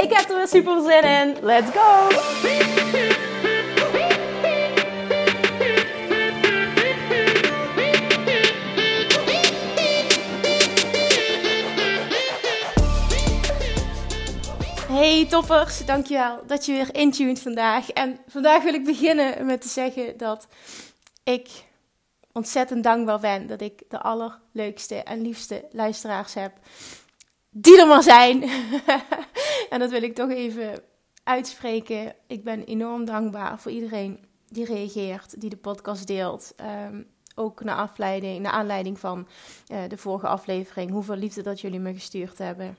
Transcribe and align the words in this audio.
Ik 0.00 0.12
heb 0.12 0.30
er 0.30 0.36
weer 0.36 0.48
super 0.48 0.82
zin 0.82 1.02
in. 1.02 1.36
Let's 1.42 1.70
go! 1.70 2.08
Hey 14.88 15.26
toppers, 15.26 15.84
dankjewel 15.84 16.42
dat 16.46 16.66
je 16.66 16.72
weer 16.72 16.94
intuned 16.94 17.40
vandaag. 17.40 17.90
En 17.90 18.18
vandaag 18.28 18.62
wil 18.62 18.74
ik 18.74 18.84
beginnen 18.84 19.46
met 19.46 19.60
te 19.60 19.68
zeggen 19.68 20.16
dat 20.16 20.48
ik 21.24 21.48
ontzettend 22.32 22.84
dankbaar 22.84 23.20
ben 23.20 23.46
dat 23.46 23.60
ik 23.60 23.82
de 23.88 24.00
allerleukste 24.00 24.94
en 24.94 25.20
liefste 25.20 25.64
luisteraars 25.72 26.34
heb 26.34 26.52
die 27.50 27.80
er 27.80 27.86
maar 27.86 28.02
zijn. 28.02 28.44
en 29.78 29.84
dat 29.84 30.00
wil 30.00 30.08
ik 30.08 30.14
toch 30.14 30.30
even 30.30 30.80
uitspreken. 31.24 32.14
Ik 32.26 32.44
ben 32.44 32.64
enorm 32.64 33.04
dankbaar 33.04 33.58
voor 33.58 33.72
iedereen 33.72 34.18
die 34.48 34.64
reageert, 34.64 35.40
die 35.40 35.50
de 35.50 35.56
podcast 35.56 36.06
deelt. 36.06 36.54
Um, 36.90 37.06
ook 37.34 37.64
naar, 37.64 37.76
afleiding, 37.76 38.42
naar 38.42 38.52
aanleiding 38.52 38.98
van 38.98 39.28
uh, 39.72 39.78
de 39.88 39.96
vorige 39.96 40.26
aflevering. 40.26 40.90
Hoeveel 40.90 41.16
liefde 41.16 41.42
dat 41.42 41.60
jullie 41.60 41.80
me 41.80 41.94
gestuurd 41.94 42.38
hebben. 42.38 42.78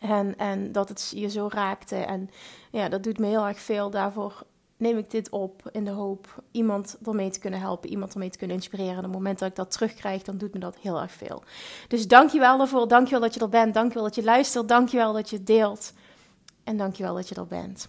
En, 0.00 0.36
en 0.36 0.72
dat 0.72 0.88
het 0.88 1.12
je 1.14 1.30
zo 1.30 1.48
raakte. 1.52 1.96
En 1.96 2.30
ja, 2.70 2.88
dat 2.88 3.02
doet 3.02 3.18
me 3.18 3.26
heel 3.26 3.46
erg 3.46 3.60
veel. 3.60 3.90
Daarvoor 3.90 4.42
neem 4.76 4.98
ik 4.98 5.10
dit 5.10 5.30
op 5.30 5.68
in 5.72 5.84
de 5.84 5.90
hoop 5.90 6.42
iemand 6.50 6.98
ermee 7.04 7.30
te 7.30 7.38
kunnen 7.38 7.60
helpen, 7.60 7.90
iemand 7.90 8.12
ermee 8.12 8.30
te 8.30 8.38
kunnen 8.38 8.56
inspireren. 8.56 8.92
En 8.92 8.98
op 8.98 9.04
het 9.04 9.12
moment 9.12 9.38
dat 9.38 9.48
ik 9.48 9.56
dat 9.56 9.70
terugkrijg, 9.70 10.22
dan 10.22 10.38
doet 10.38 10.54
me 10.54 10.60
dat 10.60 10.76
heel 10.80 11.00
erg 11.00 11.12
veel. 11.12 11.42
Dus 11.88 12.08
dankjewel 12.08 12.58
daarvoor. 12.58 12.88
Dankjewel 12.88 13.20
dat 13.20 13.34
je 13.34 13.40
er 13.40 13.48
bent. 13.48 13.74
Dankjewel 13.74 14.04
dat 14.04 14.14
je 14.14 14.24
luistert. 14.24 14.68
Dankjewel 14.68 15.12
dat 15.12 15.30
je 15.30 15.42
deelt. 15.42 15.92
En 16.68 16.76
dankjewel 16.76 17.14
dat 17.14 17.28
je 17.28 17.34
er 17.34 17.46
bent. 17.46 17.88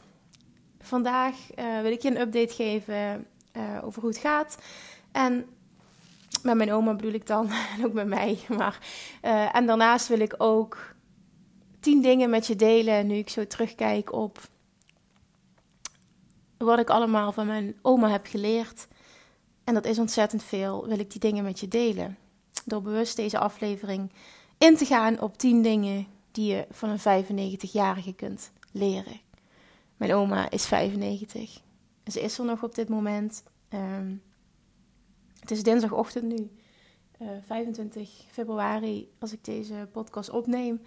Vandaag 0.79 1.35
uh, 1.55 1.81
wil 1.81 1.91
ik 1.91 2.01
je 2.01 2.09
een 2.09 2.19
update 2.19 2.53
geven 2.53 3.25
uh, 3.53 3.63
over 3.83 4.01
hoe 4.01 4.09
het 4.09 4.19
gaat. 4.19 4.57
En 5.11 5.45
met 6.43 6.55
mijn 6.55 6.71
oma 6.71 6.95
bedoel 6.95 7.13
ik 7.13 7.27
dan, 7.27 7.49
en 7.77 7.85
ook 7.85 7.93
met 7.93 8.07
mij. 8.07 8.39
Maar, 8.47 8.79
uh, 9.23 9.55
en 9.55 9.65
daarnaast 9.65 10.07
wil 10.07 10.19
ik 10.19 10.35
ook 10.37 10.95
tien 11.79 12.01
dingen 12.01 12.29
met 12.29 12.47
je 12.47 12.55
delen. 12.55 13.07
Nu 13.07 13.15
ik 13.15 13.29
zo 13.29 13.47
terugkijk 13.47 14.13
op 14.13 14.39
wat 16.57 16.79
ik 16.79 16.89
allemaal 16.89 17.31
van 17.31 17.47
mijn 17.47 17.75
oma 17.81 18.09
heb 18.09 18.25
geleerd. 18.25 18.87
En 19.63 19.73
dat 19.73 19.85
is 19.85 19.99
ontzettend 19.99 20.43
veel. 20.43 20.87
Wil 20.87 20.99
ik 20.99 21.11
die 21.11 21.19
dingen 21.19 21.43
met 21.43 21.59
je 21.59 21.67
delen. 21.67 22.17
Door 22.65 22.81
bewust 22.81 23.15
deze 23.15 23.39
aflevering 23.39 24.11
in 24.57 24.77
te 24.77 24.85
gaan 24.85 25.21
op 25.21 25.37
tien 25.37 25.61
dingen 25.61 26.07
die 26.31 26.53
je 26.53 26.67
van 26.71 26.89
een 26.89 27.25
95-jarige 27.25 28.13
kunt 28.13 28.51
leren. 28.71 29.19
Mijn 29.97 30.13
oma 30.13 30.49
is 30.49 30.65
95. 30.65 31.61
Ze 32.05 32.21
is 32.21 32.37
er 32.37 32.45
nog 32.45 32.63
op 32.63 32.75
dit 32.75 32.89
moment. 32.89 33.43
Um, 33.69 34.21
het 35.39 35.51
is 35.51 35.63
dinsdagochtend 35.63 36.23
nu, 36.23 36.49
uh, 37.21 37.35
eh, 37.35 37.43
25 37.45 38.09
februari, 38.31 39.11
als 39.19 39.33
ik 39.33 39.43
deze 39.45 39.87
podcast 39.91 40.29
opneem. 40.29 40.81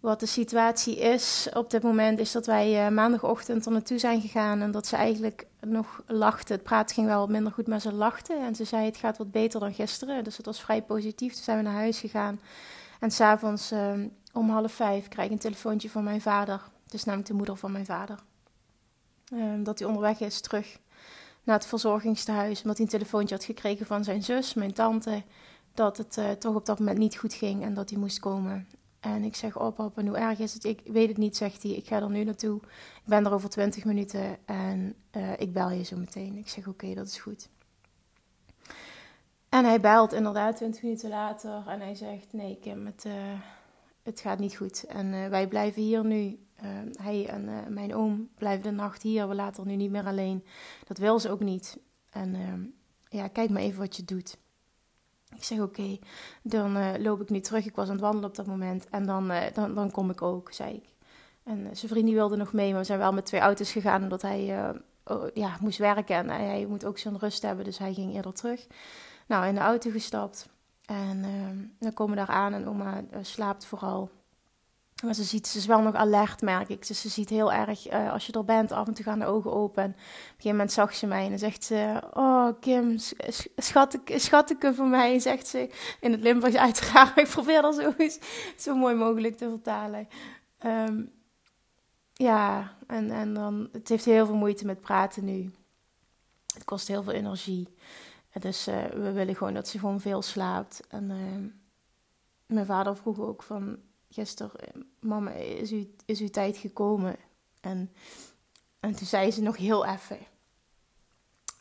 Wat 0.00 0.20
de 0.20 0.26
situatie 0.26 0.98
is 0.98 1.48
op 1.54 1.70
dit 1.70 1.82
moment, 1.82 2.18
is 2.18 2.32
dat 2.32 2.46
wij 2.46 2.86
uh, 2.86 2.94
maandagochtend 2.94 3.66
er 3.66 3.72
naartoe 3.72 3.98
zijn 3.98 4.20
gegaan 4.20 4.60
en 4.60 4.70
dat 4.70 4.86
ze 4.86 4.96
eigenlijk 4.96 5.46
nog 5.60 6.02
lachte. 6.06 6.52
Het 6.52 6.62
praat 6.62 6.92
ging 6.92 7.06
wel 7.06 7.26
minder 7.26 7.52
goed, 7.52 7.66
maar 7.66 7.80
ze 7.80 7.92
lachte. 7.92 8.34
En 8.34 8.54
ze 8.54 8.64
zei: 8.64 8.84
Het 8.84 8.96
gaat 8.96 9.18
wat 9.18 9.30
beter 9.30 9.60
dan 9.60 9.74
gisteren. 9.74 10.24
Dus 10.24 10.36
dat 10.36 10.46
was 10.46 10.60
vrij 10.60 10.82
positief. 10.82 11.34
Toen 11.34 11.42
zijn 11.42 11.56
we 11.56 11.62
naar 11.62 11.72
huis 11.72 11.98
gegaan. 11.98 12.40
En 13.00 13.10
s'avonds 13.10 13.72
uh, 13.72 13.92
om 14.32 14.50
half 14.50 14.72
vijf 14.72 15.08
krijg 15.08 15.26
ik 15.26 15.32
een 15.32 15.40
telefoontje 15.40 15.90
van 15.90 16.04
mijn 16.04 16.20
vader. 16.20 16.60
Het 16.86 16.94
is 16.94 17.04
namelijk 17.04 17.28
de 17.30 17.36
moeder 17.36 17.56
van 17.56 17.72
mijn 17.72 17.86
vader. 17.86 18.18
Uh, 19.32 19.64
dat 19.64 19.78
hij 19.78 19.88
onderweg 19.88 20.20
is 20.20 20.40
terug 20.40 20.78
naar 21.42 21.56
het 21.56 21.66
verzorgingstehuis. 21.66 22.60
Omdat 22.60 22.76
hij 22.76 22.86
een 22.86 22.92
telefoontje 22.92 23.34
had 23.34 23.44
gekregen 23.44 23.86
van 23.86 24.04
zijn 24.04 24.22
zus, 24.22 24.54
mijn 24.54 24.72
tante. 24.72 25.22
Dat 25.74 25.96
het 25.96 26.16
uh, 26.16 26.30
toch 26.30 26.54
op 26.54 26.66
dat 26.66 26.78
moment 26.78 26.98
niet 26.98 27.16
goed 27.16 27.34
ging 27.34 27.62
en 27.62 27.74
dat 27.74 27.90
hij 27.90 27.98
moest 27.98 28.18
komen. 28.18 28.68
En 29.00 29.24
ik 29.24 29.36
zeg, 29.36 29.58
oh 29.58 29.74
papa, 29.74 30.02
hoe 30.02 30.16
erg 30.16 30.38
is 30.38 30.54
het? 30.54 30.64
Ik 30.64 30.80
weet 30.84 31.08
het 31.08 31.16
niet, 31.16 31.36
zegt 31.36 31.62
hij. 31.62 31.72
Ik 31.72 31.86
ga 31.86 32.00
er 32.00 32.10
nu 32.10 32.24
naartoe. 32.24 32.56
Ik 32.96 33.04
ben 33.04 33.26
er 33.26 33.32
over 33.32 33.48
20 33.48 33.84
minuten 33.84 34.38
en 34.46 34.94
uh, 35.16 35.40
ik 35.40 35.52
bel 35.52 35.70
je 35.70 35.82
zo 35.82 35.96
meteen. 35.96 36.36
Ik 36.36 36.48
zeg, 36.48 36.66
oké, 36.66 36.94
dat 36.94 37.06
is 37.06 37.18
goed. 37.18 37.48
En 39.48 39.64
hij 39.64 39.80
belt 39.80 40.12
inderdaad 40.12 40.56
20 40.56 40.82
minuten 40.82 41.08
later 41.08 41.62
en 41.66 41.80
hij 41.80 41.94
zegt, 41.94 42.32
nee 42.32 42.58
Kim, 42.60 42.86
het, 42.86 43.04
uh, 43.06 43.12
het 44.02 44.20
gaat 44.20 44.38
niet 44.38 44.56
goed. 44.56 44.84
En 44.84 45.30
wij 45.30 45.48
blijven 45.48 45.82
hier 45.82 46.04
nu. 46.04 46.45
Hij 47.02 47.28
en 47.28 47.72
mijn 47.74 47.94
oom 47.94 48.28
blijven 48.34 48.62
de 48.62 48.70
nacht 48.70 49.02
hier. 49.02 49.28
We 49.28 49.34
laten 49.34 49.62
er 49.62 49.68
nu 49.68 49.76
niet 49.76 49.90
meer 49.90 50.06
alleen. 50.06 50.44
Dat 50.84 50.98
wil 50.98 51.18
ze 51.18 51.30
ook 51.30 51.40
niet. 51.40 51.78
En 52.10 52.36
ja, 53.08 53.28
kijk 53.28 53.50
maar 53.50 53.62
even 53.62 53.78
wat 53.78 53.96
je 53.96 54.04
doet. 54.04 54.36
Ik 55.34 55.44
zeg 55.44 55.60
oké, 55.60 55.98
dan 56.42 56.76
uh, 56.76 56.92
loop 56.98 57.20
ik 57.20 57.30
nu 57.30 57.40
terug. 57.40 57.66
Ik 57.66 57.74
was 57.74 57.86
aan 57.86 57.92
het 57.92 58.00
wandelen 58.00 58.28
op 58.28 58.36
dat 58.36 58.46
moment. 58.46 58.88
En 58.88 59.06
dan, 59.06 59.30
uh, 59.30 59.42
dan, 59.54 59.74
dan 59.74 59.90
kom 59.90 60.10
ik 60.10 60.22
ook, 60.22 60.52
zei 60.52 60.74
ik. 60.74 60.94
En 61.42 61.76
zijn 61.76 61.90
vriend 61.90 62.06
die 62.06 62.14
wilde 62.14 62.36
nog 62.36 62.52
mee, 62.52 62.70
maar 62.70 62.80
we 62.80 62.86
zijn 62.86 62.98
wel 62.98 63.12
met 63.12 63.26
twee 63.26 63.40
auto's 63.40 63.72
gegaan. 63.72 64.02
Omdat 64.02 64.22
hij 64.22 64.72
oh, 65.04 65.26
ja, 65.34 65.56
moest 65.60 65.78
werken 65.78 66.16
en 66.16 66.28
hij 66.28 66.66
moet 66.68 66.84
ook 66.84 66.98
zijn 66.98 67.18
rust 67.18 67.42
hebben. 67.42 67.64
Dus 67.64 67.78
hij 67.78 67.94
ging 67.94 68.14
eerder 68.14 68.32
terug. 68.32 68.66
Nou, 69.26 69.46
in 69.46 69.54
de 69.54 69.60
auto 69.60 69.90
gestapt. 69.90 70.48
En 70.84 71.24
dan 71.78 71.92
komen 71.92 72.14
we 72.14 72.24
daar 72.26 72.36
aan 72.36 72.52
en 72.52 72.68
oma 72.68 73.04
slaapt 73.22 73.64
vooral. 73.64 74.10
Maar 75.04 75.14
ze, 75.14 75.24
ziet, 75.24 75.46
ze 75.46 75.58
is 75.58 75.66
wel 75.66 75.80
nog 75.80 75.94
alert, 75.94 76.40
merk 76.40 76.68
ik. 76.68 76.86
Dus 76.86 77.00
ze 77.00 77.08
ziet 77.08 77.28
heel 77.28 77.52
erg, 77.52 77.92
uh, 77.92 78.12
als 78.12 78.26
je 78.26 78.32
er 78.32 78.44
bent, 78.44 78.72
af 78.72 78.86
en 78.86 78.94
toe 78.94 79.04
gaan 79.04 79.18
de 79.18 79.26
ogen 79.26 79.52
open. 79.52 79.82
En 79.82 79.90
op 79.90 79.96
een 79.96 80.02
gegeven 80.28 80.50
moment 80.50 80.72
zag 80.72 80.94
ze 80.94 81.06
mij 81.06 81.22
en 81.24 81.28
dan 81.28 81.38
zegt 81.38 81.64
ze... 81.64 82.02
Oh, 82.12 82.48
Kim, 82.60 82.98
schatteke 84.06 84.74
voor 84.74 84.86
mij, 84.86 85.18
zegt 85.28 85.46
ze 85.46 85.70
in 86.00 86.12
het 86.12 86.20
Limburgs 86.20 86.56
uiteraard. 86.56 87.18
ik 87.18 87.28
probeer 87.28 87.62
dat 87.62 87.74
zo, 87.74 87.94
zo 88.56 88.76
mooi 88.76 88.94
mogelijk 88.94 89.36
te 89.36 89.48
vertalen. 89.48 90.08
Um, 90.64 91.12
ja, 92.12 92.76
en, 92.86 93.10
en 93.10 93.34
dan... 93.34 93.68
Het 93.72 93.88
heeft 93.88 94.04
heel 94.04 94.26
veel 94.26 94.34
moeite 94.34 94.66
met 94.66 94.80
praten 94.80 95.24
nu. 95.24 95.50
Het 96.54 96.64
kost 96.64 96.88
heel 96.88 97.02
veel 97.02 97.12
energie. 97.12 97.68
En 98.30 98.40
dus 98.40 98.68
uh, 98.68 98.84
we 98.84 99.12
willen 99.12 99.36
gewoon 99.36 99.54
dat 99.54 99.68
ze 99.68 99.78
gewoon 99.78 100.00
veel 100.00 100.22
slaapt. 100.22 100.86
En 100.88 101.10
uh, 101.10 101.50
mijn 102.46 102.66
vader 102.66 102.96
vroeg 102.96 103.20
ook 103.20 103.42
van 103.42 103.78
gisteren, 104.16 104.60
eh, 104.60 104.80
mama, 105.00 105.30
is, 105.30 105.72
is 106.04 106.20
uw 106.20 106.30
tijd 106.30 106.56
gekomen? 106.56 107.16
En, 107.60 107.92
en 108.80 108.94
toen 108.94 109.06
zei 109.06 109.30
ze 109.30 109.42
nog 109.42 109.56
heel 109.56 109.86
even. 109.86 110.18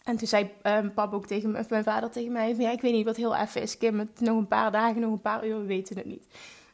En 0.03 0.17
toen 0.17 0.27
zei 0.27 0.51
um, 0.63 0.93
pap 0.93 1.13
ook 1.13 1.25
tegen 1.25 1.51
me, 1.51 1.65
mijn 1.69 1.83
vader 1.83 2.11
tegen 2.11 2.31
mij, 2.31 2.55
ja, 2.55 2.71
ik 2.71 2.81
weet 2.81 2.93
niet 2.93 3.05
wat 3.05 3.15
heel 3.15 3.35
even 3.35 3.61
is, 3.61 3.77
Kim, 3.77 4.09
nog 4.19 4.37
een 4.37 4.47
paar 4.47 4.71
dagen, 4.71 5.01
nog 5.01 5.11
een 5.11 5.21
paar 5.21 5.47
uur, 5.47 5.59
we 5.59 5.65
weten 5.65 5.97
het 5.97 6.05
niet. 6.05 6.25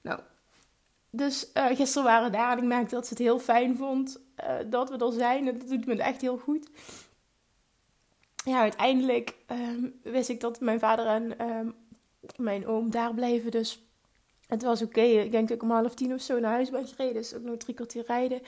Nou, 0.02 0.20
dus 1.10 1.50
uh, 1.54 1.66
gisteren 1.66 2.04
waren 2.04 2.32
we 2.32 2.38
daar 2.38 2.52
en 2.52 2.58
ik 2.58 2.64
merkte 2.64 2.96
dat 2.96 3.08
ze 3.08 3.14
het 3.14 3.24
heel 3.24 3.40
fijn 3.40 3.76
vond 3.76 4.20
uh, 4.44 4.56
dat 4.66 4.90
we 4.90 4.98
er 4.98 5.12
zijn. 5.12 5.48
En 5.48 5.58
dat 5.60 5.70
doet 5.70 5.86
me 5.86 6.02
echt 6.02 6.22
heel 6.22 6.38
goed. 6.38 6.70
Ja, 8.44 8.60
uiteindelijk 8.60 9.36
um, 9.48 10.00
wist 10.04 10.30
ik 10.30 10.40
dat 10.40 10.60
mijn 10.60 10.80
vader 10.80 11.06
en 11.06 11.50
um, 11.50 11.76
mijn 12.36 12.68
oom 12.68 12.92
daar 12.92 13.14
bleven. 13.14 13.52
Dus 13.52 13.91
het 14.52 14.64
was 14.64 14.82
oké. 14.82 15.02
Ik 15.02 15.32
denk 15.32 15.48
dat 15.48 15.58
ik 15.58 15.64
om 15.64 15.72
half 15.72 15.94
tien 15.94 16.14
of 16.14 16.22
zo 16.22 16.40
naar 16.40 16.52
huis 16.52 16.70
ben 16.70 16.88
gereden. 16.88 17.14
Dus 17.14 17.34
ook 17.34 17.44
nog 17.44 17.58
drie 17.58 17.76
kwartier 17.76 18.04
rijden. 18.08 18.42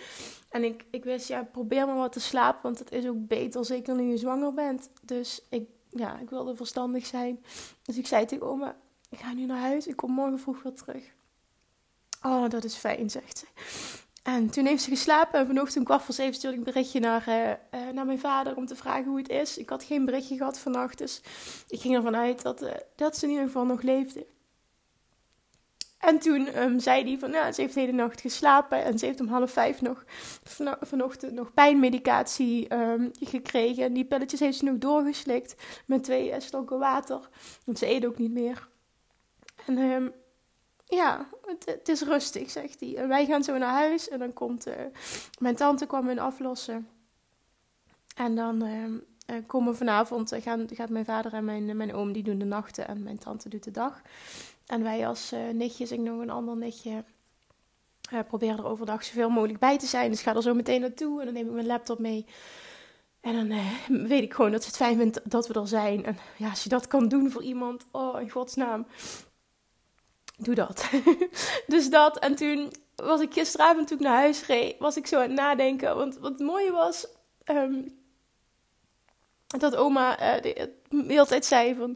En 0.50 0.64
ik, 0.64 0.86
ik 0.92 1.04
wist, 1.04 1.28
ja, 1.28 1.44
probeer 1.44 1.86
maar 1.86 1.96
wat 1.96 2.12
te 2.12 2.20
slapen. 2.20 2.62
Want 2.62 2.80
het 2.80 2.92
is 2.92 3.08
ook 3.08 3.28
beter, 3.28 3.66
zeker 3.66 3.96
nu 3.96 4.04
je 4.04 4.18
zwanger 4.18 4.54
bent. 4.54 4.90
Dus 5.02 5.42
ik, 5.50 5.68
ja, 5.90 6.20
ik 6.20 6.30
wilde 6.30 6.56
verstandig 6.56 7.06
zijn. 7.06 7.44
Dus 7.82 7.98
ik 7.98 8.08
zei 8.08 8.26
tegen 8.26 8.48
oma, 8.48 8.76
ik 9.10 9.20
ga 9.20 9.34
nu 9.34 9.46
naar 9.46 9.60
huis. 9.60 9.88
Ik 9.88 9.96
kom 9.96 10.12
morgen 10.12 10.40
vroeg 10.40 10.64
weer 10.64 10.74
terug. 10.74 11.04
Oh, 12.22 12.50
dat 12.50 12.64
is 12.64 12.76
fijn, 12.76 13.10
zegt 13.10 13.38
ze. 13.38 13.46
En 14.24 14.50
toen 14.50 14.66
heeft 14.66 14.84
ze 14.84 14.90
geslapen 14.90 15.40
en 15.40 15.48
vanochtend 15.48 15.86
kwart 15.86 16.02
voor 16.02 16.14
zeven 16.14 16.34
stuurde 16.34 16.58
ik 16.58 16.66
een 16.66 16.74
berichtje 16.74 17.00
naar, 17.00 17.28
uh, 17.28 17.50
uh, 17.50 17.94
naar 17.94 18.06
mijn 18.06 18.20
vader 18.20 18.56
om 18.56 18.66
te 18.66 18.76
vragen 18.76 19.06
hoe 19.06 19.18
het 19.18 19.30
is. 19.30 19.58
Ik 19.58 19.70
had 19.70 19.84
geen 19.84 20.06
berichtje 20.06 20.38
gehad 20.38 20.60
vannacht, 20.60 20.98
dus 20.98 21.22
ik 21.68 21.82
ging 21.82 21.96
ervan 21.96 22.16
uit 22.16 22.42
dat, 22.42 22.62
uh, 22.62 22.72
dat 22.96 23.18
ze 23.18 23.26
in 23.26 23.32
ieder 23.32 23.46
geval 23.46 23.66
nog 23.66 23.82
leefde. 23.82 24.26
En 26.06 26.20
toen 26.20 26.62
um, 26.62 26.80
zei 26.80 27.04
hij 27.04 27.20
van, 27.20 27.32
ja, 27.32 27.52
ze 27.52 27.62
heeft 27.62 27.74
de 27.74 27.80
hele 27.80 27.92
nacht 27.92 28.22
geslapen 28.22 28.84
en 28.84 29.00
ze 29.00 29.06
heeft 29.06 29.20
om 29.20 29.28
half 29.28 29.52
vijf 29.52 29.82
nog 29.82 30.04
van, 30.44 30.76
vanochtend 30.82 31.34
nog 31.34 31.54
pijnmedicatie 31.54 32.74
um, 32.74 33.12
gekregen. 33.20 33.84
En 33.84 33.94
die 33.94 34.06
pilletjes 34.06 34.40
heeft 34.40 34.58
ze 34.58 34.66
nog 34.66 34.78
doorgeslikt 34.78 35.56
met 35.86 36.04
twee 36.04 36.30
uh, 36.30 36.40
slokken 36.40 36.80
water. 36.80 37.30
Want 37.66 37.78
ze 37.78 37.90
eet 37.90 38.06
ook 38.06 38.18
niet 38.18 38.32
meer. 38.32 38.68
En 39.66 39.78
um, 39.78 40.14
ja, 40.86 41.28
het, 41.66 41.90
is 41.90 42.02
rustig, 42.02 42.52
zegt 42.52 42.80
hij. 42.80 42.96
En 42.96 43.08
wij 43.08 43.26
gaan 43.26 43.44
zo 43.44 43.58
naar 43.58 43.74
huis 43.74 44.10
en 44.10 44.20
dan 44.20 44.34
komt 44.34 44.68
uh, 44.68 44.74
mijn 45.40 45.56
tante 45.56 45.86
kwam 45.86 46.08
hen 46.08 46.20
aflossen. 46.20 46.88
En 48.16 48.36
dan 48.36 48.64
uh, 48.64 49.36
komen 49.48 49.76
vanavond, 49.76 50.36
gaan, 50.40 50.68
gaat 50.74 50.90
mijn 50.90 51.06
vader 51.06 51.34
en 51.34 51.46
mijn, 51.46 51.78
mijn 51.78 51.94
oom, 51.94 52.12
die 52.12 52.24
doen 52.24 52.38
de 52.38 52.46
nachten 52.46 52.88
en 52.88 53.04
mijn 53.04 53.18
tante 53.18 53.50
doet 53.50 53.64
de 53.64 53.72
dag. 53.72 54.02
En 54.66 54.84
wij 54.84 55.08
als 55.08 55.34
uh, 55.34 55.40
nichtjes, 55.50 55.92
ik 55.92 56.00
nog 56.00 56.20
een 56.20 56.30
ander 56.30 56.58
nichtje, 56.58 57.04
proberen 58.28 58.58
er 58.58 58.66
overdag 58.66 59.04
zoveel 59.04 59.30
mogelijk 59.30 59.60
bij 59.60 59.78
te 59.78 59.86
zijn. 59.86 60.10
Dus 60.10 60.20
ik 60.20 60.26
ga 60.26 60.36
er 60.36 60.42
zo 60.42 60.54
meteen 60.54 60.82
naartoe 60.82 61.20
en 61.20 61.26
dan 61.26 61.34
neem 61.34 61.48
ik 61.48 61.54
mijn 61.54 61.66
laptop 61.66 62.00
mee. 62.00 62.26
En 63.22 63.34
dan 63.34 64.08
weet 64.08 64.24
ik 64.24 64.34
gewoon 64.34 64.52
dat 64.52 64.62
ze 64.62 64.68
het 64.68 64.78
fijn 64.78 64.98
vindt 64.98 65.20
dat 65.24 65.48
we 65.48 65.54
er 65.54 65.68
zijn. 65.68 66.06
En 66.06 66.18
ja, 66.38 66.50
als 66.50 66.64
je 66.64 66.70
dat 66.70 66.88
kan 66.88 67.08
doen 67.08 67.32
voor 67.32 67.44
iemand, 67.44 67.86
oh 67.92 68.22
in 68.22 68.30
godsnaam, 68.30 68.86
doe 70.38 70.56
dat. 70.56 70.90
dus 71.68 71.90
dat. 71.90 72.20
En 72.20 72.36
toen 72.36 72.72
was 72.96 73.22
ik 73.22 73.34
gisteravond 73.34 73.88
toen 73.88 73.98
ik 73.98 74.04
naar 74.04 74.16
huis 74.16 74.46
reed, 74.46 74.78
was 74.80 74.98
ik 74.98 75.08
zo 75.08 75.16
aan 75.16 75.22
het 75.22 75.32
nadenken. 75.32 75.96
Want 75.96 76.18
wat 76.18 76.32
het 76.32 76.42
mooie 76.42 76.72
was, 76.72 77.08
um, 77.46 78.03
dat 79.60 79.76
oma 79.76 80.36
uh, 80.36 80.42
de, 80.42 80.70
de 80.90 81.04
hele 81.08 81.26
tijd 81.26 81.46
zei 81.46 81.76
van, 81.76 81.96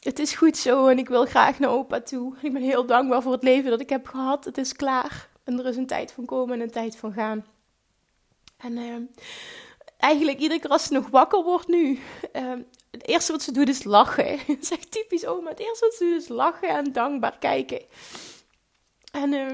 het 0.00 0.18
is 0.18 0.34
goed 0.34 0.56
zo 0.56 0.86
en 0.86 0.98
ik 0.98 1.08
wil 1.08 1.24
graag 1.24 1.58
naar 1.58 1.70
opa 1.70 2.00
toe. 2.00 2.34
Ik 2.42 2.52
ben 2.52 2.62
heel 2.62 2.86
dankbaar 2.86 3.22
voor 3.22 3.32
het 3.32 3.42
leven 3.42 3.70
dat 3.70 3.80
ik 3.80 3.88
heb 3.88 4.06
gehad. 4.06 4.44
Het 4.44 4.58
is 4.58 4.72
klaar. 4.72 5.28
En 5.44 5.58
er 5.58 5.66
is 5.66 5.76
een 5.76 5.86
tijd 5.86 6.12
van 6.12 6.24
komen 6.24 6.54
en 6.54 6.60
een 6.60 6.70
tijd 6.70 6.96
van 6.96 7.12
gaan. 7.12 7.46
En 8.56 8.76
uh, 8.76 8.96
eigenlijk 9.98 10.38
iedere 10.38 10.60
keer 10.60 10.70
als 10.70 10.84
ze 10.84 10.92
nog 10.92 11.08
wakker 11.08 11.42
wordt 11.42 11.68
nu, 11.68 11.98
uh, 12.32 12.52
het 12.90 13.08
eerste 13.08 13.32
wat 13.32 13.42
ze 13.42 13.52
doet 13.52 13.68
is 13.68 13.84
lachen. 13.84 14.38
Het 14.46 14.70
is 14.70 14.88
typisch 14.88 15.26
oma. 15.26 15.50
Het 15.50 15.58
eerste 15.58 15.84
wat 15.84 15.94
ze 15.94 16.04
doet 16.04 16.22
is 16.22 16.28
lachen 16.28 16.68
en 16.68 16.92
dankbaar 16.92 17.38
kijken. 17.38 17.82
En 19.12 19.32
uh, 19.32 19.48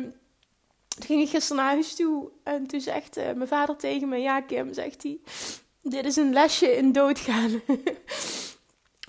toen 0.89 1.07
ging 1.07 1.23
ik 1.23 1.29
gisteren 1.29 1.63
naar 1.63 1.73
huis 1.73 1.95
toe 1.95 2.31
en 2.43 2.67
toen 2.67 2.81
zegt 2.81 3.19
uh, 3.19 3.33
mijn 3.33 3.49
vader 3.49 3.77
tegen 3.77 4.09
me, 4.09 4.17
ja 4.17 4.41
Kim, 4.41 4.73
zegt 4.73 5.03
hij, 5.03 5.21
dit 5.85 6.05
is 6.05 6.17
een 6.17 6.33
lesje 6.33 6.77
in 6.77 6.93
doodgaan. 6.93 7.63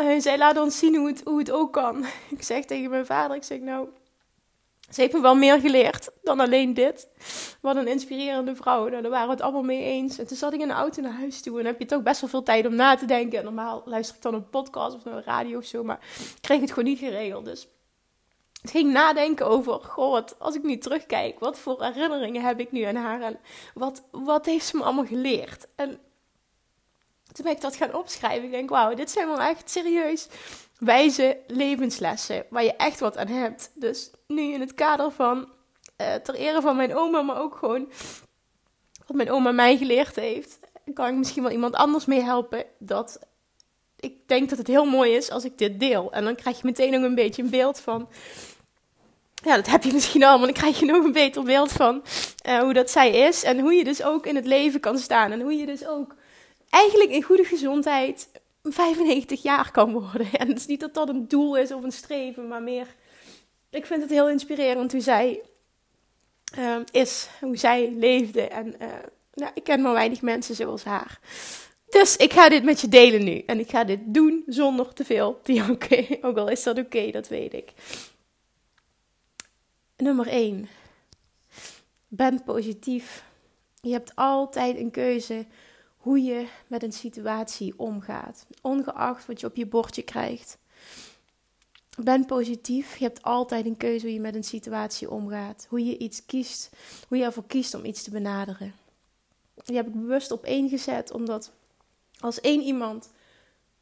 uh, 0.02 0.20
zij 0.28 0.38
laat 0.38 0.58
ons 0.58 0.78
zien 0.78 0.96
hoe 0.96 1.08
het, 1.08 1.22
hoe 1.24 1.40
het 1.40 1.52
ook 1.52 1.74
kan. 1.74 2.06
Ik 2.30 2.44
zeg 2.44 2.66
tegen 2.66 2.90
mijn 2.90 3.06
vader, 3.06 3.36
ik 3.36 3.44
zeg 3.44 3.60
nou, 3.60 3.88
ze 4.90 5.02
heeft 5.02 5.14
me 5.14 5.22
wel 5.22 5.36
meer 5.36 5.60
geleerd 5.60 6.10
dan 6.24 6.40
alleen 6.40 6.74
dit. 6.74 7.08
Wat 7.62 7.76
een 7.76 7.88
inspirerende 7.88 8.56
vrouw. 8.56 8.88
Nou, 8.88 9.02
daar 9.02 9.12
waren 9.12 9.28
we 9.28 9.34
het 9.34 9.42
allemaal 9.42 9.64
mee 9.64 9.84
eens. 9.84 10.18
En 10.18 10.28
toen 10.28 10.38
zat 10.38 10.54
ik 10.54 10.60
in 10.60 10.68
de 10.68 10.74
auto 10.74 11.02
naar 11.02 11.12
huis 11.12 11.42
toe. 11.42 11.58
En 11.58 11.64
dan 11.64 11.72
heb 11.72 11.82
je 11.82 11.88
toch 11.88 12.04
best 12.04 12.22
wel 12.22 12.30
veel 12.30 12.44
tijd 12.44 12.66
om 12.66 12.76
na 12.76 12.96
te 12.96 13.06
denken. 13.06 13.44
normaal 13.44 13.82
luister 13.86 14.16
ik 14.16 14.22
dan 14.22 14.34
een 14.34 14.50
podcast 14.50 14.96
of 14.96 15.06
een 15.06 15.24
radio 15.24 15.58
of 15.58 15.66
zo. 15.66 15.84
Maar 15.84 16.00
ik 16.20 16.42
kreeg 16.42 16.62
het 16.62 16.70
gewoon 16.70 16.90
niet 16.90 17.00
geregeld. 17.00 17.46
Dus 17.46 17.68
ik 18.62 18.70
ging 18.70 18.92
nadenken 18.92 19.48
over, 19.48 19.74
goh, 19.74 20.12
wat, 20.12 20.36
als 20.40 20.56
ik 20.56 20.64
nu 20.64 20.78
terugkijk, 20.78 21.40
wat 21.40 21.60
voor 21.60 21.84
herinneringen 21.84 22.42
heb 22.42 22.60
ik 22.60 22.72
nu 22.72 22.82
aan 22.82 22.96
haar? 22.96 23.22
En 23.22 23.40
wat, 23.74 24.04
wat 24.12 24.46
heeft 24.46 24.66
ze 24.66 24.78
me 24.78 24.84
allemaal 24.84 25.06
geleerd? 25.06 25.68
En 25.76 26.00
toen 27.36 27.46
ben 27.46 27.54
ik 27.54 27.62
dat 27.62 27.76
gaan 27.76 27.94
opschrijven. 27.94 28.44
Ik 28.44 28.52
denk, 28.52 28.70
wauw, 28.70 28.94
dit 28.94 29.12
zijn 29.12 29.28
wel 29.28 29.40
echt 29.40 29.70
serieus 29.70 30.28
wijze 30.80 31.38
levenslessen 31.48 32.46
waar 32.50 32.64
je 32.64 32.76
echt 32.76 33.00
wat 33.00 33.18
aan 33.18 33.28
hebt. 33.28 33.72
Dus 33.74 34.12
nu 34.28 34.42
in 34.42 34.60
het 34.60 34.74
kader 34.74 35.12
van 35.12 35.50
uh, 36.02 36.14
ter 36.14 36.36
ere 36.36 36.62
van 36.62 36.76
mijn 36.76 36.96
oma, 36.96 37.22
maar 37.22 37.42
ook 37.42 37.56
gewoon 37.56 37.92
wat 39.08 39.16
mijn 39.16 39.32
oma 39.32 39.52
mij 39.52 39.78
geleerd 39.78 40.16
heeft, 40.16 40.60
kan 40.94 41.08
ik 41.08 41.16
misschien 41.16 41.44
wel 41.44 41.52
iemand 41.52 41.76
anders 41.76 42.06
mee 42.06 42.22
helpen. 42.22 42.66
Dat 42.80 43.20
ik 44.00 44.28
denk 44.28 44.50
dat 44.50 44.58
het 44.58 44.68
heel 44.68 44.86
mooi 44.86 45.16
is 45.16 45.32
als 45.32 45.46
ik 45.46 45.58
dit 45.58 45.80
deel. 45.80 46.12
En 46.12 46.24
dan 46.24 46.36
krijg 46.36 46.58
je 46.58 46.66
meteen 46.66 46.96
ook 46.96 47.04
een 47.04 47.16
beetje 47.16 47.42
een 47.44 47.50
beeld 47.50 47.80
van. 47.80 48.10
Ja, 49.44 49.56
dat 49.56 49.68
heb 49.68 49.84
je 49.84 49.94
misschien 49.94 50.24
al, 50.24 50.38
maar 50.38 50.48
dan 50.48 50.56
krijg 50.56 50.80
je 50.80 50.86
nog 50.86 51.04
een 51.04 51.12
beter 51.12 51.44
beeld 51.44 51.72
van 51.72 52.04
uh, 52.48 52.60
hoe 52.60 52.74
dat 52.74 52.92
zij 52.92 53.12
is. 53.12 53.44
En 53.44 53.60
hoe 53.60 53.74
je 53.74 53.84
dus 53.84 54.04
ook 54.04 54.26
in 54.26 54.36
het 54.36 54.46
leven 54.46 54.80
kan 54.80 54.98
staan. 54.98 55.32
En 55.32 55.42
hoe 55.42 55.54
je 55.54 55.66
dus 55.66 55.88
ook 55.88 56.16
eigenlijk 56.70 57.12
in 57.12 57.24
goede 57.24 57.44
gezondheid 57.44 58.30
95 58.64 59.42
jaar 59.42 59.72
kan 59.72 59.92
worden. 59.92 60.28
En 60.32 60.48
het 60.48 60.58
is 60.58 60.66
niet 60.66 60.80
dat 60.80 60.94
dat 60.94 61.10
een 61.10 61.28
doel 61.28 61.58
is 61.58 61.72
of 61.72 61.84
een 61.84 61.92
streven, 61.92 62.48
maar 62.48 62.64
meer. 62.64 62.96
Ik 63.70 63.86
vind 63.86 64.02
het 64.02 64.10
heel 64.10 64.30
inspirerend 64.30 64.92
hoe 64.92 65.02
zij 65.02 65.42
uh, 66.58 66.76
is, 66.92 67.30
hoe 67.40 67.58
zij 67.58 67.92
leefde. 67.92 68.42
En 68.42 68.68
uh, 68.82 68.88
nou, 69.34 69.52
ik 69.54 69.64
ken 69.64 69.82
maar 69.82 69.94
weinig 69.94 70.22
mensen 70.22 70.56
zoals 70.56 70.84
haar. 70.84 71.20
Dus 71.90 72.16
ik 72.16 72.34
ga 72.34 72.50
dit 72.50 72.64
met 72.64 72.82
je 72.82 72.88
delen 72.88 73.24
nu. 73.24 73.40
En 73.46 73.60
ik 73.60 73.70
ga 73.70 73.84
dit 73.84 74.00
doen 74.04 74.44
zonder 74.48 74.94
te 74.94 75.06
veel 75.06 75.40
te 75.44 75.54
janken. 75.54 76.18
Ook 76.22 76.38
al 76.38 76.50
is 76.50 76.64
dat 76.64 76.78
oké, 76.78 77.12
dat 77.12 77.28
weet 77.28 77.54
ik. 77.54 77.74
Nummer 79.98 80.28
1. 80.28 80.70
Ben 82.08 82.44
positief. 82.44 83.24
Je 83.82 83.92
hebt 83.92 84.12
altijd 84.16 84.78
een 84.78 84.92
keuze 84.92 85.46
hoe 86.06 86.24
je 86.24 86.48
met 86.68 86.84
een 86.84 86.92
situatie 86.92 87.74
omgaat. 87.78 88.46
Ongeacht 88.62 89.26
wat 89.26 89.40
je 89.40 89.48
op 89.48 89.56
je 89.56 89.66
bordje 89.66 90.02
krijgt. 90.02 90.58
Ben 91.98 92.26
positief. 92.26 92.98
Je 92.98 93.04
hebt 93.04 93.22
altijd 93.22 93.66
een 93.66 93.78
keuze 93.78 94.06
hoe 94.06 94.14
je 94.14 94.22
met 94.22 94.36
een 94.36 94.44
situatie 94.44 95.10
omgaat. 95.10 95.66
Hoe 95.70 95.86
je 95.86 95.98
iets 95.98 96.26
kiest. 96.26 96.70
Hoe 97.08 97.18
je 97.18 97.24
ervoor 97.24 97.46
kiest 97.48 97.74
om 97.74 97.86
iets 97.86 98.04
te 98.04 98.12
benaderen. 98.12 98.74
Die 99.54 99.76
heb 99.76 99.88
ik 99.88 99.94
bewust 99.94 100.32
op 100.32 100.44
één 100.44 100.70
gezet, 100.70 101.12
omdat 101.12 101.52
als 102.20 102.42
één 102.42 102.62
iemand 102.62 103.12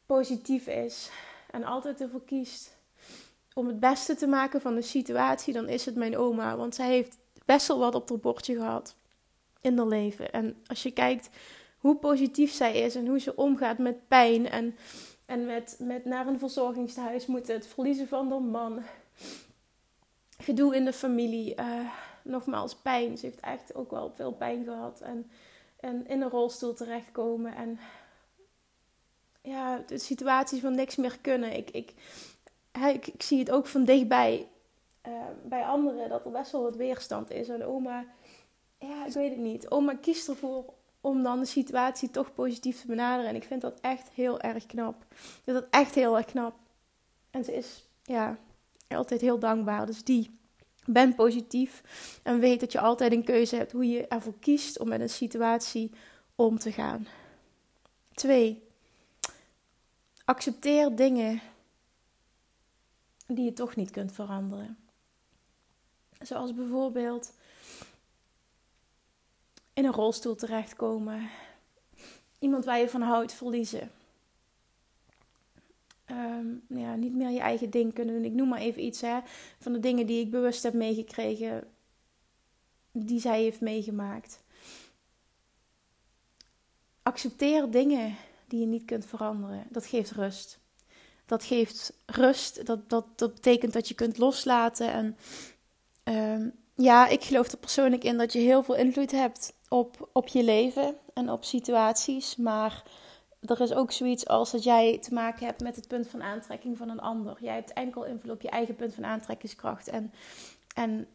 positief 0.06 0.66
is 0.66 1.10
en 1.50 1.64
altijd 1.64 2.00
ervoor 2.00 2.24
kiest 2.24 2.76
om 3.54 3.66
het 3.66 3.80
beste 3.80 4.14
te 4.14 4.26
maken 4.26 4.60
van 4.60 4.74
de 4.74 4.82
situatie, 4.82 5.52
dan 5.52 5.68
is 5.68 5.84
het 5.84 5.94
mijn 5.94 6.16
oma. 6.16 6.56
Want 6.56 6.74
zij 6.74 6.88
heeft 6.88 7.18
best 7.44 7.66
wel 7.66 7.78
wat 7.78 7.94
op 7.94 8.08
haar 8.08 8.18
bordje 8.18 8.54
gehad 8.54 8.94
in 9.60 9.78
haar 9.78 9.86
leven. 9.86 10.32
En 10.32 10.62
als 10.66 10.82
je 10.82 10.90
kijkt 10.90 11.28
hoe 11.84 11.96
positief 11.96 12.52
zij 12.52 12.76
is 12.76 12.94
en 12.94 13.06
hoe 13.06 13.18
ze 13.18 13.36
omgaat 13.36 13.78
met 13.78 14.08
pijn 14.08 14.48
en, 14.48 14.76
en 15.26 15.46
met, 15.46 15.76
met 15.78 16.04
naar 16.04 16.26
een 16.26 16.38
verzorgingstehuis 16.38 17.26
moeten, 17.26 17.54
het 17.54 17.66
verliezen 17.66 18.08
van 18.08 18.30
haar 18.30 18.42
man, 18.42 18.82
gedoe 20.38 20.76
in 20.76 20.84
de 20.84 20.92
familie, 20.92 21.60
uh, 21.60 21.90
nogmaals 22.22 22.74
pijn. 22.74 23.18
Ze 23.18 23.26
heeft 23.26 23.40
echt 23.40 23.74
ook 23.74 23.90
wel 23.90 24.12
veel 24.14 24.32
pijn 24.32 24.64
gehad 24.64 25.00
en, 25.00 25.30
en 25.80 26.06
in 26.06 26.22
een 26.22 26.30
rolstoel 26.30 26.74
terechtkomen 26.74 27.54
en 27.54 27.78
ja, 29.42 29.82
de 29.86 29.98
situaties 29.98 30.60
van 30.60 30.74
niks 30.74 30.96
meer 30.96 31.18
kunnen. 31.20 31.56
Ik, 31.56 31.70
ik, 31.70 31.94
ik, 32.92 33.06
ik 33.06 33.22
zie 33.22 33.38
het 33.38 33.50
ook 33.50 33.66
van 33.66 33.84
dichtbij 33.84 34.48
uh, 35.06 35.12
bij 35.42 35.64
anderen 35.64 36.08
dat 36.08 36.24
er 36.24 36.30
best 36.30 36.52
wel 36.52 36.62
wat 36.62 36.76
weerstand 36.76 37.30
is. 37.30 37.48
En 37.48 37.64
oma, 37.64 38.04
ja, 38.78 39.06
ik 39.06 39.12
weet 39.12 39.30
het 39.30 39.40
niet. 39.40 39.70
Oma 39.70 39.94
kiest 39.94 40.28
ervoor 40.28 40.64
om 41.04 41.22
dan 41.22 41.40
de 41.40 41.46
situatie 41.46 42.10
toch 42.10 42.34
positief 42.34 42.80
te 42.80 42.86
benaderen. 42.86 43.30
En 43.30 43.36
ik 43.36 43.44
vind 43.44 43.60
dat 43.60 43.80
echt 43.80 44.10
heel 44.10 44.40
erg 44.40 44.66
knap. 44.66 45.04
Ik 45.10 45.40
vind 45.44 45.56
dat 45.56 45.66
echt 45.70 45.94
heel 45.94 46.16
erg 46.16 46.26
knap. 46.26 46.54
En 47.30 47.44
ze 47.44 47.54
is, 47.54 47.88
ja, 48.02 48.38
altijd 48.88 49.20
heel 49.20 49.38
dankbaar. 49.38 49.86
Dus 49.86 50.04
die, 50.04 50.38
ben 50.86 51.14
positief 51.14 51.82
en 52.22 52.38
weet 52.38 52.60
dat 52.60 52.72
je 52.72 52.80
altijd 52.80 53.12
een 53.12 53.24
keuze 53.24 53.56
hebt 53.56 53.72
hoe 53.72 53.88
je 53.88 54.06
ervoor 54.06 54.38
kiest 54.38 54.78
om 54.78 54.88
met 54.88 55.00
een 55.00 55.10
situatie 55.10 55.90
om 56.34 56.58
te 56.58 56.72
gaan. 56.72 57.06
Twee, 58.14 58.62
accepteer 60.24 60.96
dingen 60.96 61.40
die 63.26 63.44
je 63.44 63.52
toch 63.52 63.76
niet 63.76 63.90
kunt 63.90 64.12
veranderen. 64.12 64.78
Zoals 66.20 66.54
bijvoorbeeld 66.54 67.32
in 69.74 69.84
een 69.84 69.92
rolstoel 69.92 70.34
terechtkomen. 70.34 71.30
Iemand 72.38 72.64
waar 72.64 72.78
je 72.78 72.88
van 72.88 73.02
houdt 73.02 73.32
verliezen. 73.32 73.90
Um, 76.10 76.62
ja, 76.68 76.94
niet 76.94 77.14
meer 77.14 77.30
je 77.30 77.40
eigen 77.40 77.70
ding 77.70 77.94
kunnen 77.94 78.14
doen. 78.14 78.24
Ik 78.24 78.32
noem 78.32 78.48
maar 78.48 78.60
even 78.60 78.84
iets 78.84 79.00
hè, 79.00 79.18
van 79.58 79.72
de 79.72 79.80
dingen 79.80 80.06
die 80.06 80.20
ik 80.20 80.30
bewust 80.30 80.62
heb 80.62 80.74
meegekregen, 80.74 81.68
die 82.92 83.20
zij 83.20 83.42
heeft 83.42 83.60
meegemaakt. 83.60 84.42
Accepteer 87.02 87.70
dingen 87.70 88.16
die 88.48 88.60
je 88.60 88.66
niet 88.66 88.84
kunt 88.84 89.06
veranderen. 89.06 89.66
Dat 89.68 89.86
geeft 89.86 90.10
rust. 90.10 90.58
Dat 91.26 91.44
geeft 91.44 91.92
rust. 92.06 92.66
Dat, 92.66 92.90
dat, 92.90 93.18
dat 93.18 93.34
betekent 93.34 93.72
dat 93.72 93.88
je 93.88 93.94
kunt 93.94 94.18
loslaten. 94.18 94.92
En 94.92 95.16
um, 96.14 96.52
ja, 96.74 97.06
ik 97.06 97.22
geloof 97.22 97.52
er 97.52 97.58
persoonlijk 97.58 98.04
in 98.04 98.18
dat 98.18 98.32
je 98.32 98.38
heel 98.38 98.62
veel 98.62 98.76
invloed 98.76 99.10
hebt 99.10 99.52
op, 99.74 100.08
op 100.12 100.28
je 100.28 100.44
leven 100.44 100.96
en 101.14 101.30
op 101.30 101.44
situaties. 101.44 102.36
Maar 102.36 102.82
er 103.40 103.60
is 103.60 103.72
ook 103.72 103.92
zoiets 103.92 104.26
als 104.26 104.50
dat 104.50 104.64
jij 104.64 104.98
te 104.98 105.14
maken 105.14 105.46
hebt 105.46 105.62
met 105.62 105.76
het 105.76 105.88
punt 105.88 106.08
van 106.08 106.22
aantrekking 106.22 106.76
van 106.76 106.88
een 106.88 107.00
ander. 107.00 107.36
Jij 107.40 107.54
hebt 107.54 107.72
enkel 107.72 108.04
invloed 108.04 108.32
op 108.32 108.40
je 108.40 108.48
eigen 108.48 108.76
punt 108.76 108.94
van 108.94 109.04
aantrekkingskracht. 109.04 109.88
En 109.88 110.12
En 110.74 111.06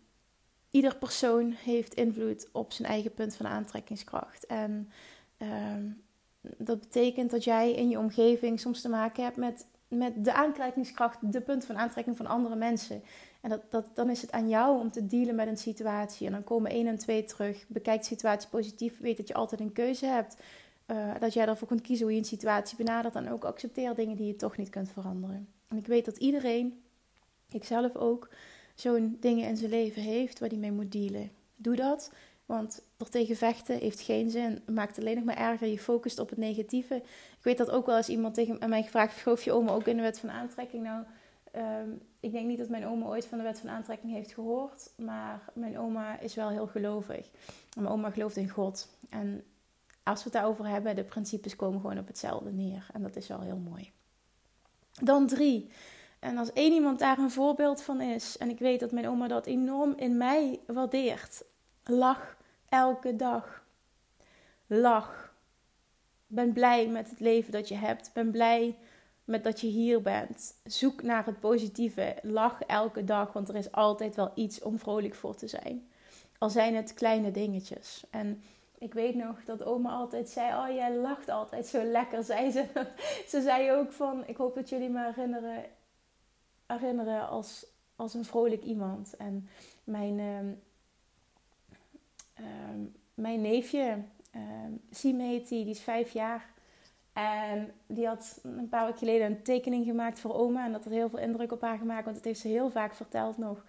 ieder 0.69 0.95
persoon 0.95 1.51
heeft 1.51 1.93
invloed 1.93 2.49
op 2.51 2.71
zijn 2.71 2.87
eigen 2.87 3.13
punt 3.13 3.35
van 3.35 3.47
aantrekkingskracht. 3.47 4.45
En 4.45 4.91
ehm, 5.37 5.85
dat 6.41 6.79
betekent 6.79 7.31
dat 7.31 7.43
jij 7.43 7.71
in 7.71 7.89
je 7.89 7.99
omgeving 7.99 8.59
soms 8.59 8.81
te 8.81 8.89
maken 8.89 9.23
hebt 9.23 9.37
met, 9.37 9.65
met 9.89 10.25
de 10.25 10.33
aantrekkingskracht, 10.33 11.31
de 11.31 11.41
punt 11.41 11.65
van 11.65 11.77
aantrekking 11.77 12.17
van 12.17 12.25
andere 12.25 12.55
mensen. 12.55 13.03
En 13.41 13.49
dat, 13.49 13.61
dat, 13.69 13.85
dan 13.93 14.09
is 14.09 14.21
het 14.21 14.31
aan 14.31 14.49
jou 14.49 14.79
om 14.79 14.91
te 14.91 15.07
dealen 15.07 15.35
met 15.35 15.47
een 15.47 15.57
situatie. 15.57 16.27
En 16.27 16.31
dan 16.31 16.43
komen 16.43 16.71
1 16.71 16.87
en 16.87 16.97
2 16.97 17.23
terug. 17.23 17.65
Bekijk 17.67 17.99
de 17.99 18.05
situatie 18.05 18.49
positief. 18.49 18.99
Weet 18.99 19.17
dat 19.17 19.27
je 19.27 19.33
altijd 19.33 19.61
een 19.61 19.71
keuze 19.71 20.05
hebt. 20.05 20.37
Uh, 20.87 21.11
dat 21.19 21.33
jij 21.33 21.47
ervoor 21.47 21.67
kunt 21.67 21.81
kiezen 21.81 22.05
hoe 22.05 22.13
je 22.13 22.19
een 22.19 22.25
situatie 22.25 22.77
benadert. 22.77 23.15
En 23.15 23.31
ook 23.31 23.43
accepteer 23.43 23.95
dingen 23.95 24.15
die 24.15 24.27
je 24.27 24.35
toch 24.35 24.57
niet 24.57 24.69
kunt 24.69 24.89
veranderen. 24.91 25.47
En 25.67 25.77
ik 25.77 25.87
weet 25.87 26.05
dat 26.05 26.17
iedereen, 26.17 26.81
ikzelf 27.51 27.95
ook, 27.95 28.29
zo'n 28.75 29.17
dingen 29.19 29.47
in 29.47 29.57
zijn 29.57 29.69
leven 29.69 30.01
heeft 30.01 30.39
waar 30.39 30.49
hij 30.49 30.57
mee 30.57 30.71
moet 30.71 30.91
dealen. 30.91 31.31
Doe 31.55 31.75
dat, 31.75 32.11
want 32.49 32.81
er 32.97 33.09
tegen 33.09 33.35
vechten 33.35 33.77
heeft 33.77 34.01
geen 34.01 34.29
zin. 34.29 34.61
Maakt 34.65 34.99
alleen 34.99 35.15
nog 35.15 35.23
maar 35.23 35.37
erger. 35.37 35.67
Je 35.67 35.79
focust 35.79 36.19
op 36.19 36.29
het 36.29 36.37
negatieve. 36.37 36.95
Ik 36.95 37.43
weet 37.43 37.57
dat 37.57 37.69
ook 37.69 37.85
wel 37.85 37.97
eens 37.97 38.09
iemand 38.09 38.33
tegen 38.33 38.69
mij 38.69 38.83
gevraagd: 38.83 39.17
geloof 39.17 39.43
je 39.43 39.51
oma 39.51 39.71
ook 39.71 39.87
in 39.87 39.95
de 39.95 40.01
wet 40.01 40.19
van 40.19 40.31
aantrekking? 40.31 40.83
Nou, 40.83 41.03
ehm, 41.51 41.89
ik 42.19 42.31
denk 42.31 42.47
niet 42.47 42.57
dat 42.57 42.69
mijn 42.69 42.85
oma 42.85 43.05
ooit 43.05 43.25
van 43.25 43.37
de 43.37 43.43
wet 43.43 43.59
van 43.59 43.69
aantrekking 43.69 44.13
heeft 44.13 44.33
gehoord. 44.33 44.91
Maar 44.95 45.41
mijn 45.53 45.79
oma 45.79 46.19
is 46.19 46.35
wel 46.35 46.49
heel 46.49 46.67
gelovig. 46.67 47.29
Mijn 47.75 47.87
oma 47.87 48.09
gelooft 48.09 48.37
in 48.37 48.49
God. 48.49 48.89
En 49.09 49.43
als 50.03 50.17
we 50.17 50.23
het 50.23 50.33
daarover 50.33 50.67
hebben, 50.67 50.95
de 50.95 51.03
principes 51.03 51.55
komen 51.55 51.81
gewoon 51.81 51.99
op 51.99 52.07
hetzelfde 52.07 52.51
neer. 52.51 52.87
En 52.93 53.01
dat 53.01 53.15
is 53.15 53.27
wel 53.27 53.41
heel 53.41 53.61
mooi. 53.69 53.91
Dan 55.01 55.27
drie. 55.27 55.69
En 56.19 56.37
als 56.37 56.53
één 56.53 56.73
iemand 56.73 56.99
daar 56.99 57.17
een 57.17 57.31
voorbeeld 57.31 57.81
van 57.81 58.01
is, 58.01 58.37
en 58.37 58.49
ik 58.49 58.59
weet 58.59 58.79
dat 58.79 58.91
mijn 58.91 59.07
oma 59.07 59.27
dat 59.27 59.45
enorm 59.45 59.93
in 59.95 60.17
mij 60.17 60.59
waardeert, 60.67 61.43
lach 61.83 62.37
elke 62.69 63.15
dag. 63.15 63.63
Lach. 64.67 65.33
Ben 66.27 66.53
blij 66.53 66.87
met 66.87 67.09
het 67.09 67.19
leven 67.19 67.51
dat 67.51 67.67
je 67.67 67.75
hebt. 67.75 68.13
Ben 68.13 68.31
blij 68.31 68.77
met 69.23 69.43
dat 69.43 69.61
je 69.61 69.67
hier 69.67 70.01
bent. 70.01 70.53
Zoek 70.63 71.01
naar 71.01 71.25
het 71.25 71.39
positieve. 71.39 72.15
Lach 72.21 72.61
elke 72.61 73.03
dag, 73.03 73.33
want 73.33 73.49
er 73.49 73.55
is 73.55 73.71
altijd 73.71 74.15
wel 74.15 74.31
iets 74.35 74.61
om 74.61 74.79
vrolijk 74.79 75.15
voor 75.15 75.35
te 75.35 75.47
zijn. 75.47 75.89
Al 76.37 76.49
zijn 76.49 76.75
het 76.75 76.93
kleine 76.93 77.31
dingetjes. 77.31 78.03
En 78.09 78.43
ik 78.77 78.93
weet 78.93 79.15
nog 79.15 79.43
dat 79.43 79.63
oma 79.63 79.91
altijd 79.91 80.29
zei: 80.29 80.53
Oh, 80.53 80.75
jij 80.75 80.95
lacht 80.95 81.29
altijd 81.29 81.67
zo 81.67 81.83
lekker, 81.83 82.23
zei 82.33 82.51
ze. 82.51 82.65
ze 83.27 83.41
zei 83.41 83.71
ook 83.71 83.91
van: 83.91 84.23
Ik 84.27 84.37
hoop 84.37 84.55
dat 84.55 84.69
jullie 84.69 84.89
me 84.89 85.03
herinneren, 85.03 85.65
herinneren 86.67 87.29
als, 87.29 87.65
als 87.95 88.13
een 88.13 88.25
vrolijk 88.25 88.63
iemand. 88.63 89.15
En 89.17 89.49
mijn, 89.83 90.19
uh, 92.39 92.45
mijn 93.13 93.41
neefje, 93.41 93.97
Siem 94.91 95.19
heet 95.19 95.47
die, 95.49 95.63
die 95.63 95.73
is 95.73 95.81
vijf 95.81 96.11
jaar. 96.11 96.49
En 97.13 97.71
die 97.87 98.07
had 98.07 98.39
een 98.43 98.69
paar 98.69 98.83
weken 98.83 98.99
geleden 98.99 99.27
een 99.27 99.43
tekening 99.43 99.85
gemaakt 99.85 100.19
voor 100.19 100.33
oma. 100.33 100.65
En 100.65 100.71
dat 100.71 100.83
had 100.83 100.93
heel 100.93 101.09
veel 101.09 101.19
indruk 101.19 101.51
op 101.51 101.61
haar 101.61 101.77
gemaakt, 101.77 102.03
want 102.03 102.15
het 102.15 102.25
heeft 102.25 102.39
ze 102.39 102.47
heel 102.47 102.69
vaak 102.69 102.95
verteld 102.95 103.37
nog. 103.37 103.65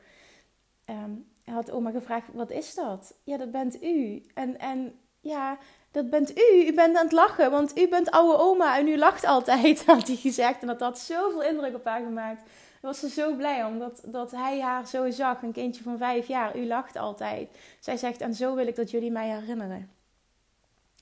Um, 0.87 1.29
had 1.45 1.71
oma 1.71 1.91
gevraagd, 1.91 2.27
wat 2.33 2.51
is 2.51 2.75
dat? 2.75 3.15
Ja, 3.25 3.37
dat 3.37 3.51
bent 3.51 3.83
u. 3.83 4.23
En, 4.35 4.59
en 4.59 4.99
ja, 5.21 5.59
dat 5.91 6.11
bent 6.11 6.39
u. 6.39 6.67
U 6.67 6.75
bent 6.75 6.97
aan 6.97 7.05
het 7.05 7.13
lachen, 7.13 7.51
want 7.51 7.79
u 7.79 7.89
bent 7.89 8.11
oude 8.11 8.39
oma 8.39 8.79
en 8.79 8.89
u 8.89 8.99
lacht 8.99 9.25
altijd, 9.25 9.85
had 9.87 10.07
hij 10.07 10.17
gezegd. 10.17 10.61
En 10.61 10.67
dat 10.67 10.81
had 10.81 10.99
zoveel 10.99 11.43
indruk 11.43 11.75
op 11.75 11.85
haar 11.85 12.03
gemaakt. 12.03 12.51
Was 12.81 13.01
ze 13.01 13.09
zo 13.09 13.35
blij 13.35 13.65
om, 13.65 13.79
dat, 14.05 14.31
hij 14.31 14.61
haar 14.61 14.87
zo 14.87 15.11
zag. 15.11 15.43
Een 15.43 15.53
kindje 15.53 15.83
van 15.83 15.99
vijf 15.99 16.27
jaar, 16.27 16.57
u 16.57 16.67
lacht 16.67 16.97
altijd. 16.97 17.59
Zij 17.81 17.97
zegt, 17.97 18.21
en 18.21 18.35
zo 18.35 18.55
wil 18.55 18.67
ik 18.67 18.77
dat 18.77 18.91
jullie 18.91 19.11
mij 19.11 19.29
herinneren. 19.29 19.91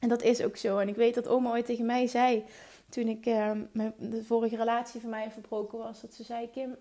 En 0.01 0.09
dat 0.09 0.23
is 0.23 0.43
ook 0.43 0.57
zo. 0.57 0.79
En 0.79 0.89
ik 0.89 0.97
weet 0.97 1.15
dat 1.15 1.29
oma 1.29 1.51
ooit 1.51 1.67
tegen 1.67 1.87
mij 1.87 2.07
zei, 2.07 2.45
toen 2.89 3.09
ik 3.09 3.27
uh, 3.27 3.51
mijn, 3.73 3.95
de 3.99 4.25
vorige 4.25 4.57
relatie 4.57 5.01
van 5.01 5.11
mij 5.11 5.31
verbroken 5.31 5.79
was, 5.79 6.01
dat 6.01 6.15
ze 6.15 6.23
zei: 6.23 6.51
Kim, 6.51 6.77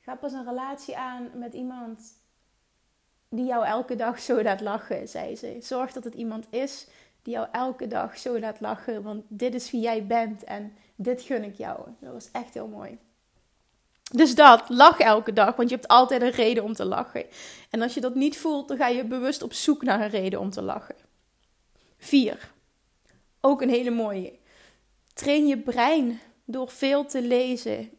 ga 0.00 0.14
pas 0.14 0.32
een 0.32 0.44
relatie 0.44 0.96
aan 0.96 1.30
met 1.34 1.54
iemand 1.54 2.12
die 3.28 3.44
jou 3.44 3.64
elke 3.64 3.96
dag 3.96 4.20
zo 4.20 4.42
laat 4.42 4.60
lachen, 4.60 5.08
zei 5.08 5.36
ze. 5.36 5.56
Zorg 5.60 5.92
dat 5.92 6.04
het 6.04 6.14
iemand 6.14 6.46
is 6.50 6.86
die 7.22 7.34
jou 7.34 7.48
elke 7.52 7.86
dag 7.86 8.18
zo 8.18 8.38
laat 8.38 8.60
lachen, 8.60 9.02
want 9.02 9.24
dit 9.28 9.54
is 9.54 9.70
wie 9.70 9.80
jij 9.80 10.06
bent 10.06 10.44
en 10.44 10.72
dit 10.94 11.22
gun 11.22 11.44
ik 11.44 11.54
jou. 11.54 11.88
Dat 11.98 12.12
was 12.12 12.30
echt 12.30 12.54
heel 12.54 12.68
mooi. 12.68 12.98
Dus 14.10 14.34
dat, 14.34 14.68
lach 14.68 14.98
elke 14.98 15.32
dag, 15.32 15.56
want 15.56 15.68
je 15.68 15.74
hebt 15.74 15.88
altijd 15.88 16.22
een 16.22 16.30
reden 16.30 16.64
om 16.64 16.74
te 16.74 16.84
lachen. 16.84 17.26
En 17.70 17.82
als 17.82 17.94
je 17.94 18.00
dat 18.00 18.14
niet 18.14 18.38
voelt, 18.38 18.68
dan 18.68 18.76
ga 18.76 18.88
je 18.88 19.04
bewust 19.04 19.42
op 19.42 19.52
zoek 19.52 19.82
naar 19.82 20.00
een 20.00 20.08
reden 20.08 20.40
om 20.40 20.50
te 20.50 20.62
lachen. 20.62 20.96
4. 21.98 22.52
Ook 23.40 23.62
een 23.62 23.68
hele 23.68 23.90
mooie. 23.90 24.38
Train 25.14 25.46
je 25.46 25.58
brein 25.58 26.20
door 26.44 26.70
veel 26.70 27.04
te 27.04 27.22
lezen. 27.22 27.90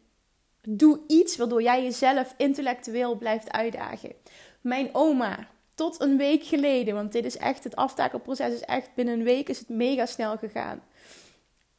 Doe 0.60 1.00
iets 1.06 1.36
waardoor 1.36 1.62
jij 1.62 1.82
jezelf 1.82 2.34
intellectueel 2.36 3.16
blijft 3.16 3.52
uitdagen. 3.52 4.12
Mijn 4.60 4.88
oma, 4.92 5.48
tot 5.74 6.00
een 6.00 6.16
week 6.16 6.44
geleden, 6.44 6.94
want 6.94 7.12
dit 7.12 7.24
is 7.24 7.36
echt, 7.36 7.64
het 7.64 7.76
aftakelproces 7.76 8.54
is 8.54 8.60
echt 8.60 8.94
binnen 8.94 9.18
een 9.18 9.24
week 9.24 9.48
is 9.48 9.58
het 9.58 9.68
mega 9.68 10.06
snel 10.06 10.36
gegaan. 10.36 10.82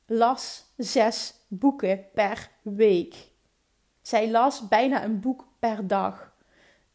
Las 0.05 0.65
zes 0.77 1.33
boeken 1.47 2.05
per 2.13 2.49
week. 2.61 3.15
Zij 4.03 4.29
las 4.29 4.67
bijna 4.67 5.03
een 5.03 5.19
boek 5.19 5.45
per 5.59 5.87
dag 5.87 6.31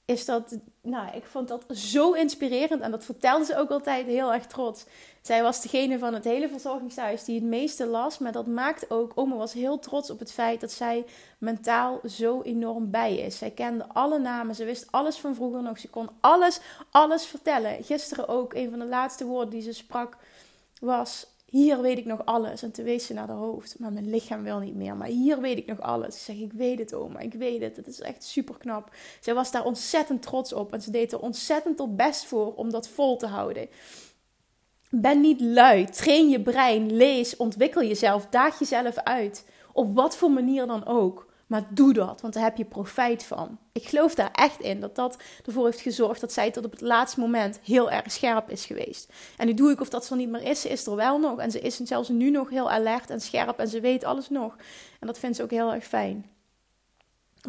is 0.09 0.25
dat, 0.25 0.59
nou, 0.83 1.17
ik 1.17 1.25
vond 1.25 1.49
dat 1.49 1.65
zo 1.71 2.13
inspirerend 2.13 2.81
en 2.81 2.91
dat 2.91 3.05
vertelde 3.05 3.45
ze 3.45 3.57
ook 3.57 3.71
altijd 3.71 4.07
heel 4.07 4.33
erg 4.33 4.47
trots. 4.47 4.85
Zij 5.23 5.43
was 5.43 5.63
degene 5.63 5.99
van 5.99 6.15
het 6.15 6.25
hele 6.25 6.49
verzorgingshuis 6.49 7.25
die 7.25 7.35
het 7.35 7.49
meeste 7.49 7.87
las, 7.87 8.19
maar 8.19 8.33
dat 8.33 8.47
maakt 8.47 8.91
ook, 8.91 9.13
oma 9.15 9.37
was 9.37 9.53
heel 9.53 9.79
trots 9.79 10.11
op 10.11 10.19
het 10.19 10.33
feit 10.33 10.61
dat 10.61 10.73
zij 10.73 11.05
mentaal 11.39 12.01
zo 12.05 12.43
enorm 12.43 12.91
bij 12.91 13.17
is. 13.17 13.39
Zij 13.39 13.51
kende 13.51 13.87
alle 13.89 14.19
namen, 14.19 14.55
ze 14.55 14.65
wist 14.65 14.93
alles 14.93 15.17
van 15.17 15.35
vroeger 15.35 15.63
nog, 15.63 15.79
ze 15.79 15.89
kon 15.89 16.09
alles, 16.21 16.61
alles 16.91 17.27
vertellen. 17.27 17.85
Gisteren 17.85 18.29
ook, 18.29 18.55
een 18.55 18.71
van 18.71 18.79
de 18.79 18.87
laatste 18.87 19.25
woorden 19.25 19.51
die 19.51 19.63
ze 19.63 19.73
sprak 19.73 20.17
was 20.81 21.27
hier 21.51 21.81
weet 21.81 21.99
ik 21.99 22.05
nog 22.05 22.25
alles. 22.25 22.63
En 22.63 22.71
toen 22.71 22.85
wees 22.85 23.07
ze 23.07 23.13
naar 23.13 23.27
de 23.27 23.33
hoofd. 23.33 23.79
Maar 23.79 23.93
mijn 23.93 24.11
lichaam 24.11 24.43
wil 24.43 24.59
niet 24.59 24.75
meer. 24.75 24.97
Maar 24.97 25.09
hier 25.09 25.41
weet 25.41 25.59
ik 25.59 25.67
nog 25.67 25.81
alles. 25.81 26.15
Ik 26.15 26.21
zeg, 26.21 26.37
ik 26.37 26.53
weet 26.53 26.79
het, 26.79 26.95
oma. 26.95 27.19
Ik 27.19 27.35
weet 27.35 27.61
het. 27.61 27.77
Het 27.77 27.87
is 27.87 28.01
echt 28.01 28.25
super 28.25 28.59
knap. 28.59 28.91
Zij 29.21 29.35
was 29.35 29.51
daar 29.51 29.65
ontzettend 29.65 30.23
trots 30.23 30.53
op. 30.53 30.73
En 30.73 30.83
ze 30.83 30.91
deed 30.91 31.13
er 31.13 31.21
ontzettend 31.21 31.81
op 31.81 31.97
best 31.97 32.25
voor 32.25 32.55
om 32.55 32.71
dat 32.71 32.89
vol 32.89 33.17
te 33.17 33.27
houden. 33.27 33.69
Ben 34.91 35.21
niet 35.21 35.41
lui. 35.41 35.85
Train 35.85 36.29
je 36.29 36.43
brein. 36.43 36.97
Lees. 36.97 37.37
Ontwikkel 37.37 37.83
jezelf. 37.83 38.27
Daag 38.27 38.59
jezelf 38.59 38.97
uit. 38.97 39.45
Op 39.73 39.95
wat 39.95 40.17
voor 40.17 40.31
manier 40.31 40.67
dan 40.67 40.87
ook. 40.87 41.28
Maar 41.49 41.67
doe 41.71 41.93
dat, 41.93 42.21
want 42.21 42.35
daar 42.35 42.43
heb 42.43 42.57
je 42.57 42.65
profijt 42.65 43.23
van. 43.23 43.59
Ik 43.73 43.89
geloof 43.89 44.15
daar 44.15 44.31
echt 44.33 44.61
in 44.61 44.81
dat 44.81 44.95
dat 44.95 45.17
ervoor 45.47 45.65
heeft 45.65 45.81
gezorgd 45.81 46.21
dat 46.21 46.33
zij 46.33 46.51
tot 46.51 46.65
op 46.65 46.71
het 46.71 46.81
laatste 46.81 47.21
moment 47.21 47.61
heel 47.65 47.91
erg 47.91 48.13
scherp 48.13 48.51
is 48.51 48.67
geweest. 48.67 49.13
En 49.37 49.47
nu 49.47 49.55
doe 49.55 49.71
ik 49.71 49.81
of 49.81 49.89
dat 49.89 50.05
ze 50.05 50.11
er 50.11 50.17
niet 50.17 50.29
meer 50.29 50.43
is, 50.43 50.61
ze 50.61 50.69
is 50.69 50.87
er 50.87 50.97
wel 50.97 51.19
nog. 51.19 51.39
En 51.39 51.51
ze 51.51 51.61
is 51.61 51.77
zelfs 51.77 52.09
nu 52.09 52.31
nog 52.31 52.51
heel 52.51 52.71
alert 52.71 53.11
en 53.11 53.21
scherp 53.21 53.59
en 53.59 53.69
ze 53.69 53.81
weet 53.81 54.05
alles 54.05 54.29
nog. 54.29 54.57
En 55.01 55.07
dat 55.07 55.19
vindt 55.19 55.37
ze 55.37 55.43
ook 55.43 55.51
heel 55.51 55.73
erg 55.73 55.85
fijn. 55.85 56.31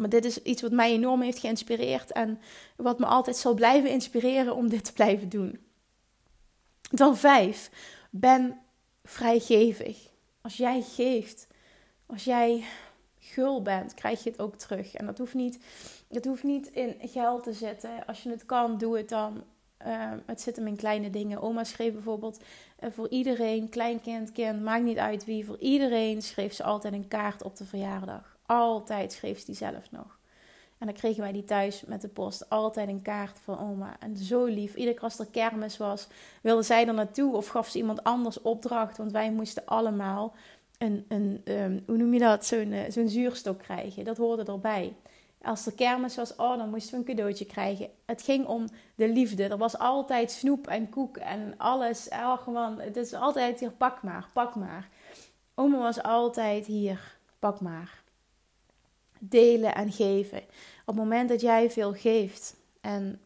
Maar 0.00 0.08
dit 0.08 0.24
is 0.24 0.42
iets 0.42 0.62
wat 0.62 0.72
mij 0.72 0.92
enorm 0.92 1.20
heeft 1.20 1.38
geïnspireerd 1.38 2.12
en 2.12 2.40
wat 2.76 2.98
me 2.98 3.06
altijd 3.06 3.36
zal 3.36 3.54
blijven 3.54 3.90
inspireren 3.90 4.54
om 4.54 4.68
dit 4.68 4.84
te 4.84 4.92
blijven 4.92 5.28
doen. 5.28 5.58
Dan 6.90 7.16
vijf, 7.16 7.70
ben 8.10 8.60
vrijgevig. 9.04 10.08
Als 10.40 10.56
jij 10.56 10.82
geeft, 10.82 11.46
als 12.06 12.24
jij 12.24 12.64
gul 13.32 13.62
bent, 13.62 13.94
krijg 13.94 14.24
je 14.24 14.30
het 14.30 14.40
ook 14.40 14.56
terug. 14.56 14.94
En 14.94 15.06
dat 15.06 15.18
hoeft 15.18 15.34
niet, 15.34 15.58
het 16.08 16.24
hoeft 16.24 16.42
niet 16.42 16.66
in 16.66 16.96
geld 17.00 17.42
te 17.42 17.52
zitten. 17.52 18.06
Als 18.06 18.22
je 18.22 18.30
het 18.30 18.46
kan, 18.46 18.78
doe 18.78 18.96
het 18.96 19.08
dan. 19.08 19.44
Uh, 19.86 20.12
het 20.26 20.40
zit 20.40 20.56
hem 20.56 20.66
in 20.66 20.76
kleine 20.76 21.10
dingen. 21.10 21.42
Oma 21.42 21.64
schreef 21.64 21.92
bijvoorbeeld 21.92 22.40
uh, 22.80 22.90
voor 22.90 23.08
iedereen, 23.08 23.68
kleinkind, 23.68 24.32
kind, 24.32 24.62
maakt 24.62 24.84
niet 24.84 24.98
uit 24.98 25.24
wie, 25.24 25.44
voor 25.46 25.58
iedereen 25.58 26.22
schreef 26.22 26.52
ze 26.52 26.62
altijd 26.62 26.94
een 26.94 27.08
kaart 27.08 27.42
op 27.42 27.56
de 27.56 27.64
verjaardag. 27.64 28.36
Altijd 28.46 29.12
schreef 29.12 29.38
ze 29.38 29.46
die 29.46 29.54
zelf 29.54 29.90
nog. 29.90 30.18
En 30.80 30.86
dan 30.86 30.94
kregen 30.94 31.22
wij 31.22 31.32
die 31.32 31.44
thuis 31.44 31.82
met 31.86 32.00
de 32.00 32.08
post. 32.08 32.50
Altijd 32.50 32.88
een 32.88 33.02
kaart 33.02 33.38
van 33.38 33.58
oma. 33.58 33.96
En 33.98 34.16
zo 34.16 34.44
lief. 34.44 34.74
Iedere 34.74 34.98
keer 34.98 35.14
er 35.18 35.26
kermis 35.26 35.76
was, 35.76 36.08
wilde 36.42 36.62
zij 36.62 36.86
er 36.86 36.94
naartoe 36.94 37.36
of 37.36 37.46
gaf 37.46 37.68
ze 37.68 37.78
iemand 37.78 38.04
anders 38.04 38.40
opdracht. 38.40 38.96
Want 38.96 39.12
wij 39.12 39.32
moesten 39.32 39.66
allemaal 39.66 40.34
een, 40.80 41.04
een 41.08 41.40
ehm, 41.44 41.78
hoe 41.86 41.96
noem 41.96 42.12
je 42.12 42.18
dat, 42.18 42.46
zo'n 42.46 42.72
uh, 42.72 42.80
zo'n 42.88 43.08
zuurstok 43.08 43.58
krijgen. 43.58 44.04
Dat 44.04 44.16
hoorde 44.16 44.52
erbij. 44.52 44.96
Als 45.42 45.66
er 45.66 45.72
kermis 45.72 46.16
was, 46.16 46.36
oh, 46.36 46.58
dan 46.58 46.70
moesten 46.70 46.92
we 46.92 46.96
een 46.98 47.16
cadeautje 47.16 47.44
krijgen. 47.44 47.88
Het 48.06 48.22
ging 48.22 48.46
om 48.46 48.68
de 48.94 49.08
liefde. 49.08 49.44
Er 49.44 49.56
was 49.56 49.78
altijd 49.78 50.30
snoep 50.30 50.66
en 50.66 50.88
koek 50.88 51.16
en 51.16 51.54
alles. 51.56 52.08
Het 52.76 52.96
is 52.96 53.12
altijd 53.12 53.60
hier, 53.60 53.70
pak 53.70 54.02
maar, 54.02 54.28
pak 54.32 54.54
maar. 54.54 54.88
Oma 55.54 55.78
was 55.78 56.02
altijd 56.02 56.66
hier, 56.66 57.16
pak 57.38 57.60
maar. 57.60 58.02
Delen 59.18 59.74
en 59.74 59.92
geven. 59.92 60.38
Op 60.38 60.46
het 60.86 60.96
moment 60.96 61.28
dat 61.28 61.40
jij 61.40 61.70
veel 61.70 61.92
geeft, 61.92 62.56
En 62.80 63.20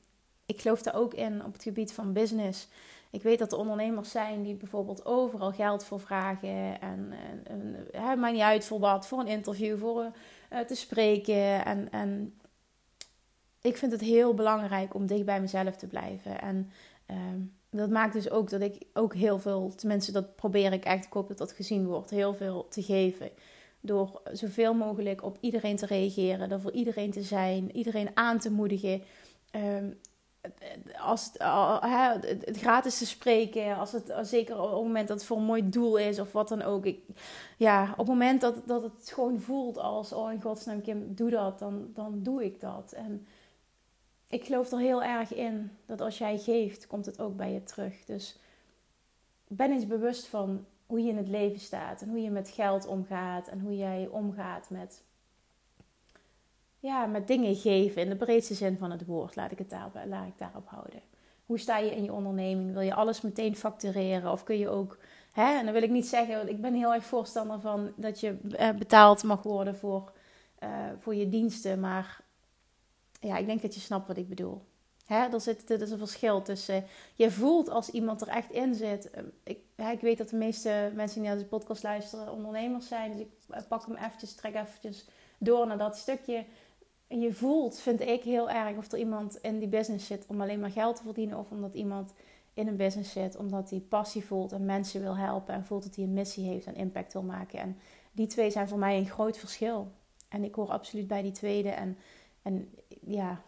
ik 0.46 0.60
geloof 0.60 0.82
daar 0.82 0.94
ook 0.94 1.14
in 1.14 1.44
op 1.44 1.52
het 1.52 1.62
gebied 1.62 1.92
van 1.92 2.12
business. 2.12 2.68
Ik 3.14 3.22
weet 3.22 3.38
dat 3.38 3.52
er 3.52 3.58
ondernemers 3.58 4.10
zijn 4.10 4.42
die 4.42 4.54
bijvoorbeeld 4.54 5.04
overal 5.04 5.52
geld 5.52 5.84
voor 5.84 6.00
vragen. 6.00 6.80
En, 6.80 7.12
en, 7.44 7.76
en 7.92 8.32
niet 8.32 8.40
uit 8.40 8.64
voor 8.64 8.78
wat, 8.78 9.06
voor 9.06 9.18
een 9.18 9.26
interview, 9.26 9.78
voor 9.78 10.12
uh, 10.52 10.60
te 10.60 10.74
spreken. 10.74 11.64
En, 11.64 11.90
en 11.90 12.38
ik 13.60 13.76
vind 13.76 13.92
het 13.92 14.00
heel 14.00 14.34
belangrijk 14.34 14.94
om 14.94 15.06
dicht 15.06 15.24
bij 15.24 15.40
mezelf 15.40 15.76
te 15.76 15.86
blijven. 15.86 16.40
En 16.40 16.70
ehm, 17.06 17.40
dat 17.70 17.90
maakt 17.90 18.12
dus 18.12 18.30
ook 18.30 18.50
dat 18.50 18.60
ik 18.60 18.82
ook 18.92 19.14
heel 19.14 19.38
veel, 19.38 19.72
tenminste 19.74 20.12
dat 20.12 20.36
probeer 20.36 20.72
ik 20.72 20.84
echt, 20.84 21.04
ik 21.04 21.12
hoop 21.12 21.28
dat 21.28 21.38
dat 21.38 21.52
gezien 21.52 21.86
wordt, 21.86 22.10
heel 22.10 22.34
veel 22.34 22.66
te 22.68 22.82
geven. 22.82 23.30
Door 23.80 24.20
zoveel 24.32 24.74
mogelijk 24.74 25.22
op 25.22 25.38
iedereen 25.40 25.76
te 25.76 25.86
reageren, 25.86 26.50
er 26.50 26.60
voor 26.60 26.72
iedereen 26.72 27.10
te 27.10 27.22
zijn, 27.22 27.76
iedereen 27.76 28.10
aan 28.14 28.38
te 28.38 28.50
moedigen. 28.50 29.02
Ehm, 29.50 29.90
als 30.98 31.30
het, 31.32 32.44
het, 32.44 32.58
gratis 32.58 32.98
te 32.98 33.06
spreken, 33.06 33.76
als 33.76 33.92
het, 33.92 34.14
zeker 34.22 34.60
op 34.60 34.70
het 34.70 34.82
moment 34.82 35.08
dat 35.08 35.16
het 35.16 35.26
voor 35.26 35.36
een 35.36 35.44
mooi 35.44 35.68
doel 35.68 35.96
is 35.96 36.18
of 36.18 36.32
wat 36.32 36.48
dan 36.48 36.62
ook. 36.62 36.84
Ik, 36.86 37.00
ja, 37.56 37.90
op 37.90 37.98
het 37.98 38.06
moment 38.06 38.40
dat, 38.40 38.54
dat 38.66 38.82
het 38.82 39.10
gewoon 39.12 39.40
voelt 39.40 39.78
als, 39.78 40.12
oh 40.12 40.32
in 40.32 40.42
godsnaam 40.42 40.82
Kim, 40.82 41.14
doe 41.14 41.30
dat, 41.30 41.58
dan, 41.58 41.90
dan 41.94 42.22
doe 42.22 42.44
ik 42.44 42.60
dat. 42.60 42.92
En 42.92 43.26
ik 44.28 44.44
geloof 44.44 44.72
er 44.72 44.78
heel 44.78 45.02
erg 45.02 45.34
in 45.34 45.70
dat 45.86 46.00
als 46.00 46.18
jij 46.18 46.38
geeft, 46.38 46.86
komt 46.86 47.06
het 47.06 47.20
ook 47.20 47.36
bij 47.36 47.52
je 47.52 47.62
terug. 47.62 48.04
Dus 48.04 48.38
ben 49.48 49.70
eens 49.70 49.86
bewust 49.86 50.26
van 50.26 50.64
hoe 50.86 51.02
je 51.02 51.08
in 51.08 51.16
het 51.16 51.28
leven 51.28 51.60
staat 51.60 52.02
en 52.02 52.08
hoe 52.08 52.20
je 52.20 52.30
met 52.30 52.48
geld 52.48 52.86
omgaat 52.86 53.48
en 53.48 53.60
hoe 53.60 53.76
jij 53.76 54.08
omgaat 54.10 54.70
met, 54.70 55.02
ja, 56.84 57.06
met 57.06 57.26
dingen 57.26 57.56
geven 57.56 58.02
in 58.02 58.08
de 58.08 58.16
breedste 58.16 58.54
zin 58.54 58.78
van 58.78 58.90
het 58.90 59.06
woord. 59.06 59.36
Laat 59.36 59.52
ik 59.52 59.58
het 59.58 59.70
daarop, 59.70 59.94
laat 60.06 60.26
ik 60.26 60.38
daarop 60.38 60.68
houden. 60.68 61.00
Hoe 61.46 61.58
sta 61.58 61.78
je 61.78 61.96
in 61.96 62.04
je 62.04 62.12
onderneming? 62.12 62.72
Wil 62.72 62.80
je 62.80 62.94
alles 62.94 63.20
meteen 63.20 63.56
factureren 63.56 64.32
of 64.32 64.44
kun 64.44 64.58
je 64.58 64.68
ook 64.68 64.98
Hè? 65.34 65.58
En 65.58 65.64
dan 65.64 65.72
wil 65.72 65.82
ik 65.82 65.90
niet 65.90 66.06
zeggen, 66.06 66.48
ik 66.48 66.60
ben 66.60 66.74
heel 66.74 66.94
erg 66.94 67.04
voorstander 67.04 67.60
van 67.60 67.92
dat 67.96 68.20
je 68.20 68.38
eh, 68.56 68.70
betaald 68.70 69.22
mag 69.22 69.42
worden 69.42 69.76
voor, 69.76 70.12
uh, 70.62 70.68
voor 70.98 71.14
je 71.14 71.28
diensten. 71.28 71.80
Maar 71.80 72.20
ja, 73.20 73.36
ik 73.36 73.46
denk 73.46 73.62
dat 73.62 73.74
je 73.74 73.80
snapt 73.80 74.06
wat 74.06 74.16
ik 74.16 74.28
bedoel. 74.28 74.64
Hè, 75.06 75.26
er, 75.32 75.40
zit, 75.40 75.70
er 75.70 75.82
is 75.82 75.90
een 75.90 75.98
verschil 75.98 76.42
tussen. 76.42 76.84
Je 77.14 77.30
voelt 77.30 77.70
als 77.70 77.90
iemand 77.90 78.20
er 78.20 78.28
echt 78.28 78.50
in 78.50 78.74
zit. 78.74 79.10
Ehm, 79.10 79.24
ik, 79.44 79.58
hè, 79.74 79.90
ik 79.90 80.00
weet 80.00 80.18
dat 80.18 80.28
de 80.28 80.36
meeste 80.36 80.92
mensen 80.94 81.20
die 81.20 81.28
naar 81.28 81.38
deze 81.38 81.48
podcast 81.48 81.82
luisteren 81.82 82.32
ondernemers 82.32 82.88
zijn. 82.88 83.12
Dus 83.12 83.20
ik 83.20 83.30
eh, 83.48 83.60
pak 83.68 83.86
hem 83.86 83.96
eventjes, 83.96 84.34
trek 84.34 84.54
eventjes 84.54 85.06
door 85.38 85.66
naar 85.66 85.78
dat 85.78 85.96
stukje. 85.96 86.44
Je 87.20 87.32
voelt, 87.32 87.78
vind 87.78 88.00
ik 88.00 88.22
heel 88.22 88.50
erg, 88.50 88.76
of 88.76 88.92
er 88.92 88.98
iemand 88.98 89.36
in 89.36 89.58
die 89.58 89.68
business 89.68 90.06
zit 90.06 90.26
om 90.26 90.40
alleen 90.40 90.60
maar 90.60 90.70
geld 90.70 90.96
te 90.96 91.02
verdienen. 91.02 91.38
Of 91.38 91.50
omdat 91.50 91.74
iemand 91.74 92.12
in 92.54 92.68
een 92.68 92.76
business 92.76 93.12
zit 93.12 93.36
omdat 93.36 93.70
hij 93.70 93.80
passie 93.80 94.24
voelt 94.24 94.52
en 94.52 94.64
mensen 94.64 95.00
wil 95.00 95.16
helpen. 95.16 95.54
En 95.54 95.64
voelt 95.64 95.82
dat 95.82 95.96
hij 95.96 96.04
een 96.04 96.12
missie 96.12 96.48
heeft 96.48 96.66
en 96.66 96.74
impact 96.74 97.12
wil 97.12 97.22
maken. 97.22 97.58
En 97.58 97.78
die 98.12 98.26
twee 98.26 98.50
zijn 98.50 98.68
voor 98.68 98.78
mij 98.78 98.98
een 98.98 99.08
groot 99.08 99.38
verschil. 99.38 99.92
En 100.28 100.44
ik 100.44 100.54
hoor 100.54 100.68
absoluut 100.68 101.06
bij 101.06 101.22
die 101.22 101.32
tweede. 101.32 101.68
En, 101.68 101.98
en 102.42 102.74
ja, 103.06 103.42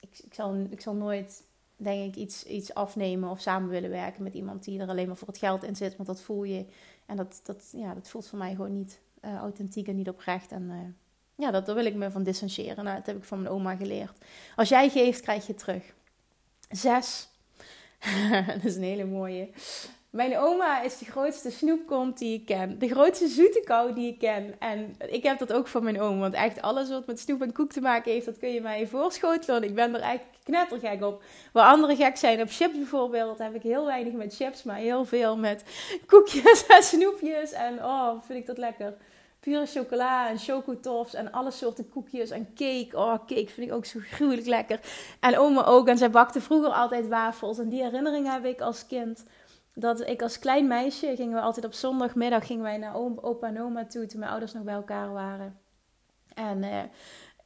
ik, 0.00 0.18
ik, 0.18 0.34
zal, 0.34 0.54
ik 0.70 0.80
zal 0.80 0.94
nooit, 0.94 1.42
denk 1.76 2.14
ik, 2.14 2.16
iets, 2.16 2.44
iets 2.44 2.74
afnemen 2.74 3.30
of 3.30 3.40
samen 3.40 3.68
willen 3.68 3.90
werken 3.90 4.22
met 4.22 4.34
iemand 4.34 4.64
die 4.64 4.80
er 4.80 4.88
alleen 4.88 5.06
maar 5.06 5.16
voor 5.16 5.28
het 5.28 5.38
geld 5.38 5.62
in 5.62 5.76
zit. 5.76 5.96
Want 5.96 6.08
dat 6.08 6.20
voel 6.20 6.44
je. 6.44 6.66
En 7.06 7.16
dat, 7.16 7.40
dat, 7.44 7.72
ja, 7.76 7.94
dat 7.94 8.08
voelt 8.08 8.26
voor 8.26 8.38
mij 8.38 8.54
gewoon 8.54 8.72
niet 8.72 9.00
uh, 9.24 9.36
authentiek 9.36 9.88
en 9.88 9.96
niet 9.96 10.08
oprecht. 10.08 10.52
En 10.52 10.62
uh, 10.62 10.76
ja, 11.36 11.50
dat, 11.50 11.66
daar 11.66 11.74
wil 11.74 11.84
ik 11.84 11.94
me 11.94 12.10
van 12.10 12.22
distancieren. 12.22 12.84
Nou, 12.84 12.96
dat 12.96 13.06
heb 13.06 13.16
ik 13.16 13.24
van 13.24 13.42
mijn 13.42 13.54
oma 13.54 13.76
geleerd. 13.76 14.18
Als 14.56 14.68
jij 14.68 14.88
geeft, 14.88 15.20
krijg 15.20 15.46
je 15.46 15.54
terug. 15.54 15.82
Zes. 16.70 17.28
dat 18.46 18.64
is 18.64 18.76
een 18.76 18.82
hele 18.82 19.04
mooie. 19.04 19.48
Mijn 20.16 20.38
oma 20.38 20.82
is 20.82 20.98
de 20.98 21.04
grootste 21.04 21.50
snoepkont 21.50 22.18
die 22.18 22.34
ik 22.34 22.46
ken. 22.46 22.78
De 22.78 22.88
grootste 22.88 23.28
zoete 23.28 23.62
kou 23.64 23.94
die 23.94 24.12
ik 24.12 24.18
ken. 24.18 24.54
En 24.58 24.96
ik 25.08 25.22
heb 25.22 25.38
dat 25.38 25.52
ook 25.52 25.68
van 25.68 25.84
mijn 25.84 26.00
oom. 26.00 26.18
Want 26.18 26.34
echt 26.34 26.62
alles 26.62 26.88
wat 26.88 27.06
met 27.06 27.20
snoep 27.20 27.42
en 27.42 27.52
koek 27.52 27.70
te 27.70 27.80
maken 27.80 28.12
heeft, 28.12 28.26
dat 28.26 28.38
kun 28.38 28.52
je 28.52 28.60
mij 28.60 28.86
voorschotelen. 28.86 29.62
Ik 29.62 29.74
ben 29.74 29.94
er 29.94 30.00
echt 30.00 30.24
knettergek 30.44 31.02
op. 31.02 31.22
Waar 31.52 31.66
anderen 31.66 31.96
gek 31.96 32.16
zijn 32.16 32.40
op 32.40 32.48
chips 32.50 32.76
bijvoorbeeld, 32.76 33.38
heb 33.38 33.54
ik 33.54 33.62
heel 33.62 33.84
weinig 33.86 34.12
met 34.12 34.36
chips. 34.36 34.62
Maar 34.62 34.76
heel 34.76 35.04
veel 35.04 35.36
met 35.36 35.64
koekjes 36.06 36.66
en 36.76 36.82
snoepjes. 36.82 37.52
En 37.52 37.84
oh, 37.84 38.22
vind 38.26 38.38
ik 38.38 38.46
dat 38.46 38.58
lekker. 38.58 38.96
Pure 39.46 39.66
chocola 39.66 40.28
en 40.28 40.38
chocotofs 40.38 41.14
en 41.14 41.32
alle 41.32 41.50
soorten 41.50 41.88
koekjes 41.88 42.30
en 42.30 42.48
cake. 42.54 42.88
Oh, 42.92 43.12
cake 43.12 43.48
vind 43.48 43.68
ik 43.68 43.72
ook 43.72 43.84
zo 43.84 43.98
gruwelijk 44.02 44.46
lekker. 44.46 44.80
En 45.20 45.38
oma 45.38 45.64
ook. 45.64 45.88
En 45.88 45.98
zij 45.98 46.10
bakte 46.10 46.40
vroeger 46.40 46.70
altijd 46.70 47.08
wafels. 47.08 47.58
En 47.58 47.68
die 47.68 47.82
herinnering 47.82 48.32
heb 48.32 48.44
ik 48.44 48.60
als 48.60 48.86
kind 48.86 49.24
dat 49.74 50.08
ik 50.08 50.22
als 50.22 50.38
klein 50.38 50.66
meisje 50.66 51.16
gingen 51.16 51.34
we 51.34 51.40
altijd 51.40 51.66
op 51.66 51.72
zondagmiddag 51.72 52.46
gingen 52.46 52.62
wij 52.62 52.76
naar 52.76 52.94
opa 52.96 53.46
en 53.46 53.62
oma 53.62 53.86
toe 53.86 54.06
toen 54.06 54.18
mijn 54.18 54.30
ouders 54.30 54.52
nog 54.52 54.62
bij 54.62 54.74
elkaar 54.74 55.12
waren. 55.12 55.58
En 56.34 56.62
uh, 56.62 56.82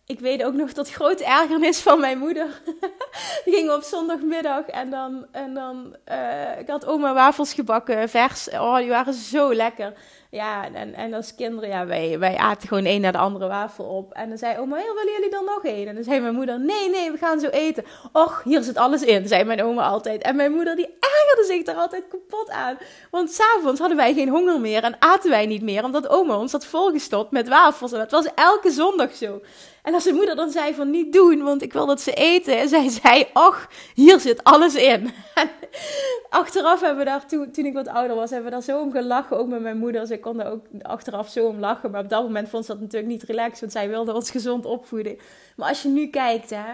ik 0.07 0.21
weet 0.21 0.45
ook 0.45 0.55
nog 0.55 0.73
dat 0.73 0.91
grote 0.91 1.25
ergernis 1.25 1.81
van 1.81 2.01
mijn 2.01 2.19
moeder. 2.19 2.63
die 3.45 3.55
gingen 3.55 3.75
op 3.75 3.83
zondagmiddag 3.83 4.67
en 4.67 4.91
dan, 4.91 5.27
en 5.33 5.55
dan 5.55 5.97
uh, 6.09 6.59
ik 6.59 6.69
had 6.69 6.87
oma 6.87 7.15
wafels 7.15 7.55
gebakken, 7.55 8.09
vers. 8.09 8.51
Oh, 8.51 8.77
die 8.77 8.89
waren 8.89 9.15
zo 9.15 9.55
lekker. 9.55 9.93
Ja, 10.31 10.69
en, 10.73 10.95
en 10.95 11.15
als 11.15 11.35
kinderen, 11.35 11.69
ja, 11.69 11.87
wij, 11.87 12.19
wij 12.19 12.37
aten 12.37 12.69
gewoon 12.69 12.85
één 12.85 13.01
naar 13.01 13.13
de 13.13 13.19
andere 13.19 13.47
wafel 13.47 13.85
op. 13.85 14.13
En 14.13 14.29
dan 14.29 14.39
zei 14.39 14.59
oma, 14.59 14.77
heel, 14.77 14.95
willen 14.95 15.13
jullie 15.13 15.31
dan 15.31 15.45
nog 15.45 15.65
één? 15.65 15.89
En 15.89 15.95
dan 15.95 16.05
zei 16.05 16.21
mijn 16.21 16.35
moeder, 16.35 16.61
nee, 16.61 16.91
nee, 16.91 17.11
we 17.11 17.19
gaan 17.19 17.41
zo 17.41 17.49
eten. 17.49 17.85
Och, 18.13 18.43
hier 18.45 18.63
zit 18.63 18.77
alles 18.77 19.03
in, 19.03 19.29
zei 19.29 19.45
mijn 19.45 19.63
oma 19.63 19.83
altijd. 19.83 20.23
En 20.23 20.37
mijn 20.37 20.53
moeder, 20.53 20.77
die 20.77 20.87
ergerde 20.87 21.45
zich 21.55 21.63
daar 21.63 21.75
altijd 21.75 22.05
kapot 22.09 22.51
aan. 22.51 22.79
Want 23.11 23.31
s'avonds 23.31 23.81
hadden 23.81 23.97
wij 23.97 24.15
geen 24.15 24.29
honger 24.29 24.61
meer 24.61 24.83
en 24.83 24.97
aten 24.99 25.31
wij 25.31 25.47
niet 25.47 25.63
meer. 25.63 25.85
Omdat 25.85 26.09
oma 26.09 26.37
ons 26.39 26.53
had 26.53 26.67
volgestopt 26.67 27.31
met 27.31 27.49
wafels. 27.49 27.93
En 27.93 27.99
dat 27.99 28.11
was 28.11 28.27
elke 28.35 28.71
zondag 28.71 29.15
zo. 29.15 29.41
En 29.83 29.95
als 29.95 30.03
zijn 30.03 30.15
moeder 30.15 30.37
dan 30.37 30.51
zei 30.51 30.75
van 30.75 30.91
niet 30.91 31.13
doen, 31.13 31.43
want 31.43 31.63
ik 31.63 31.73
wil 31.73 31.87
dat 31.87 32.01
ze 32.01 32.13
eten. 32.13 32.59
En 32.59 32.69
zij 32.69 32.89
zei, 32.89 33.27
och, 33.33 33.69
hier 33.95 34.21
zit 34.21 34.45
alles 34.45 34.75
in. 34.75 35.11
achteraf 36.31 36.81
hebben 36.81 36.99
we 36.99 37.05
daar, 37.05 37.27
toen, 37.27 37.67
ik 37.67 37.75
wat 37.75 37.89
ouder 37.89 38.17
was, 38.17 38.31
hebben 38.31 38.49
we 38.49 38.55
daar 38.57 38.65
zo 38.65 38.81
om 38.81 38.93
gelachen. 38.93 39.39
Ook 39.39 39.49
met 39.49 39.61
mijn 39.61 39.79
moeder. 39.79 40.07
Ze 40.21 40.27
kon 40.27 40.43
ook 40.43 40.67
achteraf 40.83 41.29
zo 41.29 41.47
om 41.47 41.59
lachen. 41.59 41.91
Maar 41.91 42.03
op 42.03 42.09
dat 42.09 42.23
moment 42.23 42.49
vond 42.49 42.65
ze 42.65 42.73
dat 42.73 42.81
natuurlijk 42.81 43.13
niet 43.13 43.23
relaxed. 43.23 43.61
Want 43.61 43.73
zij 43.73 43.89
wilde 43.89 44.15
ons 44.15 44.31
gezond 44.31 44.65
opvoeden. 44.65 45.17
Maar 45.57 45.69
als 45.69 45.83
je 45.83 45.89
nu 45.89 46.07
kijkt, 46.07 46.51
hè, 46.51 46.65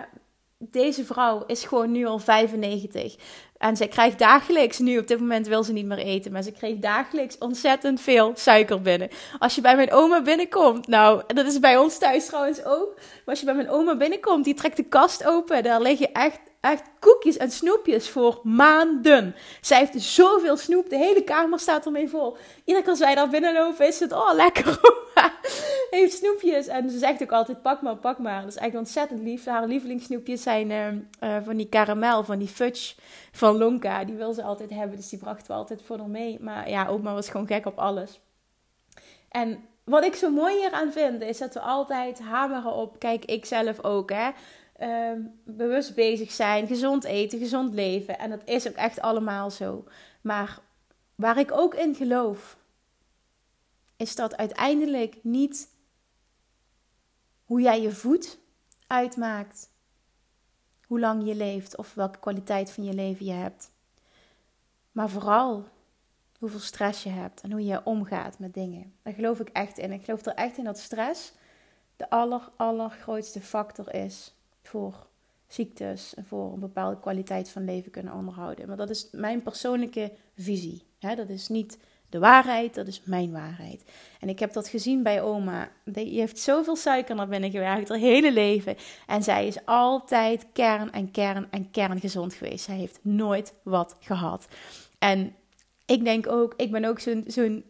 deze 0.58 1.04
vrouw 1.04 1.44
is 1.46 1.64
gewoon 1.64 1.92
nu 1.92 2.06
al 2.06 2.18
95. 2.18 3.16
En 3.58 3.76
zij 3.76 3.88
krijgt 3.88 4.18
dagelijks, 4.18 4.78
nu 4.78 4.98
op 4.98 5.06
dit 5.06 5.20
moment 5.20 5.46
wil 5.46 5.64
ze 5.64 5.72
niet 5.72 5.86
meer 5.86 5.98
eten, 5.98 6.32
maar 6.32 6.42
ze 6.42 6.52
kreeg 6.52 6.78
dagelijks 6.78 7.38
ontzettend 7.38 8.00
veel 8.00 8.32
suiker 8.34 8.82
binnen. 8.82 9.08
Als 9.38 9.54
je 9.54 9.60
bij 9.60 9.76
mijn 9.76 9.92
oma 9.92 10.22
binnenkomt, 10.22 10.86
nou, 10.86 11.22
dat 11.26 11.46
is 11.46 11.58
bij 11.58 11.76
ons 11.76 11.98
thuis 11.98 12.26
trouwens 12.26 12.64
ook. 12.64 12.94
Maar 12.96 13.24
als 13.24 13.40
je 13.40 13.44
bij 13.44 13.54
mijn 13.54 13.70
oma 13.70 13.96
binnenkomt, 13.96 14.44
die 14.44 14.54
trekt 14.54 14.76
de 14.76 14.84
kast 14.84 15.26
open, 15.26 15.62
daar 15.62 15.80
liggen 15.80 16.12
echt 16.12 16.40
echt 16.70 16.90
koekjes 16.98 17.36
en 17.36 17.50
snoepjes 17.50 18.08
voor 18.08 18.40
maanden. 18.42 19.34
Zij 19.60 19.78
heeft 19.78 20.00
zoveel 20.02 20.56
snoep, 20.56 20.90
de 20.90 20.96
hele 20.96 21.24
kamer 21.24 21.60
staat 21.60 21.86
ermee 21.86 22.08
vol. 22.08 22.36
Iedere 22.64 22.80
keer 22.80 22.90
als 22.90 22.98
wij 22.98 23.14
daar 23.14 23.28
binnenlopen 23.28 23.86
is 23.86 24.00
het, 24.00 24.12
oh 24.12 24.32
lekker, 24.34 24.80
heeft 25.90 26.16
snoepjes. 26.16 26.66
En 26.66 26.90
ze 26.90 26.98
zegt 26.98 27.22
ook 27.22 27.32
altijd, 27.32 27.62
pak 27.62 27.82
maar, 27.82 27.96
pak 27.96 28.18
maar. 28.18 28.40
Dat 28.40 28.50
is 28.50 28.56
echt 28.56 28.74
ontzettend 28.74 29.20
lief. 29.22 29.44
Haar 29.44 29.66
lievelingssnoepjes 29.66 30.42
zijn 30.42 30.70
uh, 30.70 31.36
van 31.44 31.56
die 31.56 31.68
karamel, 31.68 32.24
van 32.24 32.38
die 32.38 32.48
fudge 32.48 32.94
van 33.32 33.56
Lonka. 33.56 34.04
Die 34.04 34.14
wil 34.16 34.32
ze 34.32 34.42
altijd 34.42 34.70
hebben, 34.70 34.96
dus 34.96 35.08
die 35.08 35.18
brachten 35.18 35.46
we 35.46 35.52
altijd 35.52 35.82
voor 35.82 35.98
haar 35.98 36.08
mee. 36.08 36.38
Maar 36.40 36.68
ja, 36.70 36.86
oma 36.86 37.14
was 37.14 37.28
gewoon 37.28 37.46
gek 37.46 37.66
op 37.66 37.78
alles. 37.78 38.20
En 39.28 39.64
wat 39.84 40.04
ik 40.04 40.14
zo 40.14 40.30
mooi 40.30 40.56
hier 40.56 40.70
aan 40.70 40.92
vind, 40.92 41.22
is 41.22 41.38
dat 41.38 41.54
we 41.54 41.60
altijd 41.60 42.18
hameren 42.18 42.72
op, 42.72 42.98
kijk, 42.98 43.24
ik 43.24 43.44
zelf 43.44 43.84
ook, 43.84 44.10
hè 44.10 44.30
Ehm, 44.76 45.20
bewust 45.44 45.94
bezig 45.94 46.32
zijn, 46.32 46.66
gezond 46.66 47.04
eten, 47.04 47.38
gezond 47.38 47.74
leven. 47.74 48.18
En 48.18 48.30
dat 48.30 48.42
is 48.44 48.68
ook 48.68 48.74
echt 48.74 49.00
allemaal 49.00 49.50
zo. 49.50 49.84
Maar 50.20 50.58
waar 51.14 51.38
ik 51.38 51.52
ook 51.52 51.74
in 51.74 51.94
geloof, 51.94 52.58
is 53.96 54.14
dat 54.14 54.36
uiteindelijk 54.36 55.18
niet 55.22 55.68
hoe 57.44 57.60
jij 57.60 57.80
je 57.80 57.90
voedt 57.90 58.38
uitmaakt, 58.86 59.70
hoe 60.86 61.00
lang 61.00 61.26
je 61.26 61.34
leeft 61.34 61.76
of 61.76 61.94
welke 61.94 62.18
kwaliteit 62.18 62.70
van 62.70 62.84
je 62.84 62.94
leven 62.94 63.26
je 63.26 63.32
hebt. 63.32 63.70
Maar 64.92 65.08
vooral 65.08 65.68
hoeveel 66.38 66.60
stress 66.60 67.02
je 67.02 67.10
hebt 67.10 67.40
en 67.40 67.50
hoe 67.52 67.64
je 67.64 67.84
omgaat 67.84 68.38
met 68.38 68.54
dingen. 68.54 68.94
Daar 69.02 69.14
geloof 69.14 69.40
ik 69.40 69.48
echt 69.48 69.78
in. 69.78 69.92
Ik 69.92 70.04
geloof 70.04 70.26
er 70.26 70.34
echt 70.34 70.58
in 70.58 70.64
dat 70.64 70.78
stress 70.78 71.32
de 71.96 72.10
aller, 72.10 72.50
allergrootste 72.56 73.40
factor 73.40 73.94
is 73.94 74.35
voor 74.66 75.06
ziektes 75.46 76.14
en 76.14 76.24
voor 76.24 76.52
een 76.52 76.60
bepaalde 76.60 77.00
kwaliteit 77.00 77.48
van 77.48 77.64
leven 77.64 77.90
kunnen 77.90 78.14
onderhouden. 78.14 78.68
Maar 78.68 78.76
dat 78.76 78.90
is 78.90 79.08
mijn 79.12 79.42
persoonlijke 79.42 80.12
visie. 80.36 80.82
Hè? 80.98 81.14
Dat 81.14 81.28
is 81.28 81.48
niet 81.48 81.78
de 82.08 82.18
waarheid, 82.18 82.74
dat 82.74 82.86
is 82.86 83.02
mijn 83.04 83.32
waarheid. 83.32 83.82
En 84.20 84.28
ik 84.28 84.38
heb 84.38 84.52
dat 84.52 84.68
gezien 84.68 85.02
bij 85.02 85.22
oma. 85.22 85.68
Die 85.84 86.18
heeft 86.18 86.38
zoveel 86.38 86.76
suiker 86.76 87.14
naar 87.14 87.28
binnen 87.28 87.50
gewerkt, 87.50 87.88
haar 87.88 87.98
hele 87.98 88.32
leven. 88.32 88.76
En 89.06 89.22
zij 89.22 89.46
is 89.46 89.64
altijd 89.64 90.46
kern 90.52 90.92
en 90.92 91.10
kern 91.10 91.46
en 91.50 91.70
kern 91.70 92.00
gezond 92.00 92.34
geweest. 92.34 92.64
Zij 92.64 92.76
heeft 92.76 92.98
nooit 93.02 93.54
wat 93.62 93.96
gehad. 94.00 94.46
En 94.98 95.34
ik 95.86 96.04
denk 96.04 96.28
ook, 96.28 96.54
ik 96.56 96.70
ben 96.70 96.84
ook 96.84 96.98
zo'n 96.98 97.24
zo'n 97.26 97.64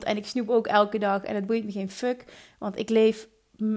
en 0.00 0.16
ik 0.16 0.26
snoep 0.26 0.48
ook 0.48 0.66
elke 0.66 0.98
dag 0.98 1.22
en 1.22 1.34
het 1.34 1.46
boeit 1.46 1.64
me 1.64 1.72
geen 1.72 1.90
fuck. 1.90 2.24
Want 2.58 2.78
ik 2.78 2.88
leef, 2.88 3.28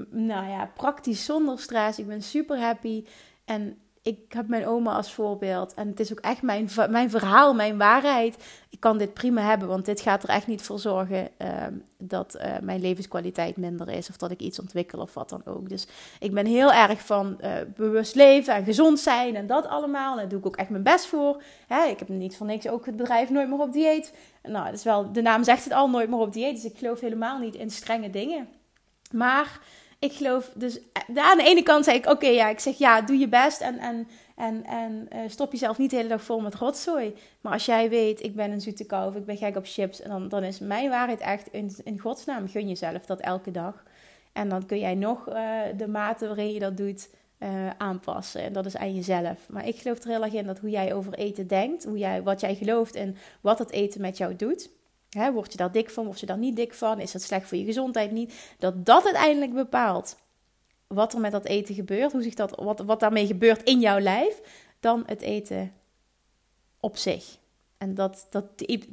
nou 0.09 0.49
ja, 0.49 0.71
praktisch 0.75 1.25
zonder 1.25 1.59
stress. 1.59 1.99
Ik 1.99 2.07
ben 2.07 2.21
super 2.21 2.59
happy 2.59 3.05
en 3.45 3.77
ik 4.07 4.33
heb 4.33 4.47
mijn 4.47 4.67
oma 4.67 4.93
als 4.93 5.13
voorbeeld. 5.13 5.73
En 5.73 5.87
het 5.87 5.99
is 5.99 6.11
ook 6.11 6.19
echt 6.19 6.41
mijn, 6.41 6.69
mijn 6.89 7.09
verhaal, 7.09 7.53
mijn 7.53 7.77
waarheid. 7.77 8.43
Ik 8.69 8.79
kan 8.79 8.97
dit 8.97 9.13
prima 9.13 9.41
hebben, 9.41 9.67
want 9.67 9.85
dit 9.85 10.01
gaat 10.01 10.23
er 10.23 10.29
echt 10.29 10.47
niet 10.47 10.61
voor 10.61 10.79
zorgen 10.79 11.29
ehm, 11.37 11.73
dat 11.97 12.35
uh, 12.35 12.59
mijn 12.61 12.81
levenskwaliteit 12.81 13.57
minder 13.57 13.89
is. 13.89 14.09
Of 14.09 14.17
dat 14.17 14.31
ik 14.31 14.39
iets 14.39 14.59
ontwikkel 14.59 14.99
of 14.99 15.13
wat 15.13 15.29
dan 15.29 15.45
ook. 15.45 15.69
Dus 15.69 15.87
ik 16.19 16.33
ben 16.33 16.45
heel 16.45 16.73
erg 16.73 17.01
van 17.01 17.37
uh, 17.41 17.51
bewust 17.75 18.15
leven 18.15 18.53
en 18.53 18.63
gezond 18.63 18.99
zijn 18.99 19.35
en 19.35 19.47
dat 19.47 19.67
allemaal. 19.67 20.11
En 20.11 20.17
daar 20.17 20.29
doe 20.29 20.39
ik 20.39 20.45
ook 20.45 20.57
echt 20.57 20.69
mijn 20.69 20.83
best 20.83 21.05
voor. 21.05 21.41
Hè, 21.67 21.83
ik 21.83 21.99
heb 21.99 22.09
niet 22.09 22.37
voor 22.37 22.47
niks 22.47 22.67
ook 22.67 22.85
het 22.85 22.95
bedrijf 22.95 23.29
Nooit 23.29 23.49
meer 23.49 23.59
op 23.59 23.73
dieet. 23.73 24.13
Nou, 24.43 24.65
dat 24.65 24.73
is 24.73 24.83
wel, 24.83 25.11
de 25.11 25.21
naam 25.21 25.43
zegt 25.43 25.63
het 25.63 25.73
al, 25.73 25.89
Nooit 25.89 26.09
meer 26.09 26.19
op 26.19 26.33
dieet. 26.33 26.55
Dus 26.55 26.71
ik 26.71 26.77
geloof 26.77 26.99
helemaal 26.99 27.39
niet 27.39 27.55
in 27.55 27.69
strenge 27.69 28.09
dingen. 28.09 28.47
Maar 29.13 29.59
ik 29.99 30.11
geloof 30.11 30.51
dus 30.55 30.79
eh, 30.79 31.23
aan 31.23 31.37
de 31.37 31.43
ene 31.43 31.63
kant 31.63 31.85
zei 31.85 31.97
ik 31.97 32.05
oké 32.05 32.27
ja 32.27 32.49
ik 32.49 32.59
zeg 32.59 32.77
ja 32.77 33.01
doe 33.01 33.17
je 33.17 33.27
best 33.27 33.61
en 33.61 33.77
en 33.77 34.07
en, 34.35 34.65
en 34.65 35.07
uh, 35.13 35.19
stop 35.27 35.51
jezelf 35.51 35.77
niet 35.77 35.89
de 35.89 35.95
hele 35.95 36.09
dag 36.09 36.23
vol 36.23 36.39
met 36.39 36.55
rotzooi. 36.55 37.13
Maar 37.41 37.53
als 37.53 37.65
jij 37.65 37.89
weet 37.89 38.23
ik 38.23 38.35
ben 38.35 38.51
een 38.51 38.61
zoete 38.61 38.85
kou 38.85 39.09
of 39.09 39.15
ik 39.15 39.25
ben 39.25 39.37
gek 39.37 39.55
op 39.55 39.65
chips 39.65 40.01
en 40.01 40.09
dan, 40.09 40.27
dan 40.29 40.43
is 40.43 40.59
mijn 40.59 40.89
waarheid 40.89 41.19
echt 41.19 41.47
in, 41.51 41.75
in 41.83 41.99
godsnaam 41.99 42.47
gun 42.47 42.67
jezelf 42.67 43.05
dat 43.05 43.19
elke 43.19 43.51
dag. 43.51 43.83
En 44.33 44.49
dan 44.49 44.65
kun 44.65 44.79
jij 44.79 44.95
nog 44.95 45.29
uh, 45.29 45.61
de 45.77 45.87
mate 45.87 46.27
waarin 46.27 46.53
je 46.53 46.59
dat 46.59 46.77
doet 46.77 47.09
aanpassen. 47.77 48.41
En 48.41 48.53
dat 48.53 48.65
is 48.65 48.77
aan 48.77 48.95
jezelf. 48.95 49.49
Maar 49.49 49.67
ik 49.67 49.75
geloof 49.75 50.03
er 50.03 50.09
heel 50.09 50.23
erg 50.23 50.33
in 50.33 50.45
dat 50.45 50.59
hoe 50.59 50.69
jij 50.69 50.93
over 50.93 51.13
eten 51.13 51.47
denkt 51.47 51.83
hoe 51.83 51.97
jij 51.97 52.23
wat 52.23 52.39
jij 52.39 52.55
gelooft 52.55 52.95
en 52.95 53.15
wat 53.41 53.59
het 53.59 53.71
eten 53.71 54.01
met 54.01 54.17
jou 54.17 54.35
doet 54.35 54.69
Hè, 55.17 55.31
word 55.31 55.51
je 55.51 55.57
daar 55.57 55.71
dik 55.71 55.89
van, 55.89 56.05
word 56.05 56.19
je 56.19 56.25
daar 56.25 56.37
niet 56.37 56.55
dik 56.55 56.73
van? 56.73 56.99
Is 56.99 57.11
dat 57.11 57.21
slecht 57.21 57.47
voor 57.47 57.57
je 57.57 57.65
gezondheid 57.65 58.11
niet? 58.11 58.33
Dat 58.59 58.85
dat 58.85 59.05
uiteindelijk 59.05 59.53
bepaalt 59.53 60.17
wat 60.87 61.13
er 61.13 61.19
met 61.19 61.31
dat 61.31 61.45
eten 61.45 61.75
gebeurt, 61.75 62.11
hoe 62.11 62.21
zich 62.21 62.33
dat, 62.33 62.55
wat, 62.55 62.79
wat 62.79 62.99
daarmee 62.99 63.27
gebeurt 63.27 63.63
in 63.63 63.79
jouw 63.79 63.99
lijf, 63.99 64.41
dan 64.79 65.03
het 65.05 65.21
eten 65.21 65.71
op 66.79 66.97
zich. 66.97 67.37
En 67.77 67.95
dat, 67.95 68.27
dat 68.29 68.45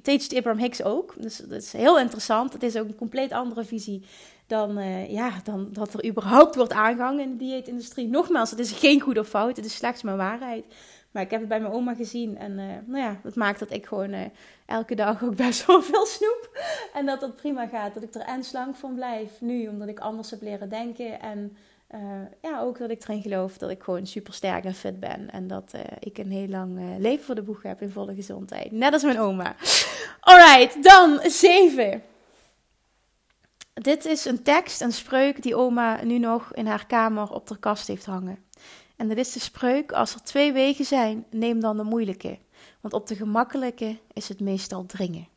teacht 0.02 0.34
Abraham 0.34 0.62
Hicks 0.62 0.82
ook. 0.82 1.14
Dus 1.18 1.36
dat 1.36 1.62
is 1.62 1.72
heel 1.72 1.98
interessant. 1.98 2.52
Het 2.52 2.62
is 2.62 2.76
ook 2.76 2.88
een 2.88 2.94
compleet 2.94 3.32
andere 3.32 3.64
visie 3.64 4.04
dan, 4.46 4.78
uh, 4.78 5.10
ja, 5.10 5.40
dan 5.44 5.68
dat 5.72 5.94
er 5.94 6.06
überhaupt 6.06 6.54
wordt 6.54 6.72
aangehangen 6.72 7.22
in 7.22 7.30
de 7.30 7.36
dieetindustrie. 7.36 8.08
Nogmaals, 8.08 8.50
het 8.50 8.58
is 8.58 8.72
geen 8.72 9.00
goed 9.00 9.18
of 9.18 9.28
fout. 9.28 9.56
Het 9.56 9.64
is 9.64 9.76
slechts 9.76 10.02
mijn 10.02 10.16
waarheid. 10.16 10.66
Maar 11.14 11.22
ik 11.22 11.30
heb 11.30 11.40
het 11.40 11.48
bij 11.48 11.60
mijn 11.60 11.72
oma 11.72 11.94
gezien. 11.94 12.38
En 12.38 12.50
uh, 12.50 12.64
nou 12.86 13.02
ja, 13.02 13.20
dat 13.22 13.34
maakt 13.34 13.58
dat 13.58 13.72
ik 13.72 13.86
gewoon 13.86 14.12
uh, 14.12 14.20
elke 14.66 14.94
dag 14.94 15.24
ook 15.24 15.36
best 15.36 15.66
wel 15.66 15.82
veel 15.92 16.06
snoep. 16.06 16.50
En 16.94 17.06
dat 17.06 17.20
dat 17.20 17.36
prima 17.36 17.66
gaat. 17.66 17.94
Dat 17.94 18.02
ik 18.02 18.14
er 18.14 18.20
en 18.20 18.44
slank 18.44 18.76
van 18.76 18.94
blijf 18.94 19.40
nu, 19.40 19.68
omdat 19.68 19.88
ik 19.88 19.98
anders 19.98 20.30
heb 20.30 20.42
leren 20.42 20.68
denken. 20.68 21.20
En 21.20 21.56
uh, 21.94 22.00
ja, 22.42 22.60
ook 22.60 22.78
dat 22.78 22.90
ik 22.90 23.02
erin 23.02 23.22
geloof 23.22 23.58
dat 23.58 23.70
ik 23.70 23.82
gewoon 23.82 24.06
super 24.06 24.34
sterk 24.34 24.64
en 24.64 24.74
fit 24.74 25.00
ben. 25.00 25.30
En 25.30 25.46
dat 25.46 25.74
ik 25.98 26.18
een 26.18 26.30
heel 26.30 26.48
lang 26.48 26.98
leven 26.98 27.24
voor 27.24 27.34
de 27.34 27.42
boeg 27.42 27.62
heb 27.62 27.82
in 27.82 27.90
volle 27.90 28.14
gezondheid. 28.14 28.72
Net 28.72 28.92
als 28.92 29.02
mijn 29.02 29.20
oma. 29.20 29.56
Alright, 30.20 30.82
dan 30.82 31.20
7. 31.22 32.02
Dit 33.74 34.04
is 34.04 34.24
een 34.24 34.42
tekst, 34.42 34.80
een 34.80 34.92
spreuk 34.92 35.42
die 35.42 35.56
oma 35.56 36.02
nu 36.02 36.18
nog 36.18 36.54
in 36.54 36.66
haar 36.66 36.86
kamer 36.86 37.32
op 37.32 37.46
de 37.46 37.58
kast 37.58 37.86
heeft 37.86 38.06
hangen. 38.06 38.43
En 38.96 39.08
dat 39.08 39.16
is 39.16 39.32
de 39.32 39.40
spreuk: 39.40 39.92
als 39.92 40.14
er 40.14 40.22
twee 40.22 40.52
wegen 40.52 40.84
zijn, 40.84 41.26
neem 41.30 41.60
dan 41.60 41.76
de 41.76 41.82
moeilijke. 41.82 42.38
Want 42.80 42.94
op 42.94 43.06
de 43.06 43.14
gemakkelijke 43.14 43.98
is 44.12 44.28
het 44.28 44.40
meestal 44.40 44.86
dringen. 44.86 45.28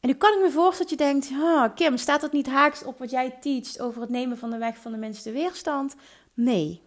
En 0.00 0.10
nu 0.10 0.14
kan 0.14 0.32
ik 0.32 0.40
me 0.40 0.50
voorstellen 0.50 0.90
dat 0.90 0.98
je 0.98 1.04
denkt: 1.04 1.30
oh, 1.30 1.64
Kim, 1.74 1.96
staat 1.96 2.20
dat 2.20 2.32
niet 2.32 2.46
haaks 2.46 2.84
op 2.84 2.98
wat 2.98 3.10
jij 3.10 3.30
teacht 3.40 3.80
over 3.80 4.00
het 4.00 4.10
nemen 4.10 4.38
van 4.38 4.50
de 4.50 4.58
weg 4.58 4.76
van 4.78 4.92
de 4.92 4.98
minste 4.98 5.32
weerstand? 5.32 5.94
Nee. 6.34 6.82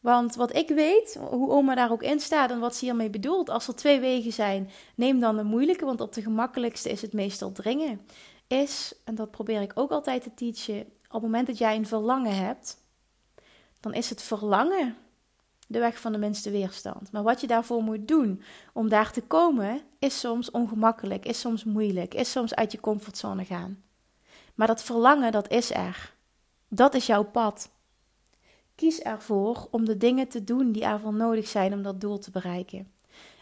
Want 0.00 0.34
wat 0.34 0.56
ik 0.56 0.68
weet, 0.68 1.18
hoe 1.30 1.50
oma 1.50 1.74
daar 1.74 1.90
ook 1.90 2.02
in 2.02 2.20
staat 2.20 2.50
en 2.50 2.58
wat 2.58 2.76
ze 2.76 2.84
hiermee 2.84 3.10
bedoelt, 3.10 3.50
als 3.50 3.68
er 3.68 3.74
twee 3.74 4.00
wegen 4.00 4.32
zijn, 4.32 4.70
neem 4.94 5.20
dan 5.20 5.36
de 5.36 5.42
moeilijke, 5.42 5.84
want 5.84 6.00
op 6.00 6.12
de 6.12 6.22
gemakkelijkste 6.22 6.90
is 6.90 7.02
het 7.02 7.12
meestal 7.12 7.52
dringen. 7.52 8.00
Is, 8.46 8.92
en 9.04 9.14
dat 9.14 9.30
probeer 9.30 9.60
ik 9.62 9.72
ook 9.74 9.90
altijd 9.90 10.22
te 10.22 10.34
teachen, 10.34 10.80
op 10.80 11.12
het 11.12 11.22
moment 11.22 11.46
dat 11.46 11.58
jij 11.58 11.76
een 11.76 11.86
verlangen 11.86 12.36
hebt, 12.36 12.76
dan 13.80 13.94
is 13.94 14.10
het 14.10 14.22
verlangen 14.22 14.96
de 15.68 15.78
weg 15.78 16.00
van 16.00 16.12
de 16.12 16.18
minste 16.18 16.50
weerstand. 16.50 17.12
Maar 17.12 17.22
wat 17.22 17.40
je 17.40 17.46
daarvoor 17.46 17.82
moet 17.82 18.08
doen 18.08 18.42
om 18.72 18.88
daar 18.88 19.12
te 19.12 19.20
komen, 19.20 19.80
is 19.98 20.20
soms 20.20 20.50
ongemakkelijk, 20.50 21.24
is 21.24 21.40
soms 21.40 21.64
moeilijk, 21.64 22.14
is 22.14 22.30
soms 22.30 22.54
uit 22.54 22.72
je 22.72 22.80
comfortzone 22.80 23.44
gaan. 23.44 23.82
Maar 24.54 24.66
dat 24.66 24.82
verlangen, 24.82 25.32
dat 25.32 25.50
is 25.50 25.70
er. 25.70 26.14
Dat 26.68 26.94
is 26.94 27.06
jouw 27.06 27.24
pad. 27.24 27.70
Kies 28.74 29.00
ervoor 29.00 29.68
om 29.70 29.84
de 29.84 29.96
dingen 29.96 30.28
te 30.28 30.44
doen 30.44 30.72
die 30.72 30.84
ervoor 30.84 31.14
nodig 31.14 31.48
zijn 31.48 31.72
om 31.72 31.82
dat 31.82 32.00
doel 32.00 32.18
te 32.18 32.30
bereiken. 32.30 32.92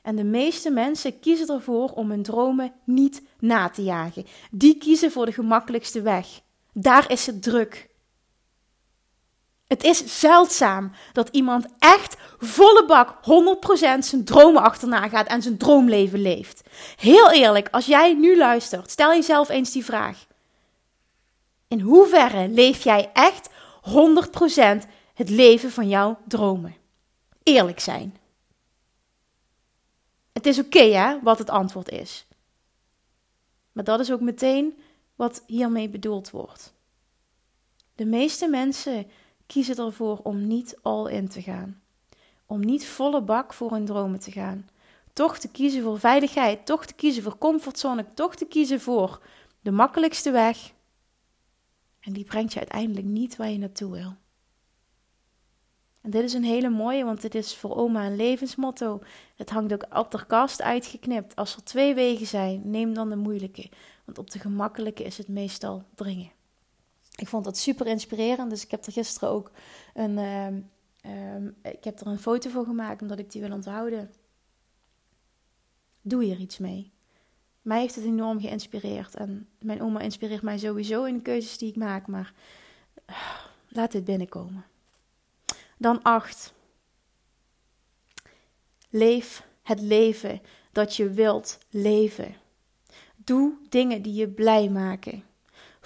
En 0.03 0.16
de 0.16 0.25
meeste 0.25 0.70
mensen 0.70 1.18
kiezen 1.18 1.49
ervoor 1.49 1.90
om 1.90 2.11
hun 2.11 2.22
dromen 2.22 2.72
niet 2.85 3.22
na 3.38 3.68
te 3.68 3.83
jagen. 3.83 4.27
Die 4.51 4.79
kiezen 4.79 5.11
voor 5.11 5.27
de 5.27 5.33
gemakkelijkste 5.33 6.03
weg. 6.03 6.40
Daar 6.72 7.11
is 7.11 7.27
het 7.27 7.42
druk. 7.42 7.88
Het 9.66 9.83
is 9.85 10.20
zeldzaam 10.20 10.92
dat 11.12 11.29
iemand 11.29 11.66
echt 11.79 12.16
volle 12.38 12.85
bak 12.87 13.18
100% 13.96 13.98
zijn 13.98 14.24
dromen 14.24 14.62
achterna 14.62 15.09
gaat 15.09 15.26
en 15.26 15.42
zijn 15.42 15.57
droomleven 15.57 16.20
leeft. 16.20 16.62
Heel 16.96 17.31
eerlijk, 17.31 17.68
als 17.70 17.87
jij 17.87 18.14
nu 18.14 18.37
luistert, 18.37 18.90
stel 18.90 19.11
jezelf 19.11 19.48
eens 19.48 19.72
die 19.72 19.85
vraag. 19.85 20.26
In 21.68 21.81
hoeverre 21.81 22.48
leef 22.48 22.85
jij 22.85 23.11
echt 23.12 23.48
100% 23.90 24.88
het 25.14 25.29
leven 25.29 25.70
van 25.70 25.88
jouw 25.88 26.18
dromen? 26.29 26.76
Eerlijk 27.42 27.81
zijn. 27.81 28.16
Het 30.33 30.46
is 30.46 30.59
oké, 30.59 30.83
hè, 30.83 31.22
wat 31.22 31.38
het 31.38 31.50
antwoord 31.50 31.88
is. 31.88 32.26
Maar 33.72 33.85
dat 33.85 34.00
is 34.00 34.12
ook 34.12 34.20
meteen 34.20 34.79
wat 35.14 35.42
hiermee 35.46 35.88
bedoeld 35.88 36.31
wordt. 36.31 36.74
De 37.94 38.05
meeste 38.05 38.48
mensen 38.48 39.11
kiezen 39.46 39.76
ervoor 39.76 40.20
om 40.22 40.46
niet 40.46 40.78
all 40.82 41.11
in 41.11 41.28
te 41.28 41.42
gaan. 41.42 41.80
Om 42.46 42.61
niet 42.61 42.87
volle 42.87 43.22
bak 43.22 43.52
voor 43.52 43.70
hun 43.70 43.85
dromen 43.85 44.20
te 44.20 44.32
gaan. 44.32 44.68
Toch 45.12 45.38
te 45.38 45.48
kiezen 45.48 45.82
voor 45.82 45.98
veiligheid, 45.98 46.66
toch 46.66 46.87
te 46.87 46.94
kiezen 46.94 47.22
voor 47.22 47.38
comfortzone, 47.38 48.06
toch 48.14 48.37
te 48.37 48.44
kiezen 48.44 48.80
voor 48.80 49.22
de 49.61 49.70
makkelijkste 49.70 50.30
weg. 50.30 50.72
En 52.00 52.12
die 52.12 52.24
brengt 52.24 52.52
je 52.52 52.59
uiteindelijk 52.59 53.06
niet 53.06 53.37
waar 53.37 53.50
je 53.50 53.59
naartoe 53.59 53.92
wil. 53.92 54.14
En 56.06 56.12
dit 56.12 56.24
is 56.24 56.32
een 56.32 56.44
hele 56.44 56.68
mooie, 56.68 57.04
want 57.04 57.20
dit 57.20 57.35
is 57.35 57.56
voor 57.56 57.76
oma 57.76 58.06
een 58.06 58.16
levensmotto. 58.16 59.00
Het 59.37 59.50
hangt 59.50 59.72
ook 59.72 59.98
op 59.98 60.11
de 60.11 60.26
kast 60.26 60.62
uitgeknipt. 60.62 61.37
Als 61.37 61.56
er 61.56 61.64
twee 61.64 61.94
wegen 61.94 62.26
zijn, 62.26 62.61
neem 62.64 62.94
dan 62.94 63.09
de 63.09 63.16
moeilijke. 63.16 63.70
Want 64.04 64.18
op 64.18 64.30
de 64.30 64.38
gemakkelijke 64.38 65.02
is 65.02 65.18
het 65.18 65.28
meestal 65.28 65.85
dringen. 65.94 66.30
Ik 67.16 67.29
vond 67.29 67.44
dat 67.44 67.59
super 67.59 67.87
inspirerend. 67.87 68.50
Dus 68.50 68.64
ik 68.64 68.70
heb 68.70 68.85
er 68.85 68.92
gisteren 68.92 69.29
ook 69.29 69.50
een, 69.94 70.18
ehm, 70.18 70.61
ehm, 71.00 71.46
ik 71.62 71.85
heb 71.85 72.00
er 72.00 72.07
een 72.07 72.18
foto 72.18 72.50
voor 72.50 72.64
gemaakt 72.64 73.02
omdat 73.02 73.18
ik 73.18 73.33
die 73.33 73.40
wil 73.40 73.52
onthouden. 73.52 74.11
Doe 76.02 76.24
hier 76.24 76.38
iets 76.38 76.59
mee. 76.59 76.92
Mij 77.62 77.81
heeft 77.81 77.94
het 77.94 78.05
enorm 78.05 78.40
geïnspireerd. 78.40 79.14
En 79.14 79.48
mijn 79.59 79.83
oma 79.83 80.00
inspireert 80.00 80.42
mij 80.42 80.59
sowieso 80.59 81.05
in 81.05 81.14
de 81.14 81.22
keuzes 81.22 81.59
die 81.59 81.68
ik 81.68 81.76
maak. 81.76 82.07
Maar 82.07 82.33
uh, 83.11 83.16
laat 83.68 83.92
dit 83.92 84.05
binnenkomen. 84.05 84.64
Dan 85.79 86.02
acht. 86.02 86.52
Leef 88.90 89.46
het 89.62 89.81
leven 89.81 90.40
dat 90.72 90.96
je 90.96 91.11
wilt 91.11 91.59
leven. 91.70 92.35
Doe 93.16 93.55
dingen 93.68 94.02
die 94.02 94.14
je 94.14 94.29
blij 94.29 94.68
maken. 94.68 95.24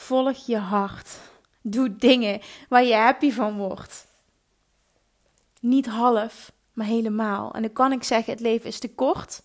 Volg 0.01 0.47
je 0.47 0.59
hart. 0.59 1.19
Doe 1.63 1.97
dingen 1.97 2.41
waar 2.69 2.85
je 2.85 2.95
happy 2.95 3.31
van 3.31 3.57
wordt. 3.57 4.07
Niet 5.61 5.87
half, 5.87 6.53
maar 6.73 6.87
helemaal. 6.87 7.53
En 7.53 7.63
dan 7.63 7.73
kan 7.73 7.93
ik 7.93 8.03
zeggen: 8.03 8.33
het 8.33 8.43
leven 8.43 8.67
is 8.67 8.79
te 8.79 8.95
kort. 8.95 9.43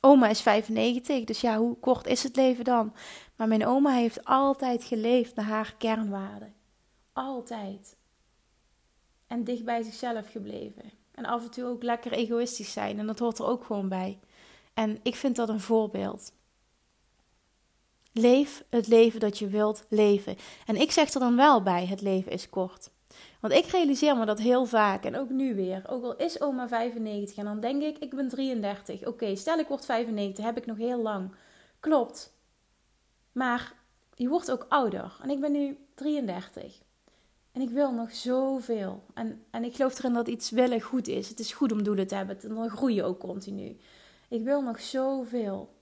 Oma 0.00 0.28
is 0.28 0.42
95, 0.42 1.24
dus 1.24 1.40
ja, 1.40 1.58
hoe 1.58 1.78
kort 1.78 2.06
is 2.06 2.22
het 2.22 2.36
leven 2.36 2.64
dan? 2.64 2.94
Maar 3.36 3.48
mijn 3.48 3.66
oma 3.66 3.90
heeft 3.90 4.24
altijd 4.24 4.84
geleefd 4.84 5.34
naar 5.34 5.44
haar 5.44 5.74
kernwaarden. 5.78 6.54
Altijd. 7.12 7.96
En 9.26 9.44
dicht 9.44 9.64
bij 9.64 9.82
zichzelf 9.82 10.30
gebleven. 10.30 10.92
En 11.14 11.24
af 11.24 11.42
en 11.42 11.50
toe 11.50 11.64
ook 11.64 11.82
lekker 11.82 12.12
egoïstisch 12.12 12.72
zijn. 12.72 12.98
En 12.98 13.06
dat 13.06 13.18
hoort 13.18 13.38
er 13.38 13.46
ook 13.46 13.64
gewoon 13.64 13.88
bij. 13.88 14.18
En 14.74 14.98
ik 15.02 15.14
vind 15.14 15.36
dat 15.36 15.48
een 15.48 15.60
voorbeeld. 15.60 16.32
Leef 18.16 18.64
het 18.70 18.86
leven 18.86 19.20
dat 19.20 19.38
je 19.38 19.46
wilt 19.46 19.84
leven. 19.88 20.36
En 20.66 20.76
ik 20.76 20.90
zeg 20.90 21.14
er 21.14 21.20
dan 21.20 21.36
wel 21.36 21.62
bij: 21.62 21.86
het 21.86 22.00
leven 22.00 22.32
is 22.32 22.50
kort. 22.50 22.90
Want 23.40 23.54
ik 23.54 23.66
realiseer 23.66 24.16
me 24.16 24.24
dat 24.24 24.38
heel 24.38 24.66
vaak 24.66 25.04
en 25.04 25.16
ook 25.16 25.30
nu 25.30 25.54
weer. 25.54 25.82
Ook 25.88 26.04
al 26.04 26.16
is 26.16 26.40
oma 26.40 26.68
95 26.68 27.36
en 27.36 27.44
dan 27.44 27.60
denk 27.60 27.82
ik: 27.82 27.98
ik 27.98 28.14
ben 28.14 28.28
33. 28.28 29.06
Oké, 29.06 29.36
stel 29.36 29.58
ik 29.58 29.68
word 29.68 29.84
95, 29.84 30.44
heb 30.44 30.56
ik 30.56 30.66
nog 30.66 30.76
heel 30.76 31.02
lang. 31.02 31.34
Klopt. 31.80 32.32
Maar 33.32 33.74
je 34.14 34.28
wordt 34.28 34.50
ook 34.50 34.66
ouder. 34.68 35.16
En 35.22 35.30
ik 35.30 35.40
ben 35.40 35.52
nu 35.52 35.78
33. 35.94 36.82
En 37.52 37.60
ik 37.60 37.70
wil 37.70 37.92
nog 37.92 38.14
zoveel. 38.14 39.04
En, 39.14 39.44
en 39.50 39.64
ik 39.64 39.74
geloof 39.74 39.98
erin 39.98 40.12
dat 40.12 40.28
iets 40.28 40.50
willen 40.50 40.80
goed 40.80 41.08
is. 41.08 41.28
Het 41.28 41.38
is 41.38 41.52
goed 41.52 41.72
om 41.72 41.82
doelen 41.82 42.06
te 42.06 42.14
hebben. 42.14 42.40
En 42.42 42.54
dan 42.54 42.70
groei 42.70 42.94
je 42.94 43.04
ook 43.04 43.18
continu. 43.18 43.76
Ik 44.28 44.44
wil 44.44 44.62
nog 44.62 44.80
zoveel. 44.80 45.73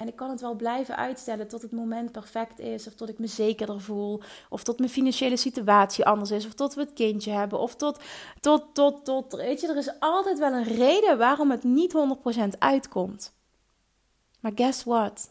En 0.00 0.08
ik 0.08 0.16
kan 0.16 0.30
het 0.30 0.40
wel 0.40 0.54
blijven 0.54 0.96
uitstellen 0.96 1.48
tot 1.48 1.62
het 1.62 1.72
moment 1.72 2.12
perfect 2.12 2.58
is. 2.58 2.86
Of 2.86 2.94
tot 2.94 3.08
ik 3.08 3.18
me 3.18 3.26
zekerder 3.26 3.80
voel. 3.80 4.20
Of 4.48 4.62
tot 4.62 4.78
mijn 4.78 4.90
financiële 4.90 5.36
situatie 5.36 6.06
anders 6.06 6.30
is. 6.30 6.46
Of 6.46 6.52
tot 6.52 6.74
we 6.74 6.80
het 6.80 6.92
kindje 6.92 7.30
hebben. 7.30 7.58
Of 7.58 7.76
tot, 7.76 8.00
tot, 8.40 8.74
tot, 8.74 9.04
tot. 9.04 9.32
Weet 9.32 9.60
je, 9.60 9.68
er 9.68 9.76
is 9.76 9.92
altijd 9.98 10.38
wel 10.38 10.52
een 10.52 10.64
reden 10.64 11.18
waarom 11.18 11.50
het 11.50 11.64
niet 11.64 11.94
100% 12.54 12.58
uitkomt. 12.58 13.32
Maar 14.40 14.52
guess 14.54 14.84
what? 14.84 15.30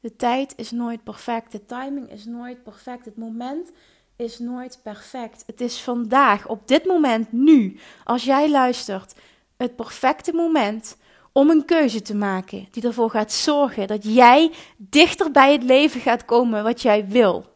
De 0.00 0.16
tijd 0.16 0.52
is 0.56 0.70
nooit 0.70 1.04
perfect. 1.04 1.52
De 1.52 1.64
timing 1.64 2.10
is 2.10 2.24
nooit 2.24 2.62
perfect. 2.62 3.04
Het 3.04 3.16
moment 3.16 3.70
is 4.16 4.38
nooit 4.38 4.80
perfect. 4.82 5.42
Het 5.46 5.60
is 5.60 5.80
vandaag, 5.80 6.48
op 6.48 6.68
dit 6.68 6.84
moment, 6.84 7.32
nu, 7.32 7.78
als 8.04 8.24
jij 8.24 8.50
luistert, 8.50 9.14
het 9.56 9.76
perfecte 9.76 10.32
moment 10.32 10.96
om 11.32 11.50
een 11.50 11.64
keuze 11.64 12.02
te 12.02 12.14
maken 12.14 12.68
die 12.70 12.82
ervoor 12.82 13.10
gaat 13.10 13.32
zorgen 13.32 13.86
dat 13.86 14.04
jij 14.04 14.52
dichter 14.76 15.30
bij 15.30 15.52
het 15.52 15.62
leven 15.62 16.00
gaat 16.00 16.24
komen 16.24 16.62
wat 16.62 16.82
jij 16.82 17.08
wil. 17.08 17.50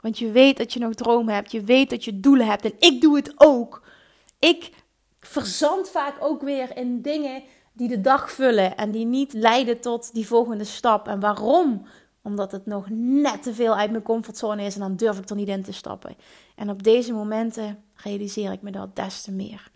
Want 0.00 0.18
je 0.18 0.30
weet 0.30 0.56
dat 0.56 0.72
je 0.72 0.78
nog 0.78 0.94
dromen 0.94 1.34
hebt, 1.34 1.52
je 1.52 1.60
weet 1.60 1.90
dat 1.90 2.04
je 2.04 2.20
doelen 2.20 2.46
hebt 2.46 2.64
en 2.64 2.74
ik 2.78 3.00
doe 3.00 3.16
het 3.16 3.32
ook. 3.36 3.82
Ik 4.38 4.70
verzand 5.20 5.88
vaak 5.88 6.16
ook 6.20 6.42
weer 6.42 6.76
in 6.76 7.02
dingen 7.02 7.42
die 7.72 7.88
de 7.88 8.00
dag 8.00 8.32
vullen 8.32 8.76
en 8.76 8.90
die 8.90 9.06
niet 9.06 9.32
leiden 9.32 9.80
tot 9.80 10.14
die 10.14 10.26
volgende 10.26 10.64
stap. 10.64 11.08
En 11.08 11.20
waarom? 11.20 11.86
Omdat 12.22 12.52
het 12.52 12.66
nog 12.66 12.86
net 12.90 13.42
te 13.42 13.54
veel 13.54 13.76
uit 13.76 13.90
mijn 13.90 14.02
comfortzone 14.02 14.62
is 14.62 14.74
en 14.74 14.80
dan 14.80 14.96
durf 14.96 15.18
ik 15.18 15.30
er 15.30 15.36
niet 15.36 15.48
in 15.48 15.62
te 15.62 15.72
stappen. 15.72 16.16
En 16.56 16.70
op 16.70 16.82
deze 16.82 17.12
momenten 17.12 17.84
realiseer 17.94 18.52
ik 18.52 18.62
me 18.62 18.70
dat 18.70 18.96
des 18.96 19.22
te 19.22 19.32
meer. 19.32 19.70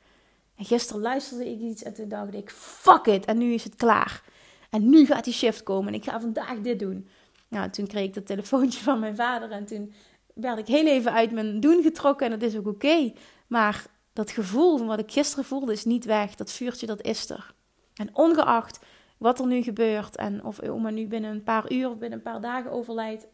En 0.61 0.66
gisteren 0.66 1.03
luisterde 1.03 1.51
ik 1.51 1.61
iets 1.61 1.83
en 1.83 1.94
toen 1.94 2.09
dacht 2.09 2.35
ik: 2.35 2.51
fuck 2.51 3.07
it, 3.07 3.25
en 3.25 3.38
nu 3.38 3.53
is 3.53 3.64
het 3.64 3.75
klaar. 3.75 4.23
En 4.70 4.90
nu 4.90 5.07
gaat 5.07 5.25
die 5.25 5.33
shift 5.33 5.62
komen 5.62 5.88
en 5.88 5.94
ik 5.94 6.05
ga 6.05 6.20
vandaag 6.20 6.61
dit 6.61 6.79
doen. 6.79 7.09
Nou, 7.49 7.70
toen 7.70 7.87
kreeg 7.87 8.05
ik 8.05 8.14
dat 8.14 8.27
telefoontje 8.27 8.81
van 8.90 8.99
mijn 8.99 9.16
vader 9.16 9.51
en 9.51 9.66
toen 9.66 9.92
werd 10.35 10.59
ik 10.59 10.66
heel 10.66 10.87
even 10.87 11.12
uit 11.12 11.31
mijn 11.31 11.61
doen 11.61 11.83
getrokken 11.83 12.27
en 12.27 12.38
dat 12.38 12.49
is 12.49 12.57
ook 12.57 12.66
oké. 12.66 13.12
Maar 13.46 13.87
dat 14.12 14.31
gevoel 14.31 14.79
van 14.79 14.87
wat 14.87 14.99
ik 14.99 15.12
gisteren 15.12 15.44
voelde 15.44 15.73
is 15.73 15.85
niet 15.85 16.05
weg. 16.05 16.35
Dat 16.35 16.53
vuurtje, 16.53 16.87
dat 16.87 17.03
is 17.03 17.31
er. 17.31 17.55
En 17.94 18.11
ongeacht 18.12 18.81
wat 19.18 19.38
er 19.38 19.46
nu 19.46 19.62
gebeurt 19.62 20.16
en 20.16 20.44
of 20.44 20.62
oma 20.62 20.90
nu 20.90 21.07
binnen 21.07 21.31
een 21.31 21.42
paar 21.42 21.73
uur 21.73 21.88
of 21.90 21.99
binnen 21.99 22.18
een 22.18 22.25
paar 22.25 22.40
dagen 22.40 22.70
overlijdt, 22.70 23.27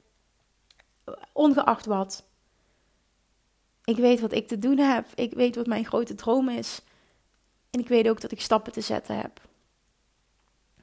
ongeacht 1.33 1.87
wat. 1.87 2.29
Ik 3.85 3.97
weet 3.97 4.21
wat 4.21 4.33
ik 4.33 4.49
te 4.49 4.59
doen 4.59 4.79
heb. 4.79 5.07
Ik 5.15 5.33
weet 5.33 5.57
wat 5.57 5.67
mijn 5.67 5.85
grote 5.85 6.15
droom 6.15 6.49
is. 6.49 6.83
En 7.77 7.83
ik 7.83 7.89
weet 7.89 8.09
ook 8.09 8.21
dat 8.21 8.33
ik 8.33 8.41
stappen 8.41 8.73
te 8.73 8.81
zetten 8.81 9.17
heb. 9.17 9.41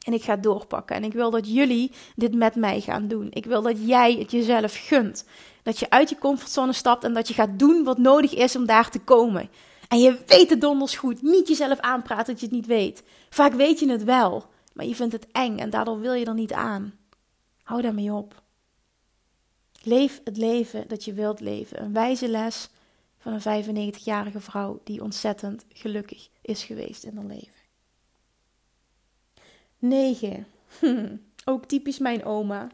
En 0.05 0.13
ik 0.13 0.23
ga 0.23 0.35
doorpakken. 0.35 0.95
En 0.95 1.03
ik 1.03 1.13
wil 1.13 1.31
dat 1.31 1.53
jullie 1.53 1.91
dit 2.15 2.33
met 2.33 2.55
mij 2.55 2.81
gaan 2.81 3.07
doen. 3.07 3.27
Ik 3.29 3.45
wil 3.45 3.61
dat 3.61 3.87
jij 3.87 4.13
het 4.13 4.31
jezelf 4.31 4.87
gunt. 4.87 5.25
Dat 5.63 5.79
je 5.79 5.89
uit 5.89 6.09
je 6.09 6.17
comfortzone 6.17 6.73
stapt 6.73 7.03
en 7.03 7.13
dat 7.13 7.27
je 7.27 7.33
gaat 7.33 7.59
doen 7.59 7.83
wat 7.83 7.97
nodig 7.97 8.33
is 8.33 8.55
om 8.55 8.65
daar 8.65 8.89
te 8.89 8.99
komen. 8.99 9.49
En 9.87 9.99
je 9.99 10.19
weet 10.25 10.49
het 10.49 10.61
donders 10.61 10.95
goed. 10.95 11.21
Niet 11.21 11.47
jezelf 11.47 11.79
aanpraten 11.79 12.25
dat 12.25 12.39
je 12.39 12.45
het 12.45 12.55
niet 12.55 12.65
weet. 12.65 13.03
Vaak 13.29 13.53
weet 13.53 13.79
je 13.79 13.89
het 13.89 14.03
wel, 14.03 14.45
maar 14.73 14.85
je 14.85 14.95
vindt 14.95 15.13
het 15.13 15.27
eng 15.31 15.57
en 15.57 15.69
daardoor 15.69 15.99
wil 15.99 16.13
je 16.13 16.25
er 16.25 16.33
niet 16.33 16.53
aan. 16.53 16.93
Hou 17.63 17.81
daarmee 17.81 18.13
op. 18.13 18.41
Leef 19.83 20.21
het 20.23 20.37
leven 20.37 20.87
dat 20.87 21.03
je 21.05 21.13
wilt 21.13 21.39
leven. 21.39 21.83
Een 21.83 21.93
wijze 21.93 22.27
les 22.27 22.69
van 23.23 23.39
een 23.41 23.95
95-jarige 23.95 24.39
vrouw 24.39 24.81
die 24.83 25.01
ontzettend 25.01 25.65
gelukkig 25.69 26.29
is 26.41 26.63
geweest 26.63 27.03
in 27.03 27.15
haar 27.17 27.25
leven. 27.25 27.61
9. 29.79 30.47
Ook 31.45 31.65
typisch 31.65 31.99
mijn 31.99 32.25
oma. 32.25 32.67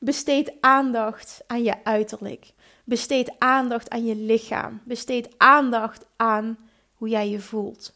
Besteed 0.00 0.52
aandacht 0.60 1.44
aan 1.46 1.62
je 1.62 1.84
uiterlijk. 1.84 2.52
Besteed 2.84 3.32
aandacht 3.38 3.90
aan 3.90 4.04
je 4.04 4.16
lichaam. 4.16 4.80
Besteed 4.84 5.28
aandacht 5.36 6.06
aan 6.16 6.58
hoe 6.94 7.08
jij 7.08 7.28
je 7.28 7.40
voelt. 7.40 7.94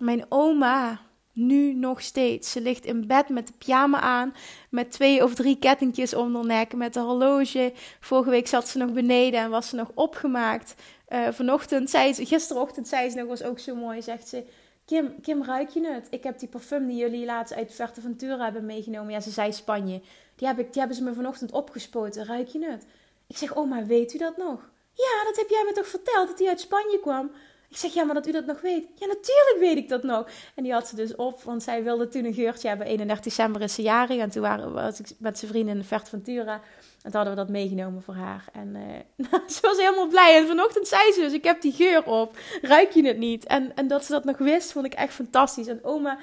Mijn 0.00 0.24
oma, 0.28 1.00
nu 1.32 1.74
nog 1.74 2.02
steeds. 2.02 2.50
Ze 2.50 2.60
ligt 2.60 2.84
in 2.84 3.06
bed 3.06 3.28
met 3.28 3.46
de 3.46 3.52
pyjama 3.58 4.00
aan, 4.00 4.34
met 4.70 4.90
twee 4.90 5.24
of 5.24 5.34
drie 5.34 5.58
kettingjes 5.58 6.14
om 6.14 6.34
haar 6.34 6.46
nek, 6.46 6.74
met 6.74 6.96
een 6.96 7.02
horloge. 7.02 7.72
Vorige 8.00 8.30
week 8.30 8.46
zat 8.46 8.68
ze 8.68 8.78
nog 8.78 8.92
beneden 8.92 9.40
en 9.40 9.50
was 9.50 9.68
ze 9.68 9.76
nog 9.76 9.90
opgemaakt. 9.94 10.74
Uh, 11.12 11.28
vanochtend 11.30 11.90
zei 11.90 12.12
ze, 12.12 12.26
gisterochtend 12.26 12.88
zei 12.88 13.10
ze 13.10 13.16
nog, 13.16 13.28
was 13.28 13.42
ook 13.42 13.58
zo 13.58 13.74
mooi, 13.74 14.02
zegt 14.02 14.28
ze... 14.28 14.44
Kim, 14.84 15.20
Kim, 15.20 15.44
ruik 15.44 15.68
je 15.68 15.86
het? 15.86 16.06
Ik 16.10 16.22
heb 16.22 16.38
die 16.38 16.48
parfum 16.48 16.86
die 16.86 16.96
jullie 16.96 17.24
laatst 17.24 17.54
uit 17.54 17.80
Ventura 18.00 18.44
hebben 18.44 18.66
meegenomen. 18.66 19.12
Ja, 19.12 19.20
ze 19.20 19.30
zei 19.30 19.52
Spanje. 19.52 20.00
Die, 20.36 20.48
heb 20.48 20.58
ik, 20.58 20.72
die 20.72 20.78
hebben 20.78 20.96
ze 20.96 21.02
me 21.02 21.14
vanochtend 21.14 21.52
opgespoten. 21.52 22.24
Ruik 22.24 22.48
je 22.48 22.64
het? 22.64 22.86
Ik 23.26 23.36
zeg, 23.36 23.56
oma, 23.56 23.84
weet 23.84 24.14
u 24.14 24.18
dat 24.18 24.36
nog? 24.36 24.70
Ja, 24.92 25.24
dat 25.24 25.36
heb 25.36 25.48
jij 25.48 25.64
me 25.66 25.72
toch 25.72 25.86
verteld, 25.86 26.28
dat 26.28 26.38
die 26.38 26.48
uit 26.48 26.60
Spanje 26.60 27.00
kwam? 27.00 27.30
Ik 27.68 27.76
zeg, 27.76 27.94
ja, 27.94 28.04
maar 28.04 28.14
dat 28.14 28.26
u 28.26 28.32
dat 28.32 28.46
nog 28.46 28.60
weet. 28.60 28.86
Ja, 28.94 29.06
natuurlijk 29.06 29.56
weet 29.58 29.76
ik 29.76 29.88
dat 29.88 30.02
nog. 30.02 30.28
En 30.54 30.62
die 30.62 30.72
had 30.72 30.88
ze 30.88 30.96
dus 30.96 31.14
op, 31.14 31.42
want 31.42 31.62
zij 31.62 31.82
wilde 31.82 32.08
toen 32.08 32.24
een 32.24 32.34
geurtje 32.34 32.68
hebben. 32.68 32.86
31 32.86 33.24
december 33.24 33.62
is 33.62 33.74
ze 33.74 33.82
jarig. 33.82 34.18
En 34.18 34.30
toen 34.30 34.42
waren, 34.42 34.72
was 34.72 35.00
ik 35.00 35.06
met 35.18 35.38
zijn 35.38 35.50
vrienden 35.50 35.76
in 35.76 35.84
Ventura. 35.84 36.60
En 37.02 37.10
toen 37.10 37.20
hadden 37.20 37.30
we 37.30 37.40
dat 37.40 37.48
meegenomen 37.48 38.02
voor 38.02 38.14
haar. 38.14 38.44
En 38.52 38.74
uh, 38.76 39.30
ze 39.54 39.58
was 39.62 39.76
helemaal 39.76 40.08
blij. 40.08 40.36
En 40.36 40.46
vanochtend 40.46 40.88
zei 40.88 41.12
ze 41.12 41.20
dus, 41.20 41.32
ik 41.32 41.44
heb 41.44 41.60
die 41.60 41.72
geur 41.72 42.04
op. 42.04 42.36
Ruik 42.62 42.90
je 42.90 43.06
het 43.06 43.18
niet? 43.18 43.44
En, 43.44 43.74
en 43.74 43.88
dat 43.88 44.04
ze 44.04 44.12
dat 44.12 44.24
nog 44.24 44.38
wist, 44.38 44.72
vond 44.72 44.86
ik 44.86 44.94
echt 44.94 45.14
fantastisch. 45.14 45.66
En 45.66 45.84
oma... 45.84 46.18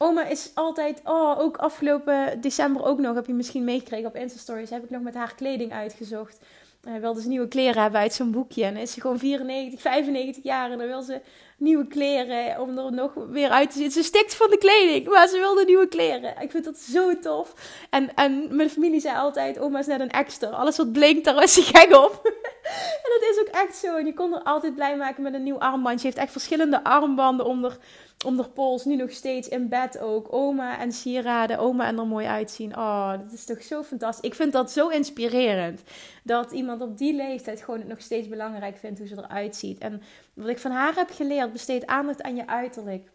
Oma 0.00 0.24
is 0.24 0.50
altijd, 0.54 1.00
oh, 1.04 1.38
ook 1.38 1.56
afgelopen 1.56 2.40
december 2.40 2.84
ook 2.84 2.98
nog, 2.98 3.14
heb 3.14 3.26
je 3.26 3.32
misschien 3.32 3.64
meegekregen 3.64 4.08
op 4.08 4.16
Insta 4.16 4.38
Stories, 4.38 4.70
heb 4.70 4.84
ik 4.84 4.90
nog 4.90 5.02
met 5.02 5.14
haar 5.14 5.34
kleding 5.34 5.72
uitgezocht. 5.72 6.38
Hij 6.88 6.96
uh, 6.96 7.02
wilde 7.02 7.20
ze 7.20 7.28
nieuwe 7.28 7.48
kleren 7.48 7.82
hebben 7.82 8.00
uit 8.00 8.14
zo'n 8.14 8.30
boekje. 8.30 8.64
En 8.64 8.76
is 8.76 8.92
ze 8.92 9.00
gewoon 9.00 9.18
94, 9.18 9.80
95 9.80 10.44
jaar. 10.44 10.70
En 10.70 10.78
dan 10.78 10.86
wil 10.86 11.02
ze 11.02 11.20
nieuwe 11.58 11.86
kleren 11.86 12.60
om 12.60 12.78
er 12.78 12.92
nog 12.92 13.12
weer 13.14 13.50
uit 13.50 13.70
te 13.70 13.78
zien. 13.78 13.90
Ze 13.90 14.02
stikt 14.02 14.34
van 14.34 14.50
de 14.50 14.58
kleding, 14.58 15.08
maar 15.08 15.28
ze 15.28 15.38
wilde 15.38 15.64
nieuwe 15.64 15.88
kleren. 15.88 16.40
Ik 16.40 16.50
vind 16.50 16.64
dat 16.64 16.78
zo 16.78 17.18
tof. 17.18 17.54
En, 17.90 18.14
en 18.14 18.56
mijn 18.56 18.70
familie 18.70 19.00
zei 19.00 19.16
altijd, 19.16 19.58
oma 19.58 19.78
is 19.78 19.86
net 19.86 20.00
een 20.00 20.10
extra. 20.10 20.48
Alles 20.48 20.76
wat 20.76 20.92
blinkt, 20.92 21.24
daar 21.24 21.34
was 21.34 21.54
ze 21.54 21.62
gek 21.62 21.94
op. 21.94 22.20
en 23.02 23.10
dat 23.20 23.30
is 23.30 23.40
ook 23.40 23.54
echt 23.64 23.76
zo. 23.76 23.96
En 23.96 24.06
je 24.06 24.14
kon 24.14 24.34
er 24.34 24.42
altijd 24.42 24.74
blij 24.74 24.96
maken 24.96 25.22
met 25.22 25.34
een 25.34 25.42
nieuw 25.42 25.58
armband. 25.58 26.00
Je 26.00 26.06
heeft 26.06 26.18
echt 26.18 26.32
verschillende 26.32 26.84
armbanden 26.84 27.46
onder 27.46 27.78
om 28.24 28.36
de 28.36 28.48
pols 28.48 28.84
nu 28.84 28.96
nog 28.96 29.10
steeds 29.10 29.48
in 29.48 29.68
bed 29.68 29.98
ook. 29.98 30.32
Oma 30.32 30.78
en 30.78 30.92
sieraden, 30.92 31.58
oma 31.58 31.86
en 31.86 31.98
er 31.98 32.06
mooi 32.06 32.26
uitzien. 32.26 32.76
Oh, 32.76 33.10
dat 33.10 33.32
is 33.32 33.44
toch 33.44 33.62
zo 33.62 33.82
fantastisch. 33.82 34.30
Ik 34.30 34.34
vind 34.34 34.52
dat 34.52 34.70
zo 34.70 34.88
inspirerend. 34.88 35.82
Dat 36.22 36.52
iemand 36.52 36.80
op 36.80 36.98
die 36.98 37.14
leeftijd 37.14 37.62
gewoon 37.62 37.80
het 37.80 37.88
nog 37.88 38.00
steeds 38.00 38.28
belangrijk 38.28 38.76
vindt 38.76 38.98
hoe 38.98 39.08
ze 39.08 39.16
eruit 39.16 39.56
ziet. 39.56 39.78
En 39.78 40.02
wat 40.34 40.48
ik 40.48 40.58
van 40.58 40.70
haar 40.70 40.94
heb 40.94 41.10
geleerd, 41.10 41.52
besteed 41.52 41.86
aandacht 41.86 42.22
aan 42.22 42.36
je 42.36 42.46
uiterlijk 42.46 43.10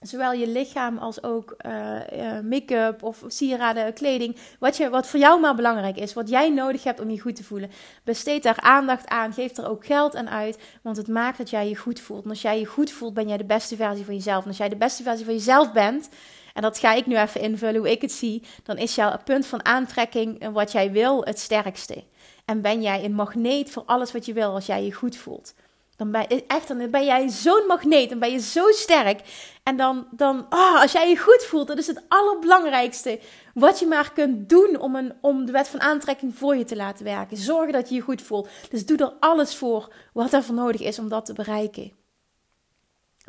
zowel 0.00 0.32
je 0.32 0.48
lichaam 0.48 0.98
als 0.98 1.22
ook 1.22 1.54
uh, 1.66 1.72
uh, 1.72 2.40
make-up 2.40 3.02
of 3.02 3.24
sieraden, 3.26 3.92
kleding. 3.92 4.36
Wat, 4.58 4.76
je, 4.76 4.88
wat 4.90 5.06
voor 5.06 5.20
jou 5.20 5.40
maar 5.40 5.54
belangrijk 5.54 5.96
is. 5.96 6.12
Wat 6.12 6.28
jij 6.28 6.50
nodig 6.50 6.84
hebt 6.84 7.00
om 7.00 7.10
je 7.10 7.20
goed 7.20 7.36
te 7.36 7.44
voelen. 7.44 7.70
Besteed 8.04 8.42
daar 8.42 8.60
aandacht 8.60 9.08
aan. 9.08 9.32
Geef 9.32 9.56
er 9.56 9.68
ook 9.68 9.86
geld 9.86 10.16
aan 10.16 10.30
uit. 10.30 10.58
Want 10.82 10.96
het 10.96 11.08
maakt 11.08 11.38
dat 11.38 11.50
jij 11.50 11.68
je 11.68 11.76
goed 11.76 12.00
voelt. 12.00 12.24
En 12.24 12.30
als 12.30 12.42
jij 12.42 12.58
je 12.58 12.66
goed 12.66 12.90
voelt, 12.90 13.14
ben 13.14 13.28
jij 13.28 13.36
de 13.36 13.44
beste 13.44 13.76
versie 13.76 14.04
van 14.04 14.14
jezelf. 14.14 14.42
En 14.42 14.48
als 14.48 14.58
jij 14.58 14.68
de 14.68 14.76
beste 14.76 15.02
versie 15.02 15.24
van 15.24 15.34
jezelf 15.34 15.72
bent. 15.72 16.08
En 16.54 16.62
dat 16.62 16.78
ga 16.78 16.92
ik 16.92 17.06
nu 17.06 17.16
even 17.16 17.40
invullen 17.40 17.76
hoe 17.76 17.90
ik 17.90 18.00
het 18.02 18.12
zie. 18.12 18.42
Dan 18.62 18.78
is 18.78 18.94
jouw 18.94 19.16
punt 19.24 19.46
van 19.46 19.64
aantrekking 19.64 20.48
wat 20.52 20.72
jij 20.72 20.92
wil 20.92 21.24
het 21.24 21.38
sterkste. 21.38 22.04
En 22.44 22.60
ben 22.60 22.82
jij 22.82 23.04
een 23.04 23.14
magneet 23.14 23.70
voor 23.70 23.82
alles 23.86 24.12
wat 24.12 24.26
je 24.26 24.32
wil 24.32 24.54
als 24.54 24.66
jij 24.66 24.84
je 24.84 24.92
goed 24.92 25.16
voelt. 25.16 25.54
Dan 25.96 26.10
ben, 26.10 26.26
echt, 26.46 26.68
dan 26.68 26.90
ben 26.90 27.04
jij 27.04 27.28
zo'n 27.28 27.66
magneet. 27.66 28.08
Dan 28.08 28.18
ben 28.18 28.32
je 28.32 28.40
zo 28.40 28.70
sterk. 28.70 29.20
En 29.62 29.76
dan, 29.76 30.06
dan 30.10 30.46
oh, 30.50 30.80
als 30.80 30.92
jij 30.92 31.08
je 31.08 31.18
goed 31.18 31.44
voelt, 31.44 31.66
dat 31.66 31.78
is 31.78 31.86
het 31.86 32.02
allerbelangrijkste. 32.08 33.20
Wat 33.54 33.78
je 33.78 33.86
maar 33.86 34.12
kunt 34.12 34.48
doen 34.48 34.78
om, 34.78 34.94
een, 34.94 35.12
om 35.20 35.46
de 35.46 35.52
wet 35.52 35.68
van 35.68 35.80
aantrekking 35.80 36.34
voor 36.34 36.56
je 36.56 36.64
te 36.64 36.76
laten 36.76 37.04
werken. 37.04 37.36
Zorg 37.36 37.70
dat 37.70 37.88
je 37.88 37.94
je 37.94 38.00
goed 38.00 38.22
voelt. 38.22 38.48
Dus 38.70 38.86
doe 38.86 38.98
er 38.98 39.12
alles 39.20 39.56
voor 39.56 39.92
wat 40.12 40.32
er 40.32 40.42
voor 40.42 40.54
nodig 40.54 40.80
is 40.80 40.98
om 40.98 41.08
dat 41.08 41.24
te 41.24 41.32
bereiken. 41.32 41.92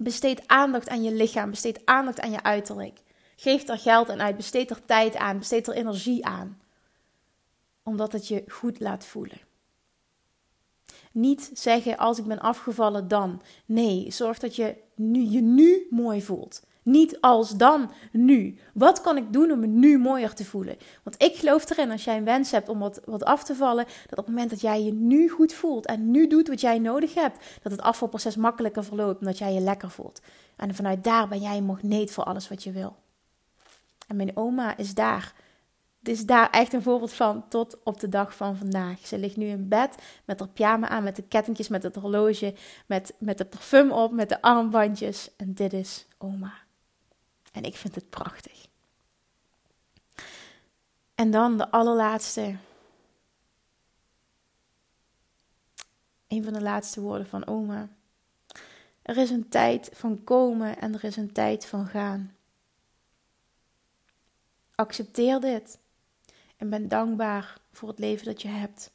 Besteed 0.01 0.47
aandacht 0.47 0.89
aan 0.89 1.03
je 1.03 1.12
lichaam. 1.12 1.49
Besteed 1.49 1.82
aandacht 1.86 2.19
aan 2.19 2.32
je 2.32 2.43
uiterlijk. 2.43 2.99
Geef 3.36 3.67
er 3.67 3.77
geld 3.77 4.10
aan 4.10 4.21
uit, 4.21 4.36
besteed 4.36 4.69
er 4.69 4.86
tijd 4.86 5.15
aan, 5.15 5.38
besteed 5.38 5.67
er 5.67 5.73
energie 5.73 6.25
aan. 6.25 6.62
Omdat 7.84 8.12
het 8.12 8.27
je 8.27 8.43
goed 8.47 8.80
laat 8.80 9.06
voelen. 9.06 9.47
Niet 11.17 11.51
zeggen 11.53 11.97
als 11.97 12.17
ik 12.17 12.25
ben 12.25 12.39
afgevallen 12.39 13.08
dan. 13.08 13.41
Nee, 13.65 14.12
zorg 14.12 14.39
dat 14.39 14.56
je 14.56 14.75
nu, 14.95 15.21
je 15.21 15.41
nu 15.41 15.88
mooi 15.89 16.21
voelt. 16.21 16.62
Niet 16.84 17.21
als 17.21 17.58
dan, 17.58 17.91
nu. 18.12 18.58
Wat 18.73 19.01
kan 19.01 19.17
ik 19.17 19.34
doen 19.34 19.51
om 19.51 19.60
me 19.60 19.67
nu 19.67 19.97
mooier 19.97 20.34
te 20.34 20.45
voelen? 20.45 20.77
Want 21.03 21.23
ik 21.23 21.36
geloof 21.36 21.69
erin, 21.69 21.91
als 21.91 22.03
jij 22.03 22.17
een 22.17 22.23
wens 22.23 22.51
hebt 22.51 22.69
om 22.69 22.80
wat, 22.80 23.01
wat 23.06 23.23
af 23.23 23.43
te 23.43 23.56
vallen, 23.56 23.86
dat 23.86 24.19
op 24.19 24.25
het 24.25 24.27
moment 24.27 24.49
dat 24.49 24.62
jij 24.62 24.84
je 24.84 24.93
nu 24.93 25.30
goed 25.30 25.53
voelt 25.53 25.86
en 25.86 26.12
nu 26.12 26.27
doet 26.27 26.47
wat 26.47 26.62
jij 26.62 26.80
nodig 26.80 27.13
hebt, 27.13 27.45
dat 27.62 27.71
het 27.71 27.82
afvalproces 27.82 28.36
makkelijker 28.36 28.84
verloopt 28.84 29.19
omdat 29.19 29.38
jij 29.38 29.53
je 29.53 29.60
lekker 29.60 29.89
voelt. 29.89 30.21
En 30.56 30.75
vanuit 30.75 31.03
daar 31.03 31.27
ben 31.27 31.41
jij 31.41 31.58
een 31.58 31.65
magneet 31.65 32.12
voor 32.12 32.23
alles 32.23 32.49
wat 32.49 32.63
je 32.63 32.71
wil. 32.71 32.95
En 34.08 34.15
mijn 34.15 34.38
oma 34.38 34.77
is 34.77 34.93
daar. 34.93 35.34
Is 36.08 36.26
daar 36.26 36.50
echt 36.50 36.74
een 36.74 36.82
voorbeeld 36.82 37.13
van 37.13 37.48
tot 37.48 37.84
op 37.84 38.00
de 38.00 38.10
dag 38.10 38.36
van 38.36 38.58
vandaag. 38.58 39.08
Ze 39.08 39.17
ligt 39.17 39.38
nu 39.38 39.46
in 39.46 39.67
bed 39.67 39.96
met 40.26 40.39
haar 40.39 40.50
pyjama 40.50 40.88
aan, 40.88 41.04
met 41.04 41.15
de 41.15 41.22
kettingjes, 41.22 41.67
met 41.67 41.84
het 41.84 41.96
horloge, 41.96 42.56
met, 42.86 43.13
met 43.20 43.38
de 43.38 43.46
parfum 43.46 43.91
op, 43.91 44.12
met 44.12 44.30
de 44.30 44.41
armbandjes. 44.41 45.30
En 45.36 45.54
dit 45.54 45.74
is 45.74 46.06
oma. 46.17 46.54
En 47.52 47.63
ik 47.63 47.76
vind 47.76 47.96
het 47.96 48.10
prachtig. 48.10 48.67
En 51.15 51.32
dan 51.32 51.58
de 51.58 51.72
allerlaatste. 51.72 52.56
Een 56.28 56.43
van 56.43 56.54
de 56.54 56.62
laatste 56.62 57.02
woorden 57.02 57.28
van 57.28 57.48
oma. 57.48 57.89
Er 59.02 59.17
is 59.17 59.30
een 59.30 59.50
tijd 59.50 59.89
van 59.93 60.24
komen 60.24 60.78
en 60.80 60.93
er 60.93 61.04
is 61.04 61.15
een 61.15 61.32
tijd 61.32 61.65
van 61.65 61.86
gaan. 61.86 62.36
Accepteer 64.76 65.39
dit 65.39 65.80
en 66.58 66.70
ben 66.70 66.88
dankbaar 66.88 67.62
voor 67.72 67.89
het 67.89 68.00
leven 68.00 68.26
dat 68.26 68.41
je 68.41 68.48
hebt. 68.48 68.91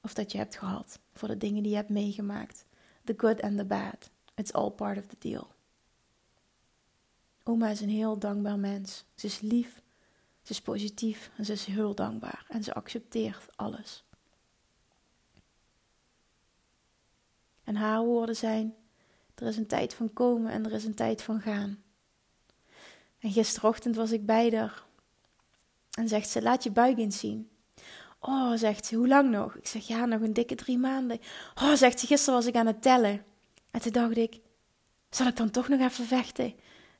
Of 0.00 0.14
dat 0.14 0.32
je 0.32 0.38
hebt 0.38 0.56
gehad. 0.56 0.98
Voor 1.12 1.28
de 1.28 1.36
dingen 1.36 1.62
die 1.62 1.70
je 1.70 1.76
hebt 1.76 1.88
meegemaakt. 1.88 2.64
The 3.04 3.14
good 3.16 3.42
and 3.42 3.56
the 3.56 3.64
bad. 3.64 4.10
It's 4.34 4.52
all 4.52 4.70
part 4.70 4.98
of 4.98 5.06
the 5.06 5.16
deal. 5.18 5.54
Oma 7.42 7.68
is 7.68 7.80
een 7.80 7.88
heel 7.88 8.18
dankbaar 8.18 8.58
mens. 8.58 9.04
Ze 9.14 9.26
is 9.26 9.40
lief, 9.40 9.82
ze 10.42 10.52
is 10.52 10.60
positief 10.60 11.30
en 11.36 11.44
ze 11.44 11.52
is 11.52 11.64
heel 11.64 11.94
dankbaar. 11.94 12.46
En 12.48 12.64
ze 12.64 12.74
accepteert 12.74 13.56
alles. 13.56 14.04
En 17.64 17.76
haar 17.76 18.04
woorden 18.04 18.36
zijn: 18.36 18.74
er 19.34 19.46
is 19.46 19.56
een 19.56 19.66
tijd 19.66 19.94
van 19.94 20.12
komen 20.12 20.52
en 20.52 20.64
er 20.64 20.72
is 20.72 20.84
een 20.84 20.94
tijd 20.94 21.22
van 21.22 21.40
gaan. 21.40 21.82
En 23.18 23.32
gisterochtend 23.32 23.96
was 23.96 24.12
ik 24.12 24.26
bij 24.26 24.50
haar. 24.50 24.85
En 25.96 26.08
zegt 26.08 26.28
ze: 26.28 26.42
Laat 26.42 26.62
je 26.62 26.70
buik 26.70 26.98
eens 26.98 27.18
zien. 27.18 27.48
Oh, 28.20 28.52
zegt 28.54 28.86
ze, 28.86 28.96
hoe 28.96 29.08
lang 29.08 29.30
nog? 29.30 29.54
Ik 29.54 29.66
zeg: 29.66 29.86
Ja, 29.86 30.04
nog 30.04 30.20
een 30.20 30.32
dikke 30.32 30.54
drie 30.54 30.78
maanden. 30.78 31.20
Oh, 31.62 31.72
zegt 31.72 32.00
ze: 32.00 32.06
Gisteren 32.06 32.34
was 32.34 32.46
ik 32.46 32.54
aan 32.54 32.66
het 32.66 32.82
tellen. 32.82 33.24
En 33.70 33.80
toen 33.80 33.92
dacht 33.92 34.16
ik: 34.16 34.40
Zal 35.10 35.26
ik 35.26 35.36
dan 35.36 35.50
toch 35.50 35.68
nog 35.68 35.80
even 35.80 36.04
vechten? 36.04 36.54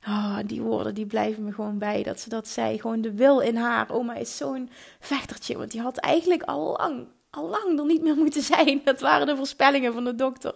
Oh, 0.07 0.39
die 0.47 0.63
woorden 0.63 0.95
die 0.95 1.07
blijven 1.07 1.45
me 1.45 1.53
gewoon 1.53 1.79
bij. 1.79 2.03
Dat 2.03 2.21
ze 2.21 2.29
dat 2.29 2.49
zei. 2.49 2.81
Gewoon 2.81 3.01
de 3.01 3.13
wil 3.13 3.41
in 3.41 3.57
haar. 3.57 3.91
Oma 3.91 4.15
is 4.15 4.37
zo'n 4.37 4.71
vechtertje. 5.01 5.57
Want 5.57 5.71
die 5.71 5.81
had 5.81 5.97
eigenlijk 5.97 6.43
al 6.43 6.77
lang, 6.79 7.07
al 7.31 7.49
lang 7.49 7.79
er 7.79 7.87
niet 7.87 8.03
meer 8.03 8.17
moeten 8.17 8.43
zijn. 8.43 8.81
Dat 8.85 9.01
waren 9.01 9.27
de 9.27 9.37
voorspellingen 9.37 9.93
van 9.93 10.05
de 10.05 10.15
dokter. 10.15 10.55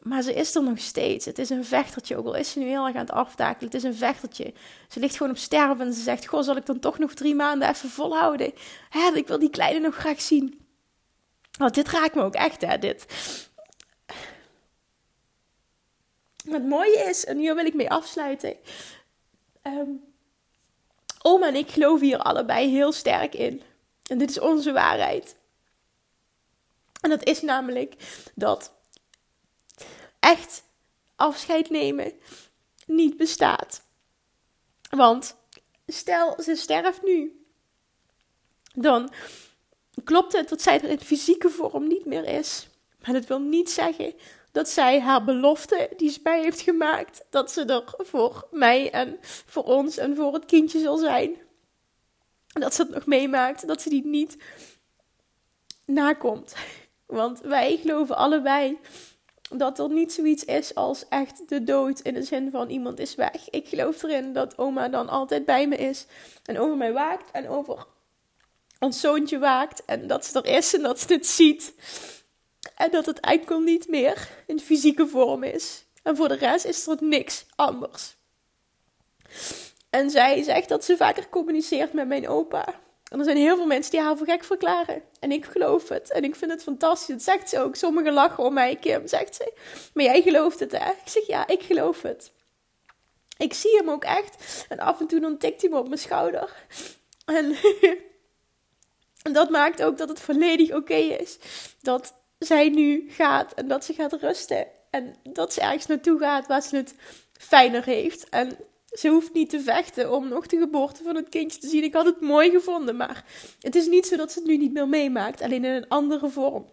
Maar 0.00 0.22
ze 0.22 0.34
is 0.34 0.54
er 0.54 0.62
nog 0.62 0.78
steeds. 0.78 1.24
Het 1.24 1.38
is 1.38 1.50
een 1.50 1.64
vechtertje. 1.64 2.16
Ook 2.16 2.26
al 2.26 2.34
is 2.34 2.50
ze 2.50 2.58
nu 2.58 2.66
heel 2.66 2.86
erg 2.86 2.94
aan 2.94 3.00
het 3.00 3.10
aftakelen. 3.10 3.64
Het 3.64 3.74
is 3.74 3.82
een 3.82 3.94
vechtertje. 3.94 4.52
Ze 4.88 5.00
ligt 5.00 5.16
gewoon 5.16 5.32
op 5.32 5.38
sterven. 5.38 5.86
En 5.86 5.92
ze 5.92 6.02
zegt: 6.02 6.26
Goh, 6.26 6.42
zal 6.42 6.56
ik 6.56 6.66
dan 6.66 6.78
toch 6.78 6.98
nog 6.98 7.14
drie 7.14 7.34
maanden 7.34 7.68
even 7.68 7.88
volhouden? 7.88 8.52
Hè, 8.88 9.10
ik 9.14 9.26
wil 9.26 9.38
die 9.38 9.50
kleine 9.50 9.78
nog 9.78 9.94
graag 9.94 10.20
zien. 10.20 10.66
Want 11.58 11.74
dit 11.74 11.88
raakt 11.88 12.14
me 12.14 12.22
ook 12.22 12.34
echt, 12.34 12.66
hè, 12.66 12.78
dit. 12.78 13.06
het 16.48 16.66
mooie 16.66 17.04
is, 17.08 17.24
en 17.24 17.38
hier 17.38 17.54
wil 17.54 17.64
ik 17.64 17.74
mee 17.74 17.90
afsluiten. 17.90 18.56
Um, 19.62 20.04
oma 21.22 21.46
en 21.46 21.54
ik 21.54 21.70
geloven 21.70 22.06
hier 22.06 22.18
allebei 22.18 22.70
heel 22.70 22.92
sterk 22.92 23.34
in. 23.34 23.62
En 24.06 24.18
dit 24.18 24.30
is 24.30 24.40
onze 24.40 24.72
waarheid. 24.72 25.36
En 27.00 27.10
dat 27.10 27.24
is 27.24 27.42
namelijk 27.42 27.94
dat 28.34 28.72
echt 30.20 30.62
afscheid 31.16 31.70
nemen 31.70 32.12
niet 32.86 33.16
bestaat. 33.16 33.82
Want 34.90 35.36
stel 35.86 36.42
ze 36.42 36.56
sterft 36.56 37.02
nu, 37.02 37.44
dan 38.74 39.12
klopt 40.04 40.32
het 40.32 40.48
dat 40.48 40.62
zij 40.62 40.80
er 40.80 40.88
in 40.88 41.00
fysieke 41.00 41.50
vorm 41.50 41.86
niet 41.86 42.04
meer 42.04 42.24
is. 42.24 42.68
Maar 43.04 43.12
dat 43.12 43.26
wil 43.26 43.40
niet 43.40 43.70
zeggen 43.70 44.14
dat 44.52 44.68
zij 44.68 45.00
haar 45.00 45.24
belofte 45.24 45.90
die 45.96 46.10
ze 46.10 46.20
mij 46.22 46.42
heeft 46.42 46.60
gemaakt, 46.60 47.24
dat 47.30 47.50
ze 47.50 47.64
er 47.64 47.94
voor 47.98 48.48
mij 48.50 48.90
en 48.90 49.18
voor 49.46 49.64
ons 49.64 49.96
en 49.96 50.16
voor 50.16 50.34
het 50.34 50.44
kindje 50.44 50.80
zal 50.80 50.96
zijn. 50.96 51.36
Dat 52.46 52.74
ze 52.74 52.82
het 52.82 52.90
nog 52.90 53.06
meemaakt, 53.06 53.66
dat 53.66 53.82
ze 53.82 53.88
die 53.88 54.06
niet 54.06 54.36
nakomt. 55.84 56.54
Want 57.06 57.40
wij 57.40 57.76
geloven 57.76 58.16
allebei 58.16 58.78
dat 59.56 59.78
er 59.78 59.90
niet 59.90 60.12
zoiets 60.12 60.44
is 60.44 60.74
als 60.74 61.08
echt 61.08 61.48
de 61.48 61.64
dood 61.64 62.00
in 62.00 62.14
de 62.14 62.22
zin 62.22 62.50
van 62.50 62.68
iemand 62.68 62.98
is 62.98 63.14
weg. 63.14 63.50
Ik 63.50 63.68
geloof 63.68 64.02
erin 64.02 64.32
dat 64.32 64.58
oma 64.58 64.88
dan 64.88 65.08
altijd 65.08 65.44
bij 65.44 65.68
me 65.68 65.76
is 65.76 66.06
en 66.44 66.58
over 66.58 66.76
mij 66.76 66.92
waakt 66.92 67.30
en 67.30 67.48
over 67.48 67.86
ons 68.78 69.00
zoontje 69.00 69.38
waakt 69.38 69.84
en 69.84 70.06
dat 70.06 70.26
ze 70.26 70.40
er 70.40 70.56
is 70.56 70.74
en 70.74 70.82
dat 70.82 71.00
ze 71.00 71.06
dit 71.06 71.26
ziet. 71.26 71.74
En 72.74 72.90
dat 72.90 73.06
het 73.06 73.20
enkel 73.20 73.60
niet 73.60 73.88
meer 73.88 74.28
in 74.46 74.60
fysieke 74.60 75.06
vorm 75.06 75.42
is. 75.42 75.84
En 76.02 76.16
voor 76.16 76.28
de 76.28 76.34
rest 76.34 76.64
is 76.64 76.86
er 76.86 76.96
niks 77.00 77.46
anders. 77.56 78.16
En 79.90 80.10
zij 80.10 80.42
zegt 80.42 80.68
dat 80.68 80.84
ze 80.84 80.96
vaker 80.96 81.28
communiceert 81.28 81.92
met 81.92 82.08
mijn 82.08 82.28
opa. 82.28 82.80
En 83.10 83.18
er 83.18 83.24
zijn 83.24 83.36
heel 83.36 83.56
veel 83.56 83.66
mensen 83.66 83.90
die 83.90 84.00
haar 84.00 84.16
voor 84.16 84.26
gek 84.26 84.44
verklaren. 84.44 85.02
En 85.20 85.32
ik 85.32 85.44
geloof 85.44 85.88
het. 85.88 86.12
En 86.12 86.24
ik 86.24 86.34
vind 86.34 86.50
het 86.50 86.62
fantastisch. 86.62 87.14
Dat 87.14 87.22
zegt 87.22 87.48
ze 87.48 87.60
ook. 87.60 87.76
Sommigen 87.76 88.12
lachen 88.12 88.44
om 88.44 88.54
mij, 88.54 88.76
Kim, 88.76 89.06
zegt 89.06 89.34
ze. 89.34 89.52
Maar 89.94 90.04
jij 90.04 90.22
gelooft 90.22 90.60
het, 90.60 90.72
hè? 90.72 90.90
Ik 90.90 91.08
zeg, 91.08 91.26
ja, 91.26 91.46
ik 91.46 91.62
geloof 91.62 92.02
het. 92.02 92.32
Ik 93.36 93.54
zie 93.54 93.76
hem 93.76 93.90
ook 93.90 94.04
echt. 94.04 94.64
En 94.68 94.78
af 94.78 95.00
en 95.00 95.06
toe 95.06 95.20
dan 95.20 95.38
tikt 95.38 95.60
hij 95.60 95.70
me 95.70 95.78
op 95.78 95.86
mijn 95.86 96.00
schouder. 96.00 96.66
En, 97.24 97.56
en 99.22 99.32
dat 99.38 99.50
maakt 99.50 99.82
ook 99.82 99.98
dat 99.98 100.08
het 100.08 100.20
volledig 100.20 100.74
oké 100.74 100.94
is. 100.94 101.38
Dat 101.80 102.14
zij 102.38 102.68
nu 102.68 103.10
gaat 103.10 103.52
en 103.54 103.68
dat 103.68 103.84
ze 103.84 103.92
gaat 103.92 104.12
rusten. 104.12 104.66
En 104.90 105.16
dat 105.22 105.52
ze 105.52 105.60
ergens 105.60 105.86
naartoe 105.86 106.18
gaat 106.18 106.46
waar 106.46 106.62
ze 106.62 106.76
het 106.76 106.94
fijner 107.32 107.84
heeft. 107.84 108.28
En 108.28 108.58
ze 108.92 109.08
hoeft 109.08 109.32
niet 109.32 109.50
te 109.50 109.60
vechten 109.60 110.12
om 110.12 110.28
nog 110.28 110.46
de 110.46 110.58
geboorte 110.58 111.02
van 111.02 111.16
het 111.16 111.28
kindje 111.28 111.60
te 111.60 111.68
zien. 111.68 111.82
Ik 111.82 111.94
had 111.94 112.06
het 112.06 112.20
mooi 112.20 112.50
gevonden, 112.50 112.96
maar 112.96 113.24
het 113.60 113.74
is 113.74 113.86
niet 113.86 114.06
zo 114.06 114.16
dat 114.16 114.32
ze 114.32 114.38
het 114.38 114.48
nu 114.48 114.56
niet 114.56 114.72
meer 114.72 114.88
meemaakt, 114.88 115.40
alleen 115.40 115.64
in 115.64 115.72
een 115.72 115.88
andere 115.88 116.28
vorm. 116.28 116.66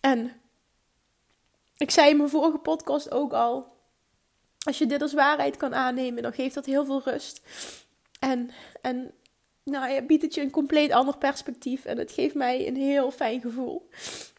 En 0.00 0.32
ik 1.76 1.90
zei 1.90 2.10
in 2.10 2.16
mijn 2.16 2.28
vorige 2.28 2.58
podcast 2.58 3.10
ook 3.10 3.32
al: 3.32 3.76
als 4.66 4.78
je 4.78 4.86
dit 4.86 5.02
als 5.02 5.12
waarheid 5.12 5.56
kan 5.56 5.74
aannemen, 5.74 6.22
dan 6.22 6.32
geeft 6.32 6.54
dat 6.54 6.66
heel 6.66 6.84
veel 6.84 7.02
rust. 7.04 7.40
En, 8.20 8.50
en 8.82 9.12
nou 9.64 9.92
ja, 9.92 10.02
biedt 10.02 10.22
het 10.22 10.34
je 10.34 10.40
een 10.40 10.50
compleet 10.50 10.92
ander 10.92 11.18
perspectief. 11.18 11.84
En 11.84 11.98
het 11.98 12.12
geeft 12.12 12.34
mij 12.34 12.66
een 12.66 12.76
heel 12.76 13.10
fijn 13.10 13.40
gevoel. 13.40 13.88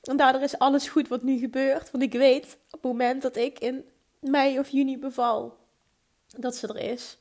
En 0.04 0.18
daardoor 0.18 0.42
is 0.42 0.58
alles 0.58 0.90
goed 0.90 1.08
wat 1.08 1.24
nu 1.24 1.38
gebeurt. 1.38 1.92
Want 1.92 2.04
ik 2.04 2.14
weet 2.14 2.58
op 2.66 2.72
het 2.72 2.92
moment 2.92 3.22
dat 3.22 3.36
ik 3.36 3.60
in 3.60 3.86
mei 4.20 4.60
of 4.60 4.70
juni 4.70 4.98
beval, 4.98 5.58
dat 6.38 6.56
ze 6.56 6.68
er 6.68 6.92
is. 6.92 7.18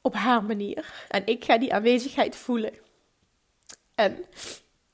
Op 0.00 0.14
haar 0.14 0.44
manier. 0.44 1.06
En 1.08 1.26
ik 1.26 1.44
ga 1.44 1.58
die 1.58 1.74
aanwezigheid 1.74 2.36
voelen. 2.36 2.74
En 3.94 4.24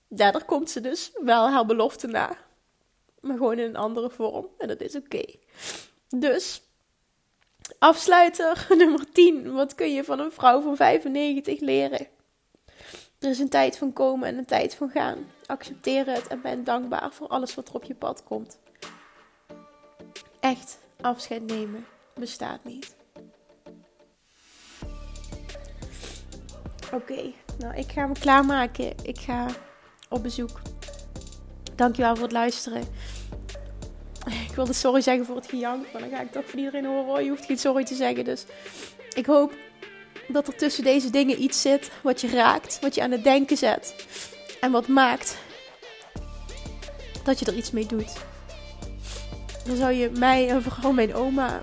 daardoor 0.09 0.45
komt 0.45 0.71
ze 0.71 0.81
dus 0.81 1.11
wel 1.23 1.51
haar 1.51 1.67
belofte 1.67 2.07
na. 2.07 2.37
Maar 3.21 3.37
gewoon 3.37 3.59
in 3.59 3.69
een 3.69 3.77
andere 3.77 4.11
vorm. 4.11 4.49
En 4.59 4.69
dat 4.69 4.81
is 4.81 4.95
oké. 4.95 5.25
Dus 6.09 6.63
Afsluiter 7.79 8.67
nummer 8.77 9.13
10. 9.13 9.53
Wat 9.53 9.75
kun 9.75 9.93
je 9.93 10.05
van 10.05 10.19
een 10.19 10.33
vrouw 10.33 10.61
van 10.61 10.77
95 10.77 11.61
leren? 11.61 12.07
Er 13.19 13.31
is 13.31 13.39
een 13.39 13.49
tijd 13.49 13.79
van 13.79 13.93
komen 13.93 14.29
en 14.29 14.39
een 14.39 14.45
tijd 14.45 14.75
van 14.75 14.91
gaan. 14.91 15.31
Accepteer 15.47 16.07
het 16.07 16.27
en 16.27 16.41
ben 16.41 16.65
dankbaar 16.65 17.13
voor 17.13 17.29
alles 17.29 17.55
wat 17.55 17.69
er 17.69 17.75
op 17.75 17.85
je 17.85 17.95
pad 17.95 18.25
komt. 18.25 18.59
Echt 20.41 20.79
afscheid 21.01 21.47
nemen 21.47 21.87
bestaat 22.15 22.65
niet. 22.65 22.95
Oké, 26.93 27.33
nou 27.59 27.75
ik 27.77 27.93
ga 27.93 28.07
me 28.07 28.15
klaarmaken. 28.21 28.93
Ik 29.03 29.19
ga 29.19 29.47
op 30.09 30.23
bezoek. 30.23 30.61
Dankjewel 31.75 32.15
voor 32.15 32.25
het 32.25 32.33
luisteren. 32.33 32.83
ik 34.49 34.55
wilde 34.55 34.73
sorry 34.73 35.01
zeggen 35.01 35.27
voor 35.27 35.37
het 35.37 35.47
gejank, 35.47 35.93
maar 35.93 36.03
dan 36.03 36.11
ga 36.11 36.21
ik 36.21 36.33
toch 36.33 36.45
voor 36.47 36.59
iedereen 36.59 36.85
horen. 36.85 37.25
Je 37.25 37.31
hoeft 37.31 37.45
geen 37.45 37.59
sorry 37.59 37.85
te 37.85 37.95
zeggen. 37.95 38.25
Dus 38.25 38.45
ik 39.15 39.27
hoop 39.27 39.53
dat 40.29 40.49
er 40.49 40.57
tussen 40.57 40.85
deze 40.85 41.11
dingen 41.11 41.43
iets 41.43 41.61
zit 41.61 41.91
wat 42.03 42.21
je 42.21 42.29
raakt, 42.29 42.79
wat 42.81 42.95
je 42.95 43.03
aan 43.03 43.11
het 43.11 43.25
denken 43.25 43.57
zet. 43.57 44.07
En 44.61 44.71
wat 44.71 44.89
maakt 44.89 45.39
dat 47.25 47.39
je 47.39 47.47
er 47.47 47.57
iets 47.57 47.71
mee 47.71 47.87
doet. 47.87 48.13
Dan 49.65 49.77
zou 49.77 49.93
je 49.93 50.11
mij 50.11 50.49
en 50.49 50.63
vooral 50.63 50.93
mijn 50.93 51.15
oma 51.15 51.63